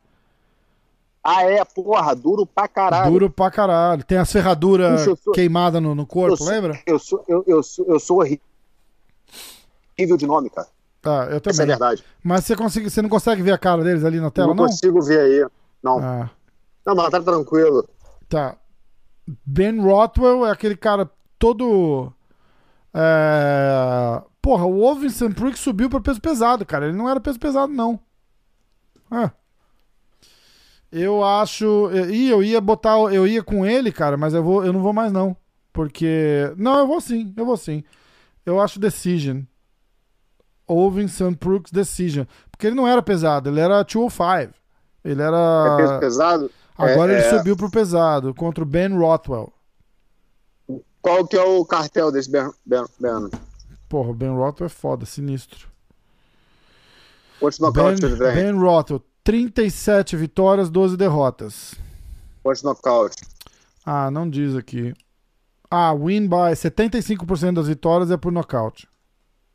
[1.24, 3.12] Ah, é, porra, duro pra caralho.
[3.12, 4.04] Duro pra caralho.
[4.04, 6.80] Tem as ferraduras Ixi, eu sou- queimadas no, no corpo, eu sou, lembra?
[6.86, 10.68] Eu sou, eu, eu sou, eu sou horrível de nome, cara.
[11.02, 11.68] Tá, eu Essa é a também.
[11.68, 12.04] verdade.
[12.24, 14.66] Mas você, consegue, você não consegue ver a cara deles ali na tela, não, não?
[14.66, 15.48] consigo ver aí.
[15.84, 16.00] Não.
[16.00, 16.30] Ah,
[16.86, 17.88] Não, mas tá tranquilo.
[18.28, 18.56] tá.
[19.46, 22.12] Ben Rothwell é aquele cara todo.
[22.94, 24.22] É...
[24.46, 25.30] Porra, o Ovin St.
[25.30, 26.86] Brooks subiu pra peso pesado, cara.
[26.86, 28.00] Ele não era peso pesado, não.
[29.10, 29.32] Ah.
[30.92, 31.90] Eu acho.
[32.12, 32.92] E eu ia botar.
[33.12, 35.36] Eu ia com ele, cara, mas eu, vou, eu não vou mais, não.
[35.74, 36.54] Porque.
[36.58, 37.84] Não, eu vou sim, eu vou sim.
[38.46, 39.42] Eu acho Decision.
[40.68, 41.08] Ovin.
[41.40, 42.26] Brooks Decision.
[42.52, 44.54] Porque ele não era pesado, ele era 205.
[45.04, 45.76] Ele É era.
[45.76, 46.52] peso pesado?
[46.78, 47.36] Agora É, ele é.
[47.36, 49.52] subiu pro pesado contra o Ben Rothwell.
[51.02, 52.52] Qual que é o cartel desse Ben?
[52.64, 53.32] ben, ben?
[53.96, 55.70] Porra, o Ben Rothwell é foda, sinistro.
[57.40, 58.36] Quantos Ben, nocautes ele tem?
[58.36, 61.76] ben Rothwell, 37 vitórias, 12 derrotas.
[62.44, 63.24] Quantos nocautes?
[63.86, 64.94] Ah, não diz aqui.
[65.72, 68.86] Ah, win by 75% das vitórias é por nocaute.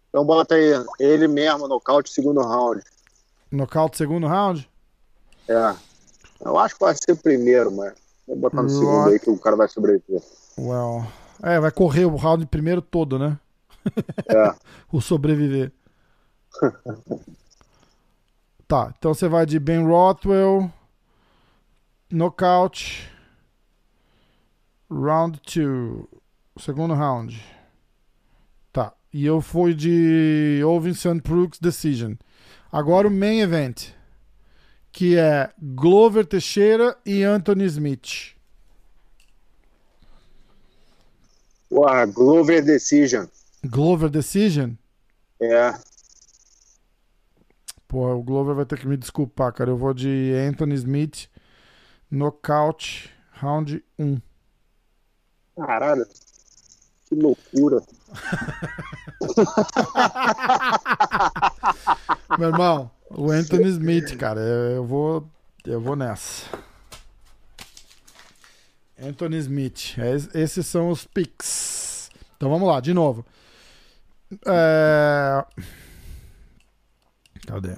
[0.08, 2.82] Então bota aí, ele mesmo, nocaute, segundo round.
[3.50, 4.66] Nocaute segundo round?
[5.48, 5.74] É.
[6.42, 7.92] Eu acho que vai ser o primeiro, mas
[8.26, 10.22] vou botar no segundo aí que o cara vai sobreviver.
[10.58, 11.06] Well.
[11.42, 13.38] É, vai correr o round primeiro todo, né?
[14.28, 14.54] É.
[14.92, 15.72] o sobreviver.
[18.66, 20.70] tá, então você vai de Ben Rothwell,
[22.10, 23.10] nocaute,
[24.90, 26.06] round 2,
[26.58, 27.40] segundo round.
[28.72, 31.20] Tá, e eu fui de Ovin St.
[31.22, 32.14] Brooks Decision.
[32.72, 33.88] Agora o main event,
[34.92, 38.36] que é Glover Teixeira e Anthony Smith.
[41.68, 43.26] Porra, Glover Decision.
[43.64, 44.72] Glover Decision?
[45.40, 45.72] É.
[47.88, 49.70] Porra, o Glover vai ter que me desculpar, cara.
[49.70, 51.28] Eu vou de Anthony Smith,
[52.10, 54.18] nocaute, round 1.
[55.56, 56.06] Caralho.
[57.08, 57.82] Que loucura.
[62.38, 65.28] Meu irmão, o Anthony Smith, cara, eu, vou.
[65.64, 66.46] Eu vou nessa.
[69.02, 69.98] Anthony Smith.
[69.98, 72.10] Es- Esses são os picks.
[72.36, 73.24] Então vamos lá, de novo.
[74.46, 75.44] É...
[77.46, 77.76] Cadê?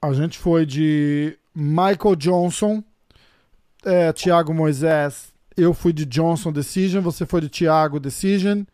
[0.00, 2.82] A gente foi de Michael Johnson,
[3.84, 5.32] é, Thiago Moisés.
[5.56, 8.64] Eu fui de Johnson Decision, você foi de Thiago Decision.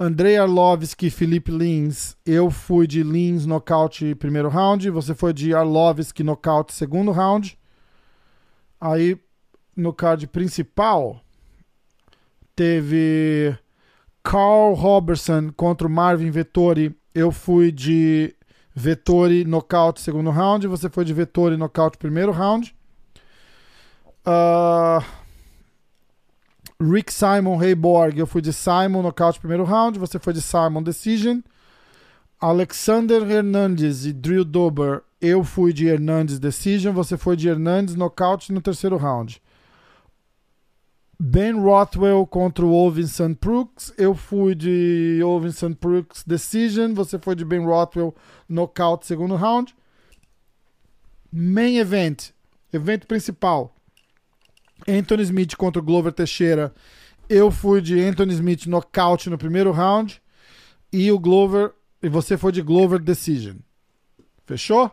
[0.00, 2.16] Andrei Arlovski, Felipe Lins.
[2.24, 4.88] Eu fui de Lins nocaute primeiro round.
[4.90, 7.58] Você foi de Arlovski nocaute segundo round.
[8.80, 9.20] Aí
[9.76, 11.20] no card principal
[12.58, 13.56] teve
[14.20, 16.92] Carl Robertson contra o Marvin Vettori.
[17.14, 18.34] Eu fui de
[18.74, 20.66] Vettori nocaute segundo round.
[20.66, 22.74] Você foi de Vettori nocaute primeiro round.
[24.26, 25.04] Ah,
[26.82, 31.38] Rick Simon Hayborg, eu fui de Simon nocaute primeiro round, você foi de Simon decision.
[32.40, 38.52] Alexander Hernandes e Drew Dober, eu fui de Hernandes decision, você foi de Hernandes nocaute
[38.52, 39.40] no terceiro round.
[41.20, 47.44] Ben Rothwell contra o Ovinson Brooks, eu fui de Ovinson Brooks decision, você foi de
[47.44, 48.14] Ben Rothwell
[48.48, 49.74] nocaute segundo round.
[51.32, 52.30] Main event,
[52.72, 53.74] evento principal.
[54.86, 56.72] Anthony Smith contra o Glover Teixeira.
[57.28, 60.22] Eu fui de Anthony Smith nocaute no primeiro round.
[60.92, 61.72] E o Glover.
[62.00, 63.56] E você foi de Glover Decision.
[64.46, 64.90] Fechou?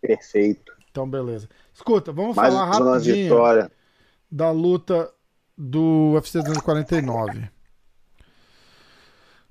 [0.00, 0.72] Perfeito.
[0.90, 1.48] Então, beleza.
[1.72, 3.72] Escuta, vamos Mais falar uma rapidinho vitória.
[4.30, 5.10] Da luta
[5.56, 7.48] do UFC 249.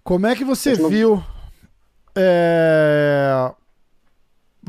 [0.03, 1.23] Como é que você não- viu?
[2.15, 3.51] é,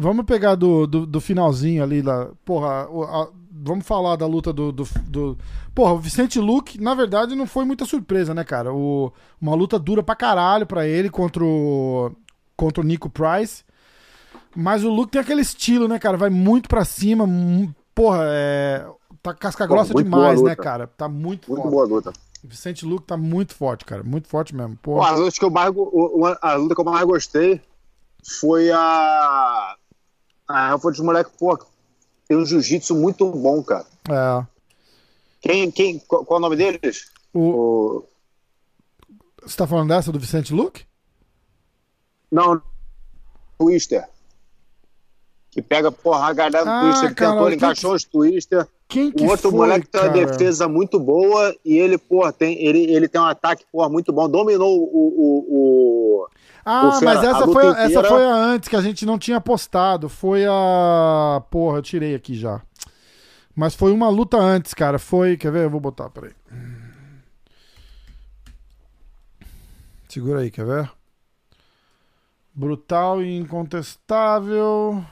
[0.01, 2.03] Vamos pegar do, do, do finalzinho ali.
[2.03, 2.31] Lá.
[2.45, 5.39] Porra, o- a- vamos falar da luta do, do, do-
[5.75, 8.73] Porra, o Vicente Luke, na verdade, não foi muita surpresa, né, cara?
[8.73, 9.13] O...
[9.41, 12.13] Uma luta dura pra caralho pra ele contra o,
[12.57, 13.65] contra o Nico Price.
[14.55, 16.17] Mas o Luke tem aquele estilo, né, cara?
[16.17, 17.27] Vai muito pra cima.
[17.95, 18.87] Porra, é.
[19.23, 20.63] Tá casca Pô, grossa muito demais, né, luta.
[20.63, 20.87] cara?
[20.87, 21.73] Tá muito, Muito forte.
[21.73, 22.13] boa luta.
[22.45, 24.03] O Vicente Luke tá muito forte, cara.
[24.05, 24.77] Muito forte mesmo.
[24.81, 25.75] Pô, as lutas que eu mais,
[26.41, 27.61] a luta que eu mais gostei
[28.41, 29.77] foi a.
[30.47, 31.59] A foi dos moleques, pô,
[32.27, 33.85] tem um jiu-jitsu muito bom, cara.
[34.09, 34.47] É.
[35.41, 37.11] Quem, quem, qual, qual é o nome deles?
[37.35, 37.41] O...
[37.41, 38.05] O,
[39.43, 40.85] Você tá falando dessa do Vicente Luke?
[42.31, 42.61] não,
[43.59, 44.09] Twister.
[45.51, 48.69] Que pega, porra, a galera do Ah, Twister, cara, tentou, ele que- encaixou os Twister.
[48.89, 50.27] Quem que O outro foi, moleque tem uma cara?
[50.27, 54.27] defesa muito boa e ele, porra, tem, ele, ele tem um ataque, porra, muito bom.
[54.29, 54.85] Dominou o.
[54.87, 56.29] o, o-
[56.65, 59.41] Ah, o mas a essa foi, essa foi a antes que a gente não tinha
[59.43, 60.09] postado.
[60.09, 61.43] Foi a.
[61.51, 62.63] Porra, eu tirei aqui já.
[63.55, 64.99] Mas foi uma luta antes, cara.
[64.99, 65.37] Foi.
[65.37, 65.65] Quer ver?
[65.65, 66.33] Eu vou botar, peraí.
[70.09, 70.91] Segura aí, quer ver?
[72.55, 75.05] Brutal e incontestável.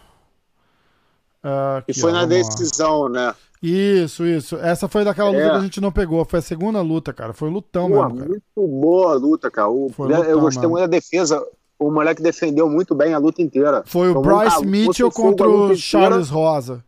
[1.42, 2.42] Ah, E aqui, foi ó, na vamos lá.
[2.54, 3.34] decisão, né?
[3.68, 4.56] Isso, isso.
[4.56, 5.50] Essa foi daquela luta É.
[5.50, 6.24] que a gente não pegou.
[6.24, 7.32] Foi a segunda luta, cara.
[7.32, 8.28] Foi um lutão Porra, mesmo, cara.
[8.30, 9.68] muito boa a luta, cara.
[9.68, 10.70] O- Foi eu lutão, gostei mano.
[10.72, 11.44] muito da defesa.
[11.78, 13.82] O moleque defendeu muito bem a luta inteira.
[13.86, 15.76] Foi o Tomou Bryce Mitchell contra o inteira.
[15.76, 16.84] Charles Rosa.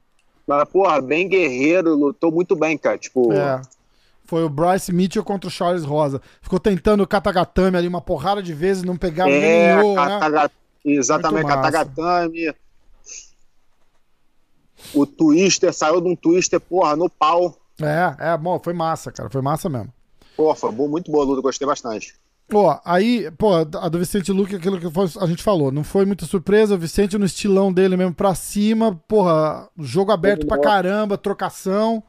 [0.46, 2.96] Mas, porra, bem guerreiro, lutou muito bem, cara.
[2.96, 3.60] Tipo, É.
[4.24, 6.20] Foi o Bryce Mitchell contra o Charles Rosa.
[6.42, 10.06] Ficou tentando o Katagatame ali uma porrada de vezes, não pegava é, ganhou, né?
[10.20, 10.50] Kataga-
[10.84, 11.72] exatamente, Muito massa.
[11.72, 12.54] Katagatame.
[14.94, 17.56] O Twister saiu de um Twister, porra, no pau.
[17.80, 19.28] É, é, bom, foi massa, cara.
[19.30, 19.92] Foi massa mesmo.
[20.36, 22.14] Porra, foi boa- muito boa a luta, gostei bastante.
[22.52, 24.86] Ó, aí, pô, a do Vicente Luque, aquilo que
[25.20, 26.74] a gente falou, não foi muita surpresa.
[26.74, 32.02] O Vicente no estilão dele mesmo pra cima, porra, jogo aberto pra caramba, trocação.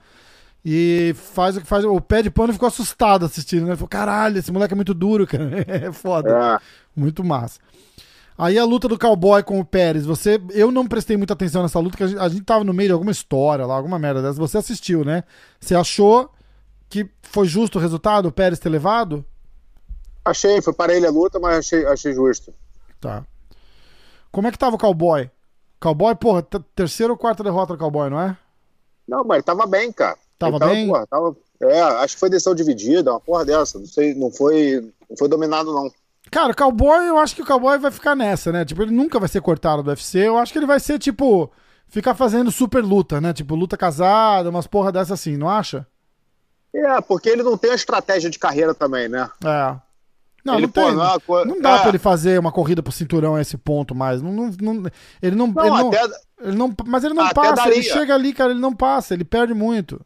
[0.64, 1.84] E faz o que faz.
[1.86, 3.70] O pé de pano ficou assustado assistindo, né?
[3.70, 5.50] Ele falou: caralho, esse moleque é muito duro, cara.
[5.68, 6.30] É foda.
[6.30, 6.60] É.
[6.96, 7.60] Muito massa.
[8.42, 10.42] Aí a luta do cowboy com o Pérez, você.
[10.52, 12.88] Eu não prestei muita atenção nessa luta, porque a gente, a gente tava no meio
[12.88, 14.40] de alguma história lá, alguma merda dessa.
[14.40, 15.26] Você assistiu, né?
[15.60, 16.30] Você achou
[16.88, 19.26] que foi justo o resultado, o Pérez ter levado?
[20.24, 22.54] Achei, foi para ele a luta, mas achei, achei justo.
[23.02, 23.26] Tá.
[24.32, 25.30] Como é que tava o cowboy?
[25.80, 26.42] Cowboy, porra,
[26.76, 28.38] terceira ou quarta derrota do cowboy, não é?
[29.06, 30.18] Não, mas ele tava bem, cara.
[30.38, 30.88] Tava Ele bem?
[30.88, 33.78] porra, tava- é, acho que foi decisão dividida, uma porra dessa.
[33.78, 35.92] Não sei, não foi, não foi dominado, não.
[36.32, 38.64] Cara, o cowboy, eu acho que o cowboy vai ficar nessa, né?
[38.66, 40.20] Tipo, ele nunca vai ser cortado do UFC.
[40.20, 41.52] Eu acho que ele vai ser, tipo,
[41.88, 43.34] ficar fazendo super luta, né?
[43.34, 45.88] Tipo, luta casada, umas porra dessa assim, não acha?
[46.74, 49.28] É, porque ele não tem a estratégia de carreira também, né?
[49.44, 49.76] É.
[50.46, 50.84] Não, Ele, não tem.
[50.84, 51.80] pô, não é co- Não dá é.
[51.80, 54.22] pra ele fazer uma corrida pro cinturão a esse ponto mais.
[54.22, 54.92] Não, não, não-
[55.22, 55.48] ele não.
[55.48, 56.04] Não, ele não, até,
[56.42, 57.68] ele não- mas ele não até passa.
[57.68, 57.94] Ele daria.
[57.94, 60.00] chega ali, cara, ele não passa, ele perde muito.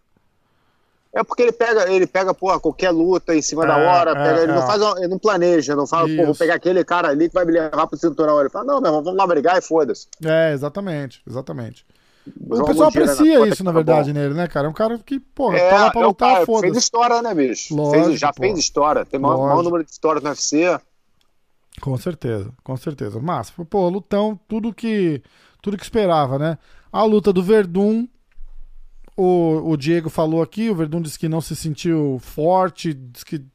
[1.16, 4.16] É porque ele pega, ele pega, porra, qualquer luta em cima da É, hora, é,
[4.16, 4.56] pega, ele é.
[4.56, 7.46] não faz, ele não planeja, não fala, pô, vou pegar aquele cara ali que vai
[7.46, 8.40] me levar pro cinturão.
[8.40, 10.08] Ele fala, não, meu irmão, vamos lá brigar e foda-se.
[10.26, 11.86] É, exatamente, exatamente.
[12.50, 14.14] O Joga pessoal na aprecia conta isso, que na tá verdade, bom.
[14.14, 14.68] nele, né, cara?
[14.68, 16.78] É um cara que, porra, É, tá lá pra é o lutar, cara, fez foda-se.
[16.78, 17.76] história, né, bicho?
[17.76, 18.44] Lógico, Fez- já pô.
[18.44, 19.06] fez história.
[19.06, 20.80] Tem o maior, maior número de histórias no UFC.
[21.82, 23.20] Com certeza, com certeza.
[23.20, 25.22] Mas, pô, lutão, tudo que,
[25.62, 26.58] tudo que esperava, né?
[26.92, 28.08] A luta do Verdun,
[29.16, 33.46] o, o Diego falou aqui, o Verdun disse que não se sentiu forte, disse que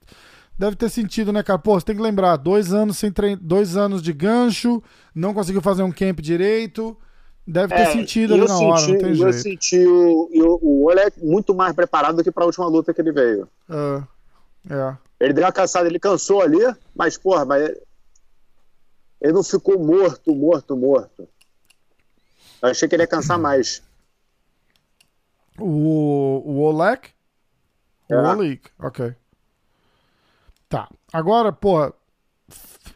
[0.58, 1.58] deve ter sentido, né, cara?
[1.58, 3.38] Pô, você tem que lembrar, dois anos sem trein...
[3.40, 4.82] dois anos de gancho,
[5.14, 6.96] não conseguiu fazer um camp direito,
[7.46, 9.28] deve ter É, sentido e ali eu na hora, senti, não tem e jeito.
[9.28, 13.00] Eu senti o, o, o Oleg muito mais preparado do que pra última luta que
[13.00, 13.48] ele veio.
[13.68, 14.02] Ah,
[14.68, 14.96] é.
[15.20, 16.58] Ele deu uma cansada, ele cansou ali,
[16.94, 17.80] mas, porra, mas ele,
[19.20, 21.28] ele não ficou morto, morto, morto.
[22.62, 23.82] Eu achei que ele ia cansar mais.
[25.58, 27.00] O, o Oleg?
[28.08, 28.32] O É.
[28.32, 29.14] Oleg, ok.
[30.68, 30.88] Tá.
[31.12, 31.92] Agora, pô,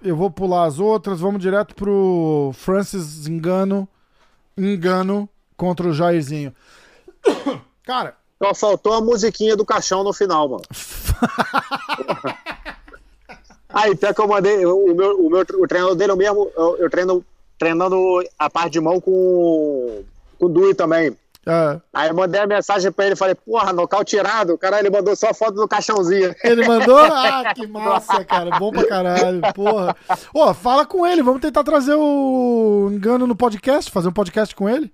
[0.03, 3.89] eu vou pular as outras, vamos direto pro Francis Engano,
[4.57, 6.55] Engano contra o Jairzinho.
[7.85, 10.63] Cara, Só faltou a musiquinha do caixão no final, mano.
[13.69, 16.51] Aí, até que eu mandei, o meu, o meu o treinador dele é o mesmo,
[16.55, 17.25] eu, eu treino
[17.59, 17.97] treinando
[18.39, 20.05] a parte de mão com,
[20.39, 21.17] com o Dui também.
[21.47, 24.57] É, Aí eu mandei a mensagem pra ele, falei, porra, nocaute tirado.
[24.59, 26.35] Caralho, ele mandou só a foto do caixãozinho.
[26.45, 26.99] ele mandou?
[27.13, 28.59] Ah, que massa, cara.
[28.59, 29.97] Bom pra caralho, porra.
[30.33, 34.69] Ô, fala com ele, vamos tentar trazer o Engano no podcast, fazer um podcast com
[34.69, 34.93] ele.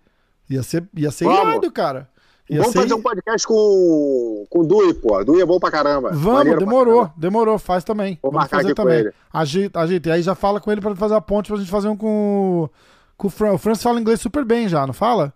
[0.49, 1.41] Ia ser, ia ser Vamos.
[1.51, 2.09] irado, cara.
[2.49, 5.23] Ia Vamos ser fazer um podcast com, com o Dui, pô.
[5.23, 6.09] Dui é bom pra caramba.
[6.13, 8.19] Vamos, Maneiro demorou, demorou, faz também.
[8.23, 9.01] Vou Vamos marcar fazer também.
[9.01, 9.13] ele.
[9.31, 10.09] Ajeita, ajeita.
[10.09, 12.63] E aí já fala com ele pra fazer a ponte pra gente fazer um com,
[12.65, 12.71] o-
[13.19, 13.53] com o Fran.
[13.53, 15.35] O Francis fala inglês super bem já, não fala?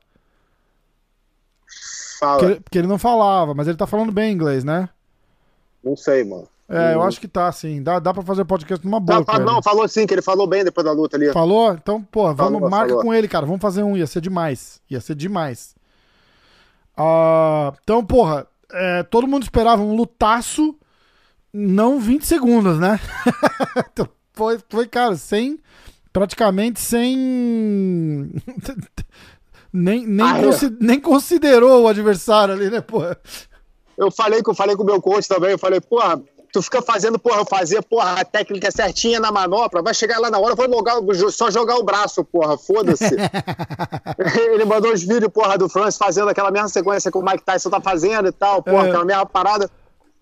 [2.22, 2.38] Fala.
[2.38, 4.88] Porque, porque ele não falava, mas ele tá falando bem inglês, né?
[5.82, 6.46] Não sei, mano.
[6.68, 7.82] É, eu acho que tá, sim.
[7.82, 9.24] Dá, dá pra fazer podcast numa boa.
[9.24, 9.44] Tá, fa- ele.
[9.44, 11.32] não, falou sim, que ele falou bem depois da luta ali.
[11.32, 11.72] Falou?
[11.72, 13.02] Então, pô, vamos, Falou, marca falou.
[13.02, 13.44] com ele, cara.
[13.44, 14.80] Vamos fazer um, ia ser demais.
[14.88, 15.74] Ia ser demais.
[16.96, 20.76] Ah, então, porra, é, todo mundo esperava um lutaço,
[21.52, 23.00] não 20 segundos, né?
[23.92, 25.58] Então, foi, foi, cara, sem.
[26.12, 28.30] Praticamente sem.
[29.72, 30.42] Nem, nem, Ah, é.
[30.44, 33.16] consi- nem considerou o adversário ali, né, porra?
[33.96, 36.20] Eu falei eu falei com o meu coach também, eu falei, porra,
[36.52, 40.38] tu fica fazendo, porra, fazia, porra, a técnica certinha na manopla, vai chegar lá na
[40.38, 40.96] hora, vou logar,
[41.30, 43.04] só jogar o braço, porra, foda-se.
[44.52, 47.70] Ele mandou os vídeos, porra, do Francis fazendo aquela mesma sequência que o Mike Tyson
[47.70, 48.88] tá fazendo e tal, porra, É.
[48.88, 49.70] aquela mesma parada.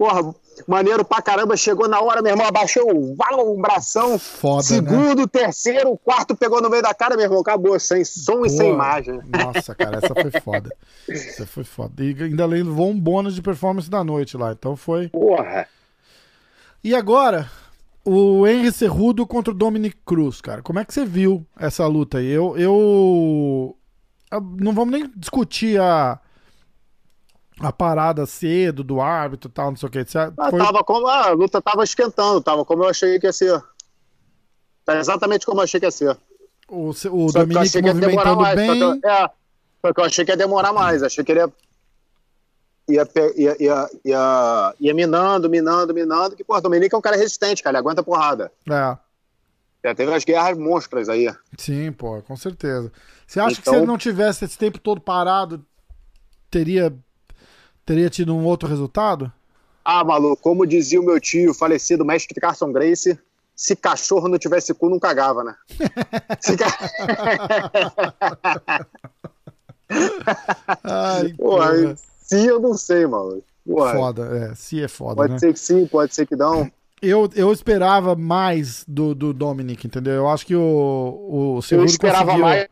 [0.00, 0.34] Porra,
[0.66, 4.18] maneiro pra caramba, chegou na hora, meu irmão, abaixou o, o bração.
[4.18, 4.62] Foda, né?
[4.62, 8.70] Segundo, terceiro, quarto pegou no meio da cara, meu irmão, acabou, sem som e sem
[8.72, 9.20] imagem.
[9.28, 10.74] Nossa, cara, essa foi foda.
[11.06, 12.02] Essa foi foda.
[12.02, 14.52] E ainda levou um bônus de performance da noite lá.
[14.52, 15.10] Então foi.
[15.10, 15.68] Porra.
[16.82, 17.50] E agora,
[18.02, 20.62] o Henry Cerrudo contra o Dominic Cruz, cara.
[20.62, 22.26] Como é que você viu essa luta aí?
[22.30, 23.76] Eu, eu-
[24.58, 26.18] Não vamos nem discutir a.
[27.62, 29.98] A parada cedo do árbitro e tal, não sei o que.
[30.16, 33.62] Ah, tava como, ah, a luta tava esquentando, tava como eu achei que ia ser.
[34.84, 36.16] Tá exatamente como eu achei que ia ser.
[36.68, 38.56] o, o Só que eu Dominic achei que ia demorar movimentando mais.
[38.56, 38.66] bem.
[38.66, 39.30] Só que, eu, é,
[39.82, 41.02] só que eu achei que ia demorar mais.
[41.02, 41.52] Achei que ele ia.
[42.88, 46.34] Ia, ia, ia, ia, ia minando, minando, minando.
[46.34, 47.74] Que, porra, Dominique é um cara resistente, cara.
[47.76, 48.50] Ele aguenta porrada.
[48.68, 48.98] É.
[49.84, 51.32] Já teve as guerras monstras aí.
[51.56, 52.90] Sim, pô, com certeza.
[53.26, 55.64] Você acha que se Então- ele não tivesse esse tempo todo parado,
[56.50, 56.92] teria
[57.90, 59.32] teria tido um outro resultado?
[59.84, 63.18] Ah, maluco, como dizia o meu tio, falecido mestre Carson Grace,
[63.56, 65.56] se cachorro não tivesse cu, não cagava, né?
[66.40, 66.78] Se ca-
[70.84, 71.34] Ai,
[72.22, 73.42] se eu não sei, maluco.
[73.66, 75.38] Porra, Foda, é, se é foda, Pode né?
[75.38, 76.70] ser que sim, pode ser que não.
[77.02, 80.14] Eu, eu esperava mais do, do Dominic, entendeu?
[80.14, 80.60] Eu acho que o,
[81.28, 82.68] o Eu Cerrudo esperava conseguiu- mais.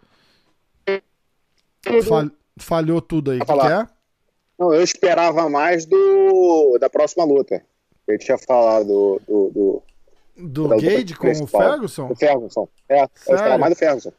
[2.07, 3.39] fal- falhou tudo aí.
[3.40, 3.86] O que, que é?
[4.59, 7.62] Não, eu esperava mais do da próxima luta.
[8.06, 9.82] Eu tinha falado do, do,
[10.36, 11.62] do, Do Gage com o principal.
[11.62, 12.09] Ferguson?
[12.09, 12.68] Do Ferguson.
[12.89, 13.36] É, eu Sério?
[13.36, 14.12] esperava mais do Ferguson.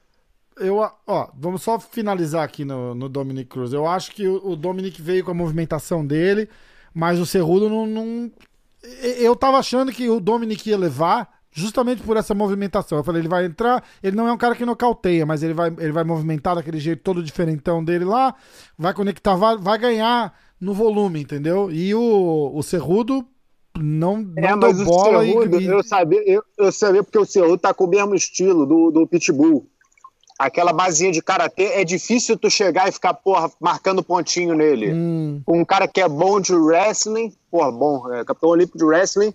[0.59, 3.73] Eu, ó, vamos só finalizar aqui no, no Dominic Cruz.
[3.73, 6.49] Eu acho que o, o Dominic veio com a movimentação dele,
[6.93, 8.31] mas o Cerrudo não, não.
[9.17, 12.97] Eu tava achando que o Dominic ia levar justamente por essa movimentação.
[12.97, 15.69] Eu falei, ele vai entrar, ele não é um cara que nocauteia, mas ele vai,
[15.77, 18.33] ele vai movimentar daquele jeito todo diferentão dele lá,
[18.77, 21.69] vai conectar, vai, vai ganhar no volume, entendeu?
[21.71, 23.25] E o, o Cerrudo
[23.77, 27.03] não, não É, deu mas o bola e- Cerrudo, e, eu sabia, eu, eu sabia
[27.03, 29.65] porque o Cerrudo tá com o mesmo estilo do, do Pitbull.
[30.37, 34.93] aquela basinha de karatê, é difícil tu chegar e ficar, porra, marcando pontinho nele.
[34.93, 39.33] Hum, Um cara que é bom de wrestling, porra, bom, é campeão olímpico de wrestling,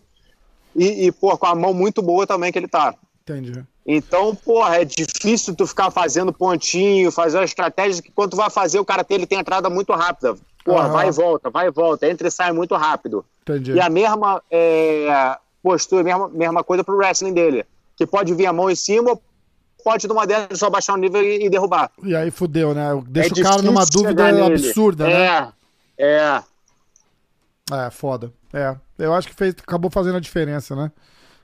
[0.75, 2.95] e, e, porra, com a mão muito boa também que ele tá.
[3.23, 3.65] entendi.
[3.87, 8.49] Então, porra, é difícil tu ficar fazendo pontinho, fazer uma estratégia que quando tu vai
[8.49, 10.37] fazer, o karatê ele tem entrada muito rápida.
[10.65, 10.93] Porra, Aham.
[10.93, 13.25] vai e volta, vai e volta, entra e sai muito rápido.
[13.43, 13.73] Entendi.
[13.73, 17.67] E a mesma é, postura, a mesma, mesma coisa pro wrestling dele.
[17.97, 19.23] Que pode vir a mão em cima, ou
[19.85, 21.91] pode numa dessas só baixar o nível e, e derrubar.
[22.03, 22.89] E aí fudeu, né?
[23.07, 25.53] Deixa É o cara numa dúvida absurda, né?
[25.99, 26.43] É, é.
[27.71, 28.33] É, foda.
[28.55, 28.77] É.
[28.99, 30.91] Eu acho que fez, acabou fazendo a diferença, né?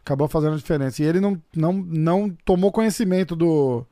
[0.04, 1.02] Acabou fazendo a diferença.
[1.02, 3.84] E ele não, não, não tomou conhecimento do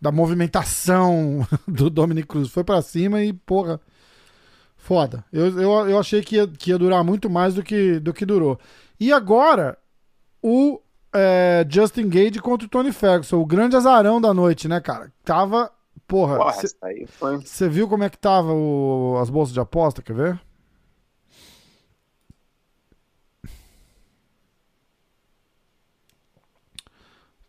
[0.00, 2.48] da movimentação do Dominic Cruz.
[2.50, 3.80] Foi pra cima e, porra,
[4.76, 5.24] foda.
[5.32, 8.24] Eu, eu, eu achei que ia, que ia durar muito mais do que, do que
[8.26, 8.58] durou.
[9.00, 9.76] E agora,
[10.42, 10.80] o
[11.12, 13.38] é, Justin Gage contra o Tony Ferguson.
[13.38, 15.12] O grande azarão da noite, né, cara?
[15.24, 15.70] Tava.
[16.06, 16.38] Porra,
[17.06, 17.36] foi.
[17.38, 20.00] você viu como é que tava o- as bolsas de aposta?
[20.00, 20.40] Quer ver?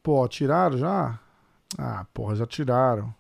[0.10, 1.20] Pô, tiraram já?
[1.78, 3.14] Ah, porra, já tiraram.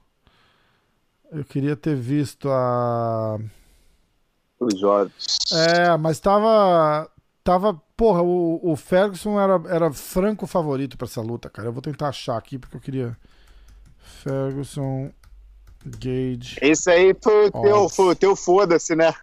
[1.32, 3.38] Eu queria ter visto a.
[4.60, 5.38] Os olhos.
[5.54, 7.08] É, mas tava.
[7.44, 7.80] Tava.
[7.96, 11.68] Porra, o, o Ferguson era, era franco favorito pra essa luta, cara.
[11.68, 13.16] Eu vou tentar achar aqui porque eu queria.
[14.24, 15.12] Ferguson
[15.86, 16.58] Gage.
[16.60, 19.14] Esse aí foi o teu, teu foda-se, né?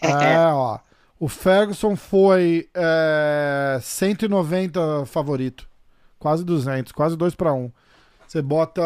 [0.00, 0.78] É, ó.
[1.18, 5.68] O Ferguson foi é, 190 favorito.
[6.20, 7.72] Quase 200, quase 2 para 1.
[8.28, 8.82] Você bota.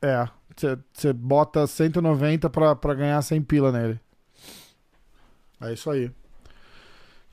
[0.00, 3.98] É, você você bota 190 pra, ganhar 100 pila nele.
[5.60, 6.10] É isso aí.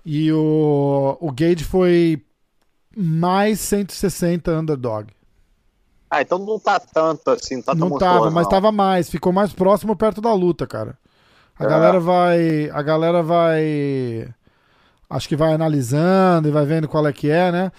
[0.05, 2.25] E o, o Gage foi
[2.97, 5.13] mais 160 underdog.
[6.09, 8.49] Ah, então não tá tanto assim, não tá tão Não tava, mas não.
[8.49, 9.09] tava mais.
[9.09, 10.97] Ficou mais próximo perto da luta, cara.
[11.59, 11.67] A É.
[11.67, 12.69] galera vai.
[12.69, 14.33] A galera vai.
[15.11, 17.71] Acho que vai analisando e vai vendo qual é que é, né?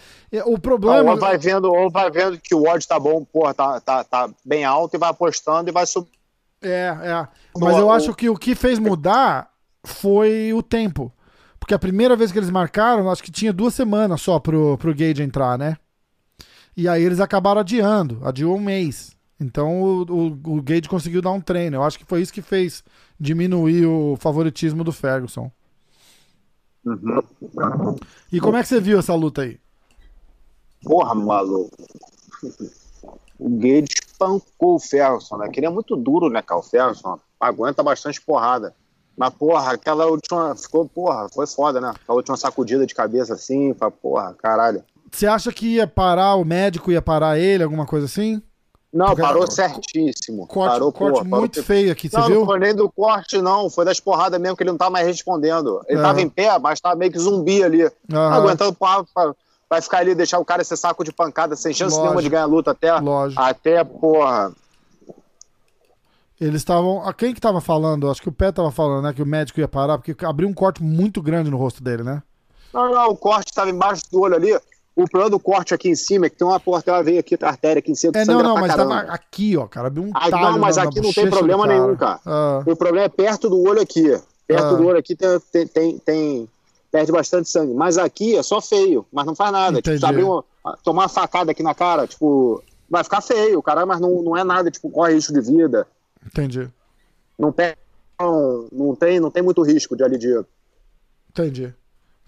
[0.44, 1.12] O problema.
[1.12, 4.30] ou vai vendo, ou vai vendo que o odd tá bom, porra, tá, tá, tá
[4.44, 6.10] bem alto e vai apostando e vai subir.
[6.60, 7.28] É, é.
[7.58, 9.50] Mas eu acho que o que fez mudar
[9.82, 11.10] foi o tempo.
[11.58, 14.94] Porque a primeira vez que eles marcaram, acho que tinha duas semanas só pro, pro
[14.94, 15.78] Gage entrar, né?
[16.76, 19.16] E aí eles acabaram adiando, adiou um mês.
[19.40, 21.76] Então o, o, o Gage conseguiu dar um treino.
[21.76, 22.84] Eu acho que foi isso que fez
[23.18, 25.50] diminuir o favoritismo do Ferguson.
[28.32, 29.60] E como é que você viu essa luta aí?
[30.82, 31.70] Porra, maluco.
[33.38, 35.48] O Gage espancou o Ferguson, né?
[35.48, 36.60] Que ele é muito duro, né, cara?
[36.60, 38.74] O Ferguson aguenta bastante porrada.
[39.16, 40.56] Mas, porra, aquela última.
[40.56, 41.90] Ficou, porra, foi foda, né?
[41.90, 44.82] Aquela última sacudida de cabeça assim, pra, porra, caralho.
[45.10, 48.42] Você acha que ia parar o médico, ia parar ele, alguma coisa assim?
[48.92, 50.46] Não, Porque- parou certíssimo.
[50.46, 52.38] Corte, parou, corte porra, parou muito que- feio aqui, você Não, viu?
[52.40, 53.70] não foi nem do corte, não.
[53.70, 55.80] Foi das porradas mesmo que ele não tá mais respondendo.
[55.88, 56.08] Ele Aham.
[56.08, 57.84] tava em pé, mas tava meio que zumbi ali.
[58.12, 58.34] Aham.
[58.34, 59.34] Aguentando porra, pra-
[59.70, 62.02] vai ficar ali, deixar o cara esse saco de pancada sem chance Lógico.
[62.02, 62.92] nenhuma de ganhar a luta até.
[63.00, 63.40] Lógico.
[63.40, 64.52] Até, porra.
[66.40, 67.02] Eles estavam.
[67.06, 68.10] a Quem que tava falando?
[68.10, 69.12] Acho que o Pé tava falando, né?
[69.12, 72.22] Que o médico ia parar, porque abriu um corte muito grande no rosto dele, né?
[72.74, 74.58] Não, não, o corte tava embaixo do olho ali.
[74.94, 77.36] O problema do corte aqui em cima é que tem uma porta, ela veio aqui,
[77.40, 79.00] a artéria aqui em cima, que É, não, não, mas caramba.
[79.00, 79.86] tava aqui, ó, cara.
[79.86, 82.20] Abriu um Ah, não, mas na- na aqui não tem problema nenhum, cara.
[82.26, 84.02] Ah, O problema é perto do olho aqui.
[84.46, 84.72] Perto Ah.
[84.74, 86.48] do olho aqui tem, tem, tem, tem-
[86.90, 87.72] perde bastante sangue.
[87.72, 89.76] Mas aqui é só feio, mas não faz nada.
[89.78, 90.00] Tipo, Entendi.
[90.00, 90.44] se abrir uma,
[90.84, 94.44] tomar uma facada aqui na cara, tipo, vai ficar feio, caralho, mas não, não é
[94.44, 95.86] nada, tipo, corre risco de vida.
[96.26, 96.68] entendi.
[97.38, 97.74] Não tem,
[98.20, 100.44] não, não tem, não tem muito risco de ali de.
[101.30, 101.72] Entendi.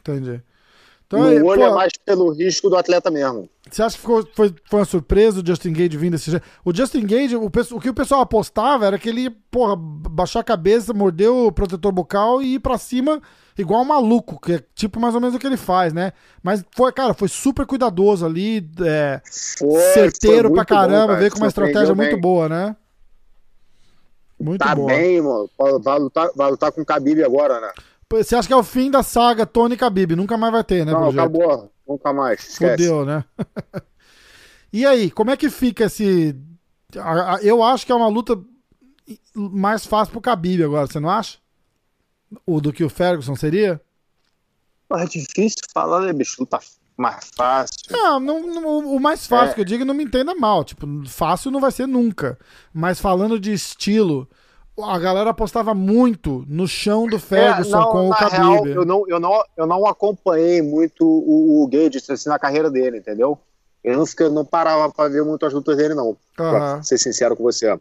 [0.01, 0.41] Entendi.
[1.07, 3.49] Então, no aí, olho pô, é mais pelo risco do atleta mesmo.
[3.71, 6.45] Você acha que ficou, foi, foi uma surpresa o Justin Gage vindo desse jeito?
[6.65, 10.45] O Justin Gage, o, o que o pessoal apostava era que ele, porra, baixar a
[10.45, 13.21] cabeça, morder o protetor bucal e ir pra cima
[13.57, 16.13] igual um maluco, que é tipo mais ou menos o que ele faz, né?
[16.43, 19.21] Mas foi, cara, foi super cuidadoso ali, é,
[19.59, 21.19] Foi, certeiro foi pra muito bom, caramba, cara.
[21.21, 22.09] veio com uma estratégia bem.
[22.09, 22.77] muito boa, né?
[24.41, 24.89] Muito Tá boa.
[24.89, 25.49] bem, mano.
[25.81, 27.71] Vai lutar, vai lutar com o Khabib agora, né?
[28.11, 30.15] Você acha que é o fim da saga Tony Khabib?
[30.15, 30.93] Nunca mais vai ter, né?
[30.93, 31.19] não, jeito?
[31.21, 31.73] acabou.
[31.87, 32.41] Nunca mais.
[32.41, 32.71] Esquece.
[32.85, 33.25] Fudeu, né?
[34.73, 36.37] e aí, como é que fica esse.
[37.43, 38.41] Eu acho que é uma luta
[39.35, 41.39] mais fácil pro Khabib agora, você não acha?
[42.47, 43.81] O do que o Ferguson seria?
[44.89, 46.37] Pô, É difícil falar, né, bicho?
[46.41, 46.59] Luta
[46.97, 47.75] mais fácil.
[47.91, 49.55] Não, não, não- o mais fácil É.
[49.55, 50.63] que eu digo, não me entenda mal.
[50.65, 52.39] Tipo, fácil não vai ser nunca.
[52.73, 54.29] Mas falando de estilo,
[54.79, 58.37] a galera apostava muito no chão do Ferguson É, não, com o Khabib.
[58.37, 62.71] real, eu, não, eu, não, eu não acompanhei muito o, o Gage assim, na carreira
[62.71, 63.39] dele, entendeu?
[63.85, 66.17] Eu não, fiquei, não parava pra ver muito as lutas dele, não.
[66.37, 66.83] Pra Aham.
[66.83, 67.79] ser sincero com você.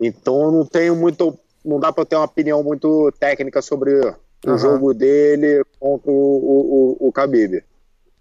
[0.00, 1.36] Então eu não tenho muito.
[1.64, 3.98] Não dá pra eu ter uma opinião muito técnica sobre
[4.46, 7.64] o jogo dele contra o, o, o, o Khabib.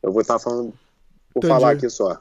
[0.02, 0.74] Eu vou estar falando
[1.34, 1.48] por Entendi.
[1.54, 2.20] falar aqui só.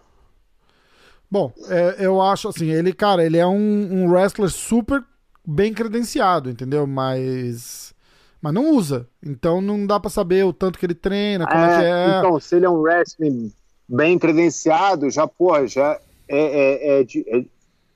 [1.30, 3.54] Bom, é, eu acho assim, ele, cara, ele é um,
[3.92, 5.02] um wrestler super
[5.46, 6.86] bem credenciado, entendeu?
[6.86, 7.94] Mas.
[8.40, 9.08] Mas não usa.
[9.24, 12.18] Então não dá pra saber o tanto que ele treina, como é, que é.
[12.18, 13.52] Então, se ele é um wrestling
[13.88, 15.98] bem credenciado, já, porra, já
[16.28, 17.44] é, é, é é-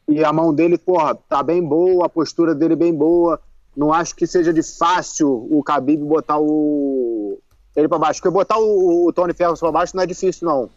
[0.08, 3.40] E a mão dele, porra, tá bem boa, a postura dele bem boa.
[3.76, 7.38] Não acho que seja de fácil o Khabib botar o.
[7.76, 8.20] Ele pra baixo.
[8.20, 10.68] Porque botar o, o Tony Ferguson pra baixo não é difícil, não.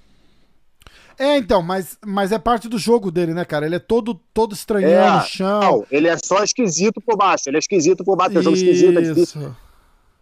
[1.18, 3.65] É, então, mas, mas é parte do jogo dele, né, cara?
[3.65, 5.60] Ele é todo, todo estranhão É, no chão.
[5.60, 7.44] Não, ele é só esquisito por baixo.
[7.48, 8.38] Ele é esquisito por baixo.
[8.38, 9.41] É um jogo esquisito, é difícil.
[9.41, 9.57] Isso.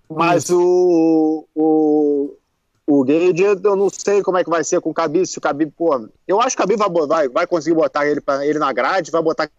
[0.09, 2.35] Mas o, o,
[2.85, 5.41] o Gage, eu não sei como é que vai ser com o Khabib, se o
[5.41, 8.59] Khabib, pô, eu acho que o Khabib vai, vai, vai conseguir botar ele, pra, ele
[8.59, 9.49] na grade, vai botar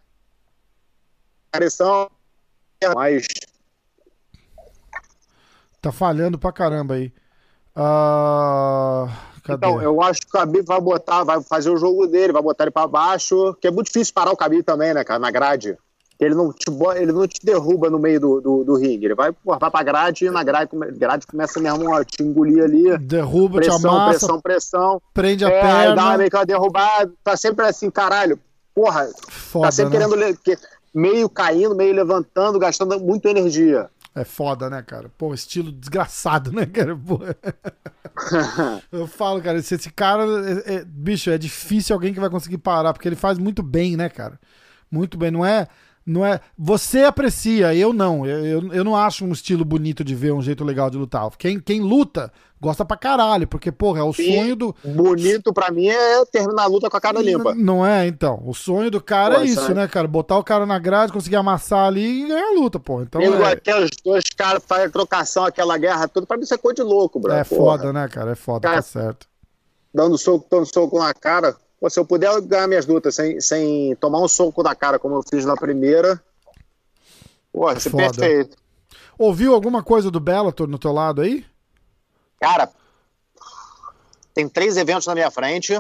[1.51, 2.11] pressão,
[2.95, 3.27] mas
[5.83, 7.13] Tá falhando pra caramba aí.
[7.75, 9.09] Ah,
[9.43, 9.67] cadê?
[9.67, 12.65] então, eu acho que o Khabib vai botar, vai fazer o jogo dele, vai botar
[12.65, 15.77] ele pra baixo, que é muito difícil parar o Khabib também, né, cara, na grade.
[16.21, 16.67] Ele não te,
[16.97, 20.27] ele não te derruba no meio do, do, do ringue, ele vai, vai pra grade
[20.27, 22.97] e na grade, grade começa mesmo a te engolir ali.
[22.99, 25.03] Derruba, te Pressão, amassa, pressão, pressão.
[25.13, 26.19] prende a É, aí dá uma perna.
[26.19, 28.39] meio que uma derrubada, tá sempre assim, caralho,
[28.73, 30.07] porra, Foda, tá sempre né?
[30.07, 30.39] querendo
[30.95, 33.89] meio caindo, meio levantando, gastando muita energia.
[34.15, 35.09] É foda, né, cara?
[35.17, 36.95] Pô, estilo desgraçado, né, cara?
[36.95, 37.19] Pô.
[38.93, 40.25] Eu falo, cara, se esse cara.
[40.67, 43.97] é- é- bicho, é difícil alguém que vai conseguir parar, porque ele faz muito bem,
[43.97, 44.39] né, cara?
[44.91, 45.31] Muito bem.
[45.31, 45.67] Não é.
[46.05, 46.41] Não é.
[46.59, 48.27] Você aprecia, eu não.
[48.27, 51.31] Eu, eu, eu não acho um estilo bonito de ver, um jeito legal de lutar.
[51.39, 54.37] Quem, quem luta gosta pra caralho, porque, porra, é o Sim.
[54.37, 54.75] sonho do.
[54.85, 57.53] Bonito pra mim é terminar a luta com a cara limpa.
[57.55, 58.43] N- Não é, então.
[58.45, 60.09] O sonho do cara é isso né, cara?
[60.09, 63.01] Botar o cara na grade, conseguir amassar ali e ganhar a luta, pô.
[63.03, 66.59] Então Nego, é, Aqueles dois caras fazem trocação, aquela guerra toda, pra mim isso é
[66.59, 67.33] coisa de louco, bro.
[67.33, 67.61] é Porra.
[67.79, 68.33] foda, né, cara?
[68.33, 69.27] É foda, Cara, tá certo.
[69.95, 71.55] Dando soco, dando soco na cara.
[71.83, 75.17] Pô, se eu puder ganhar minhas lutas sem, sem tomar um soco da cara, como
[75.17, 76.23] eu fiz na primeira,
[77.53, 78.57] pô, é perfeito.
[79.19, 81.45] Ouviu alguma coisa do Bellator no teu lado aí?
[82.41, 82.71] Cara,
[84.33, 85.77] tem três eventos na minha frente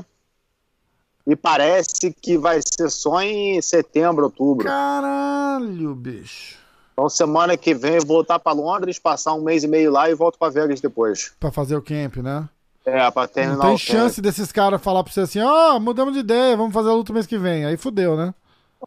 [1.24, 4.66] e parece que vai ser só em setembro, outubro.
[4.66, 6.58] Caralho, bicho.
[6.94, 10.10] Então, semana que vem, eu vou voltar pra Londres, passar um mês e meio lá
[10.10, 11.32] e volto pra Vegas depois.
[11.38, 12.48] Pra fazer o camp, né?
[12.84, 16.20] É, pra Não terminar tem chance desses caras falar pra você assim, ó, mudamos de
[16.20, 17.64] ideia, vamos fazer a luta mês que vem.
[17.64, 18.34] Aí fudeu, né?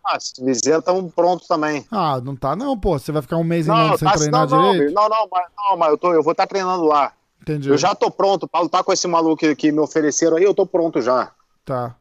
[0.06, 1.86] Ah, os Viseira estão prontos também.
[1.90, 3.00] Ah, não tá não, pô.
[3.00, 4.94] Você vai ficar um mês em Não, Londres sem tá, treinar não, não, direito?
[4.94, 7.14] não, não, mas, não, mas eu, tô, eu vou estar treinando lá.
[7.42, 7.70] Entendi.
[7.70, 10.54] Eu já tô pronto pra lutar com esse maluco que, que me ofereceram aí, eu
[10.54, 11.32] tô pronto já.
[11.64, 11.96] Tá.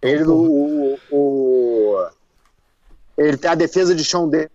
[0.00, 0.36] Ele, Porra.
[0.38, 1.16] o, o,
[1.96, 2.08] o-
[3.16, 4.50] ele tem a defesa de chão dele,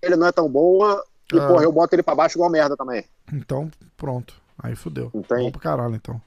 [0.00, 1.04] ele não é tão boa.
[1.30, 1.46] E, Ah.
[1.48, 3.04] porra, eu boto ele pra baixo igual merda também.
[3.30, 4.34] Então, pronto.
[4.58, 5.10] Aí fudeu.
[5.14, 5.44] Não tem.
[5.44, 6.20] Bom pra caralho, então.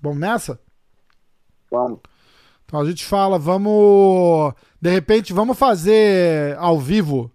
[0.00, 0.60] Vamos nessa?
[1.70, 2.00] Vamos.
[2.64, 4.54] Então a gente fala, vamos.
[4.80, 7.30] De repente, vamos fazer ao vivo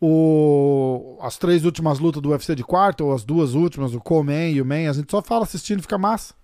[0.00, 1.18] o...
[1.20, 4.60] as três últimas lutas do UFC de quarto, ou as duas últimas, o Coleman e
[4.60, 4.88] o Man.
[4.90, 6.34] A gente só fala assistindo, fica massa.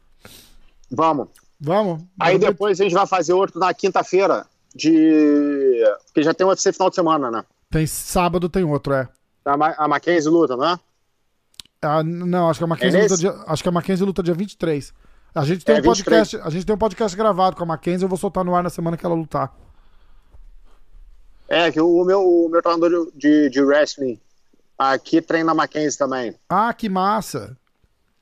[0.90, 1.28] Vamos.
[1.60, 2.02] Vamos?
[2.18, 4.46] Aí depois a gente vai fazer outro na quinta-feira.
[4.74, 5.84] De.
[6.06, 7.44] Porque já tem o UFC final de semana, né?
[7.70, 9.08] Tem sábado, tem outro, é.
[9.44, 10.78] A, Ma a Mackenzie luta, né?
[11.82, 14.34] Ah, não, acho que a Mackenzie É luta dia, acho que a Mackenzie luta dia
[14.34, 14.94] 23.
[15.34, 16.46] A gente tem É, um podcast, 23.
[16.46, 18.70] a gente tem um podcast gravado com a Mackenzie, eu vou soltar no ar na
[18.70, 19.52] semana que ela lutar.
[21.48, 24.18] É, que o, meu, o meu treinador de, de wrestling
[24.78, 26.34] aqui treina a Mackenzie também.
[26.48, 27.56] Ah, que massa.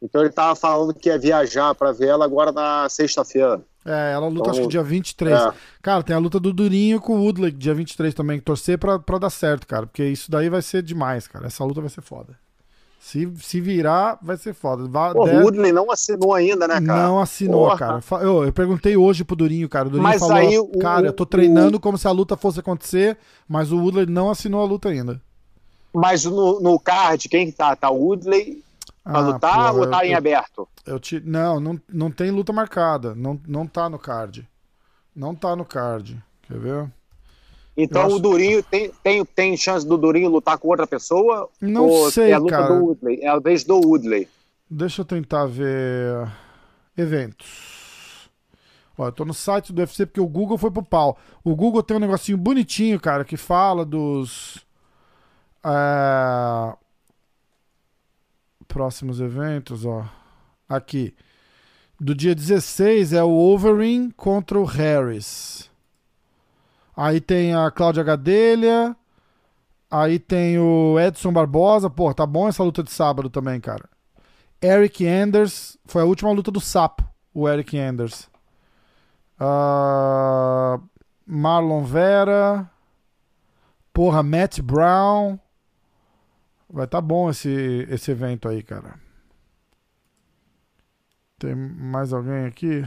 [0.02, 3.60] Então ele tava falando que ia viajar pra ver ela agora na sexta-feira.
[3.84, 5.38] É, ela luta Então, acho que dia 23.
[5.38, 5.52] é.
[5.82, 8.40] Cara, tem a luta do Durinho com o Woodley dia 23 também.
[8.40, 9.86] Torcer pra, pra dar certo, cara.
[9.86, 11.46] Porque isso daí vai ser demais, cara.
[11.46, 12.38] Essa luta vai ser foda.
[13.02, 14.86] Se, se virar, vai ser foda.
[15.14, 17.02] Pô, der- o Woodley não assinou ainda, né, cara?
[17.08, 17.78] não assinou, Porra.
[18.00, 18.22] cara.
[18.22, 19.88] Eu, eu perguntei hoje pro Durinho, cara.
[19.88, 22.60] O Durinho Mas falou: aí o- Cara, eu tô treinando como se a luta fosse
[22.60, 23.16] acontecer,
[23.48, 25.18] mas o Woodley não assinou a luta ainda.
[25.94, 27.74] Mas no, no card, quem que tá?
[27.74, 28.62] Tá o Woodley
[29.02, 30.68] pra Ah, lutar porra, ou tá eu- em aberto?
[30.86, 31.20] Eu te...
[31.24, 33.14] Não, não, não tem luta marcada.
[33.14, 34.46] Não, não tá no card.
[35.16, 36.22] Não tá no card.
[36.42, 36.92] Quer ver?
[37.76, 41.48] Então acho- o Durinho tem, tem, tem chance do Durinho lutar com outra pessoa?
[41.60, 42.74] Não ou sei, é a luta cara.
[42.74, 43.20] do Woodley?
[43.22, 44.28] É a vez do Woodley.
[44.68, 46.28] Deixa eu tentar ver.
[46.96, 48.28] Eventos.
[48.98, 51.16] Ó, eu tô no site do UFC porque o Google foi pro pau.
[51.42, 54.58] O Google tem um negocinho bonitinho, cara, que fala dos.
[55.64, 56.76] é,
[58.68, 60.04] Próximos eventos, ó.
[60.68, 61.14] Aqui.
[61.98, 65.69] Do dia 16 é o Wolverine contra o Harris.
[67.00, 68.94] Aí tem a Cláudia Gadelha.
[69.90, 71.88] Aí tem o Edson Barbosa.
[71.88, 73.88] Pô, tá bom essa luta de sábado também, cara.
[74.60, 75.78] Eric Anders.
[75.86, 77.02] Foi a última luta do sapo,
[77.32, 78.28] o Eric Anders.
[79.38, 80.78] Ah,
[81.26, 82.70] Marlon Vera.
[83.94, 85.38] Porra, Matt Brown.
[86.68, 89.00] Vai tá bom esse, esse evento aí, cara.
[91.38, 92.86] Tem mais alguém aqui?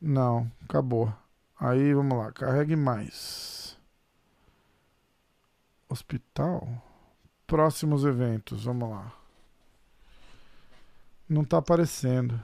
[0.00, 1.12] Não, acabou.
[1.58, 3.76] Aí vamos lá, carregue mais.
[5.88, 6.68] Hospital.
[7.46, 9.12] Próximos eventos, vamos lá.
[11.28, 12.40] Não tá aparecendo.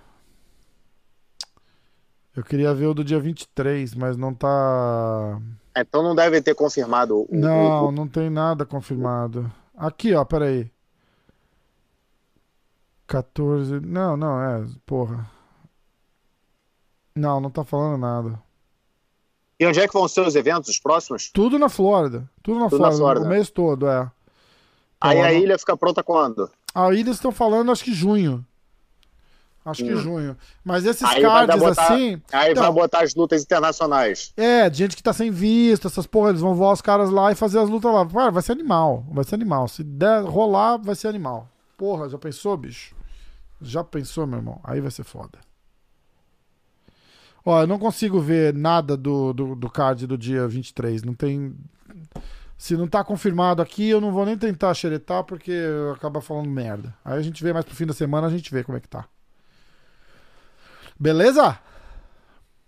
[2.36, 5.40] Eu queria ver o do dia 23, mas não tá.
[5.76, 7.28] Então não deve ter confirmado o.
[7.30, 9.50] Não, o- não tem nada confirmado.
[9.76, 10.70] Aqui, ó, peraí.
[13.06, 13.80] 14.
[13.80, 14.66] Não, não, é.
[14.86, 15.28] Porra.
[17.14, 18.40] Não, não tá falando nada.
[19.60, 21.30] E onde é que vão ser os eventos, os próximos?
[21.30, 22.28] Tudo na Flórida.
[22.42, 23.26] Tudo na, Tudo na Flórida, Flórida.
[23.26, 24.10] O mês todo, é.
[24.98, 26.50] Aí Então, a ilha fica pronta quando?
[26.74, 28.44] Aí eles estão falando, acho que junho.
[29.62, 29.98] Acho que Hum.
[29.98, 30.36] junho.
[30.64, 32.22] Mas esses Aí cards botar- assim.
[32.32, 34.32] Aí Então- vai botar as lutas internacionais.
[34.34, 37.30] É, de gente que tá sem visto, essas porra, eles vão voar os caras lá
[37.30, 38.06] e fazer as lutas lá.
[38.06, 39.68] Cara, vai ser animal, vai ser animal.
[39.68, 41.46] Se der rolar, vai ser animal.
[41.76, 42.94] Porra, já pensou, bicho?
[43.60, 44.58] Já pensou, meu irmão?
[44.64, 45.38] Aí vai ser foda.
[47.44, 51.02] Ó, eu não consigo ver nada do, do, do card do dia 23.
[51.02, 51.54] Não tem.
[52.58, 55.52] Se não tá confirmado aqui, eu não vou nem tentar xeretar porque
[55.94, 56.94] acaba falando merda.
[57.04, 58.88] Aí a gente vê mais pro fim da semana, a gente vê como é que
[58.88, 59.06] tá.
[60.98, 61.58] Beleza?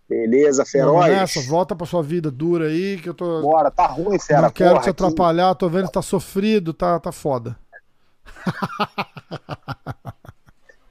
[0.08, 1.06] Beleza, feroz.
[1.06, 3.42] nessa, volta pra sua vida dura aí, que eu tô.
[3.42, 4.42] Bora, tá ruim, fera.
[4.42, 7.56] não quero porra, te atrapalhar, tô vendo que tá sofrido, tá, tá foda.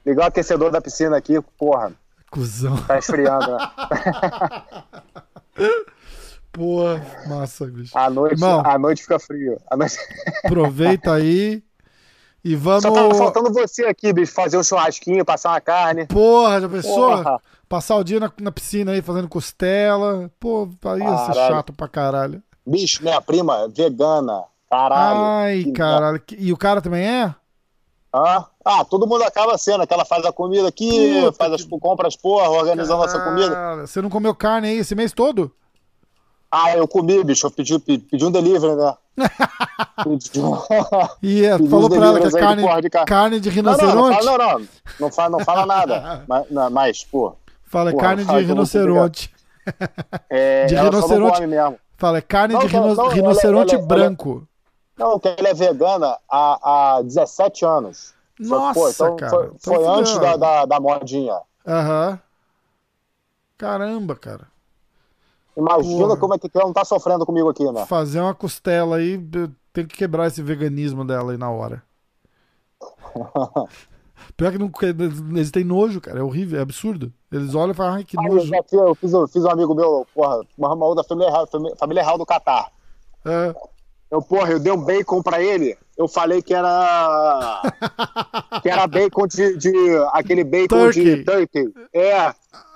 [0.04, 1.92] Ligar o aquecedor da piscina aqui, porra,
[2.32, 2.76] Cusão.
[2.86, 3.56] tá esfriando.
[3.56, 3.58] né?
[6.50, 6.82] Pô,
[7.28, 7.96] massa, bicho.
[7.96, 8.62] À noite, Irmão.
[8.64, 9.58] à noite fica frio.
[9.76, 9.96] Noite...
[10.44, 11.62] Aproveita aí
[12.42, 12.82] e vamos.
[12.82, 16.06] Só tava faltando você aqui, bicho, fazer um churrasquinho, passar uma carne.
[16.06, 17.16] Porra, já pensou?
[17.16, 17.40] Porra.
[17.68, 20.30] Passar o dia na, na piscina aí fazendo costela.
[20.40, 22.42] Pô, aí ia ser chato pra caralho.
[22.66, 24.44] Bicho, minha prima, vegana.
[24.70, 25.20] Caralho.
[25.20, 26.22] Ai, Que caralho.
[26.38, 27.34] E o cara também é?
[28.14, 28.44] Hã?
[28.64, 31.78] Ah, todo mundo acaba sendo, que ela faz a comida aqui, Puta faz as que-
[31.80, 33.54] compra as porra, organiza a nossa comida.
[33.54, 35.50] Cara, Você não comeu carne aí esse mês todo?
[36.50, 38.94] Ah, eu comi, bicho, eu pedi, pedi, um delivery, né?
[41.22, 43.06] E é, falou pra ela que é de carne, de carne.
[43.06, 44.24] carne de Não, não, não rinoceronte?
[44.24, 44.68] fala, não, não,
[45.00, 46.24] não fala, não fala nada.
[46.28, 47.34] mas, não, mas, pô,
[47.64, 49.30] Fala, é Porra, carne de rinoceronte.
[50.28, 51.40] é, De não rinoceronte?
[51.96, 54.46] Fala, é carne Não, de não, não, rinoceronte ela- ela- branco.
[54.96, 58.14] Não, que ela é vegana há, há 17 anos.
[58.38, 59.30] Nossa, pô, então cara.
[59.30, 61.38] Foi, Então foi antes da, da, da modinha.
[61.66, 62.18] Aham.
[63.56, 64.48] Caramba, cara.
[65.56, 66.16] Imagina Porra.
[66.16, 67.84] como é que ela não tá sofrendo comigo aqui, né?
[67.86, 69.18] Fazer uma costela aí,
[69.72, 71.82] tem que quebrar esse veganismo dela aí na hora.
[74.36, 74.70] Pior que não,
[75.36, 76.20] eles têm nojo, cara.
[76.20, 77.12] É horrível, é absurdo.
[77.30, 78.52] Eles olham e falam, ai, que Ah, nojo.
[78.72, 81.30] eu fiz, eu fiz um amigo meu, porra, uma da família-
[81.76, 82.70] família real do Catar.
[83.24, 83.54] É.
[84.12, 85.74] Eu, porra, eu dei um bacon pra ele.
[85.96, 87.62] Eu falei que era.
[88.62, 89.56] que era bacon de.
[89.56, 89.72] de
[90.12, 91.04] aquele bacon Turkey.
[91.04, 91.72] de turkey.
[91.94, 92.28] É.
[92.28, 92.34] O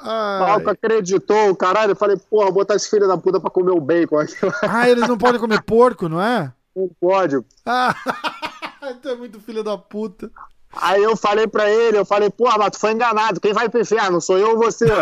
[0.08, 0.64] Ai.
[0.66, 1.92] acreditou, caralho.
[1.92, 4.34] Eu falei, porra, botar esse filho da puta pra comer o bacon aqui.
[4.62, 6.50] Ah, eles não podem comer porco, não é?
[6.74, 7.36] Não pode.
[7.66, 7.94] Ah,
[9.02, 10.30] tu é muito filho da puta.
[10.72, 13.40] Aí eu falei pra ele, eu falei, porra, mas tu foi enganado.
[13.40, 14.20] Quem vai pro inferno?
[14.20, 14.86] Sou eu ou você?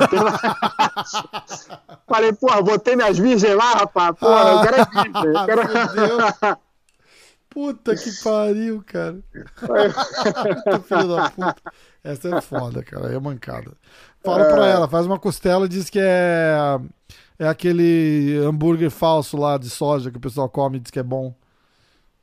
[2.06, 4.16] Falei, porra, botei minhas virgens lá, rapaz.
[4.18, 5.24] Porra, eu quero é virgem.
[5.24, 5.46] Eu
[6.40, 6.58] quero...
[7.50, 9.20] Puta que pariu, cara.
[9.60, 11.56] Puta filho da puta.
[12.02, 13.14] Essa é foda, cara.
[13.14, 13.72] É mancada.
[14.24, 16.80] Fala pra ela, faz uma costela e diz que é.
[17.36, 21.02] É aquele hambúrguer falso lá de soja que o pessoal come e diz que é
[21.02, 21.34] bom.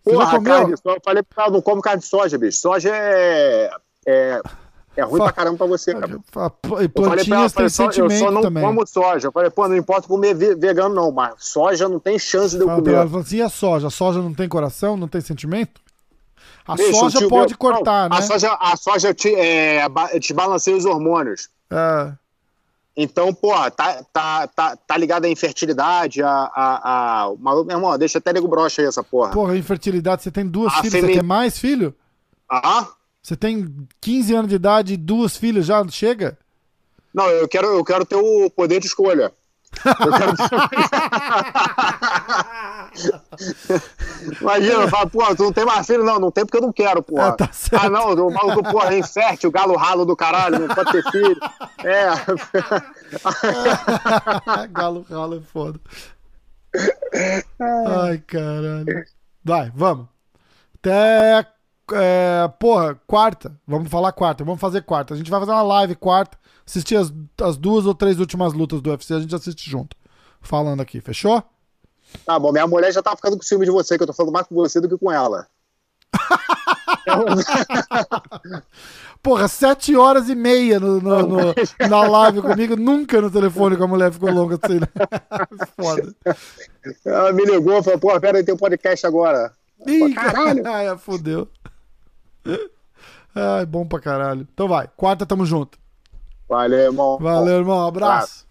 [0.03, 0.53] Você Porra, já comeu?
[0.57, 0.71] carne.
[0.73, 2.57] Eu falei ela, não come carne de soja, bicho.
[2.59, 3.69] Soja é.
[4.07, 4.41] É,
[4.97, 6.13] é ruim Fa- pra caramba pra você, cara.
[6.15, 8.63] E pra ela, plantinhas falei, só- eu sentimento só não também.
[8.63, 9.27] como soja.
[9.27, 12.61] Eu falei, pô, não importa comer ve- vegano, não, mas soja não tem chance de
[12.63, 13.21] eu Fala ela, comer.
[13.21, 13.87] assim, e a soja?
[13.87, 15.79] A soja não tem coração, não tem sentimento?
[16.67, 18.23] A soja pode meu- cortar, não, né?
[18.23, 19.87] A soja, a soja te, é,
[20.19, 21.49] te balanceia os hormônios.
[21.71, 22.11] É.
[22.95, 26.29] Então, pô, tá, tá, tá, tá ligado à infertilidade, a.
[26.29, 29.31] a, a meu irmão, deixa até nego broxa aí essa porra.
[29.31, 31.95] Porra, infertilidade, você tem duas A filhas, você quer mais filho?
[32.49, 32.87] Ah?
[33.23, 36.37] Você tem 15 anos de idade e duas filhas já chega?
[37.13, 39.31] Não, eu quero, eu quero ter o poder de escolha.
[39.99, 40.33] Eu quero...
[44.41, 46.03] Imagina, fala, pô, tu não tem mais filho?
[46.03, 47.19] Não, não tem porque eu não quero, pô.
[47.19, 47.49] É, tá
[47.79, 51.03] ah, não, o maluco, pô, é infértil, o galo ralo do caralho, não pode ter
[51.11, 51.39] filho.
[51.83, 52.11] É.
[54.71, 55.79] Galo ralo é foda.
[57.59, 59.05] Ai, caralho.
[59.43, 60.07] Vai, vamos.
[60.75, 61.45] Até.
[61.93, 63.51] É, porra, quarta.
[63.67, 64.43] Vamos falar quarta.
[64.43, 65.13] Vamos fazer quarta.
[65.13, 66.37] A gente vai fazer uma live quarta.
[66.65, 67.11] Assistir as,
[67.41, 69.13] as duas ou três últimas lutas do UFC.
[69.13, 69.95] A gente assiste junto.
[70.41, 71.43] Falando aqui, fechou?
[72.25, 74.33] Tá bom, minha mulher já tá ficando com ciúme de você, que eu tô falando
[74.33, 75.47] mais com você do que com ela.
[79.21, 81.53] Porra, sete horas e meia no, no- no-
[81.89, 82.75] na live comigo.
[82.75, 84.87] Nunca no telefone com a mulher ficou longa assim, né?
[85.79, 86.15] Foda.
[87.05, 89.53] Ela me ligou e falou, pô, pera aí, tem um podcast agora.
[89.85, 90.63] Ih, caralho.
[90.67, 91.47] Ai, fodeu.
[93.35, 94.47] Ai, bom pra caralho.
[94.53, 95.79] Então vai, quarta tamo junto.
[96.47, 97.17] Valeu, irmão.
[97.19, 97.87] Valeu, irmão.
[97.87, 98.47] Abraço.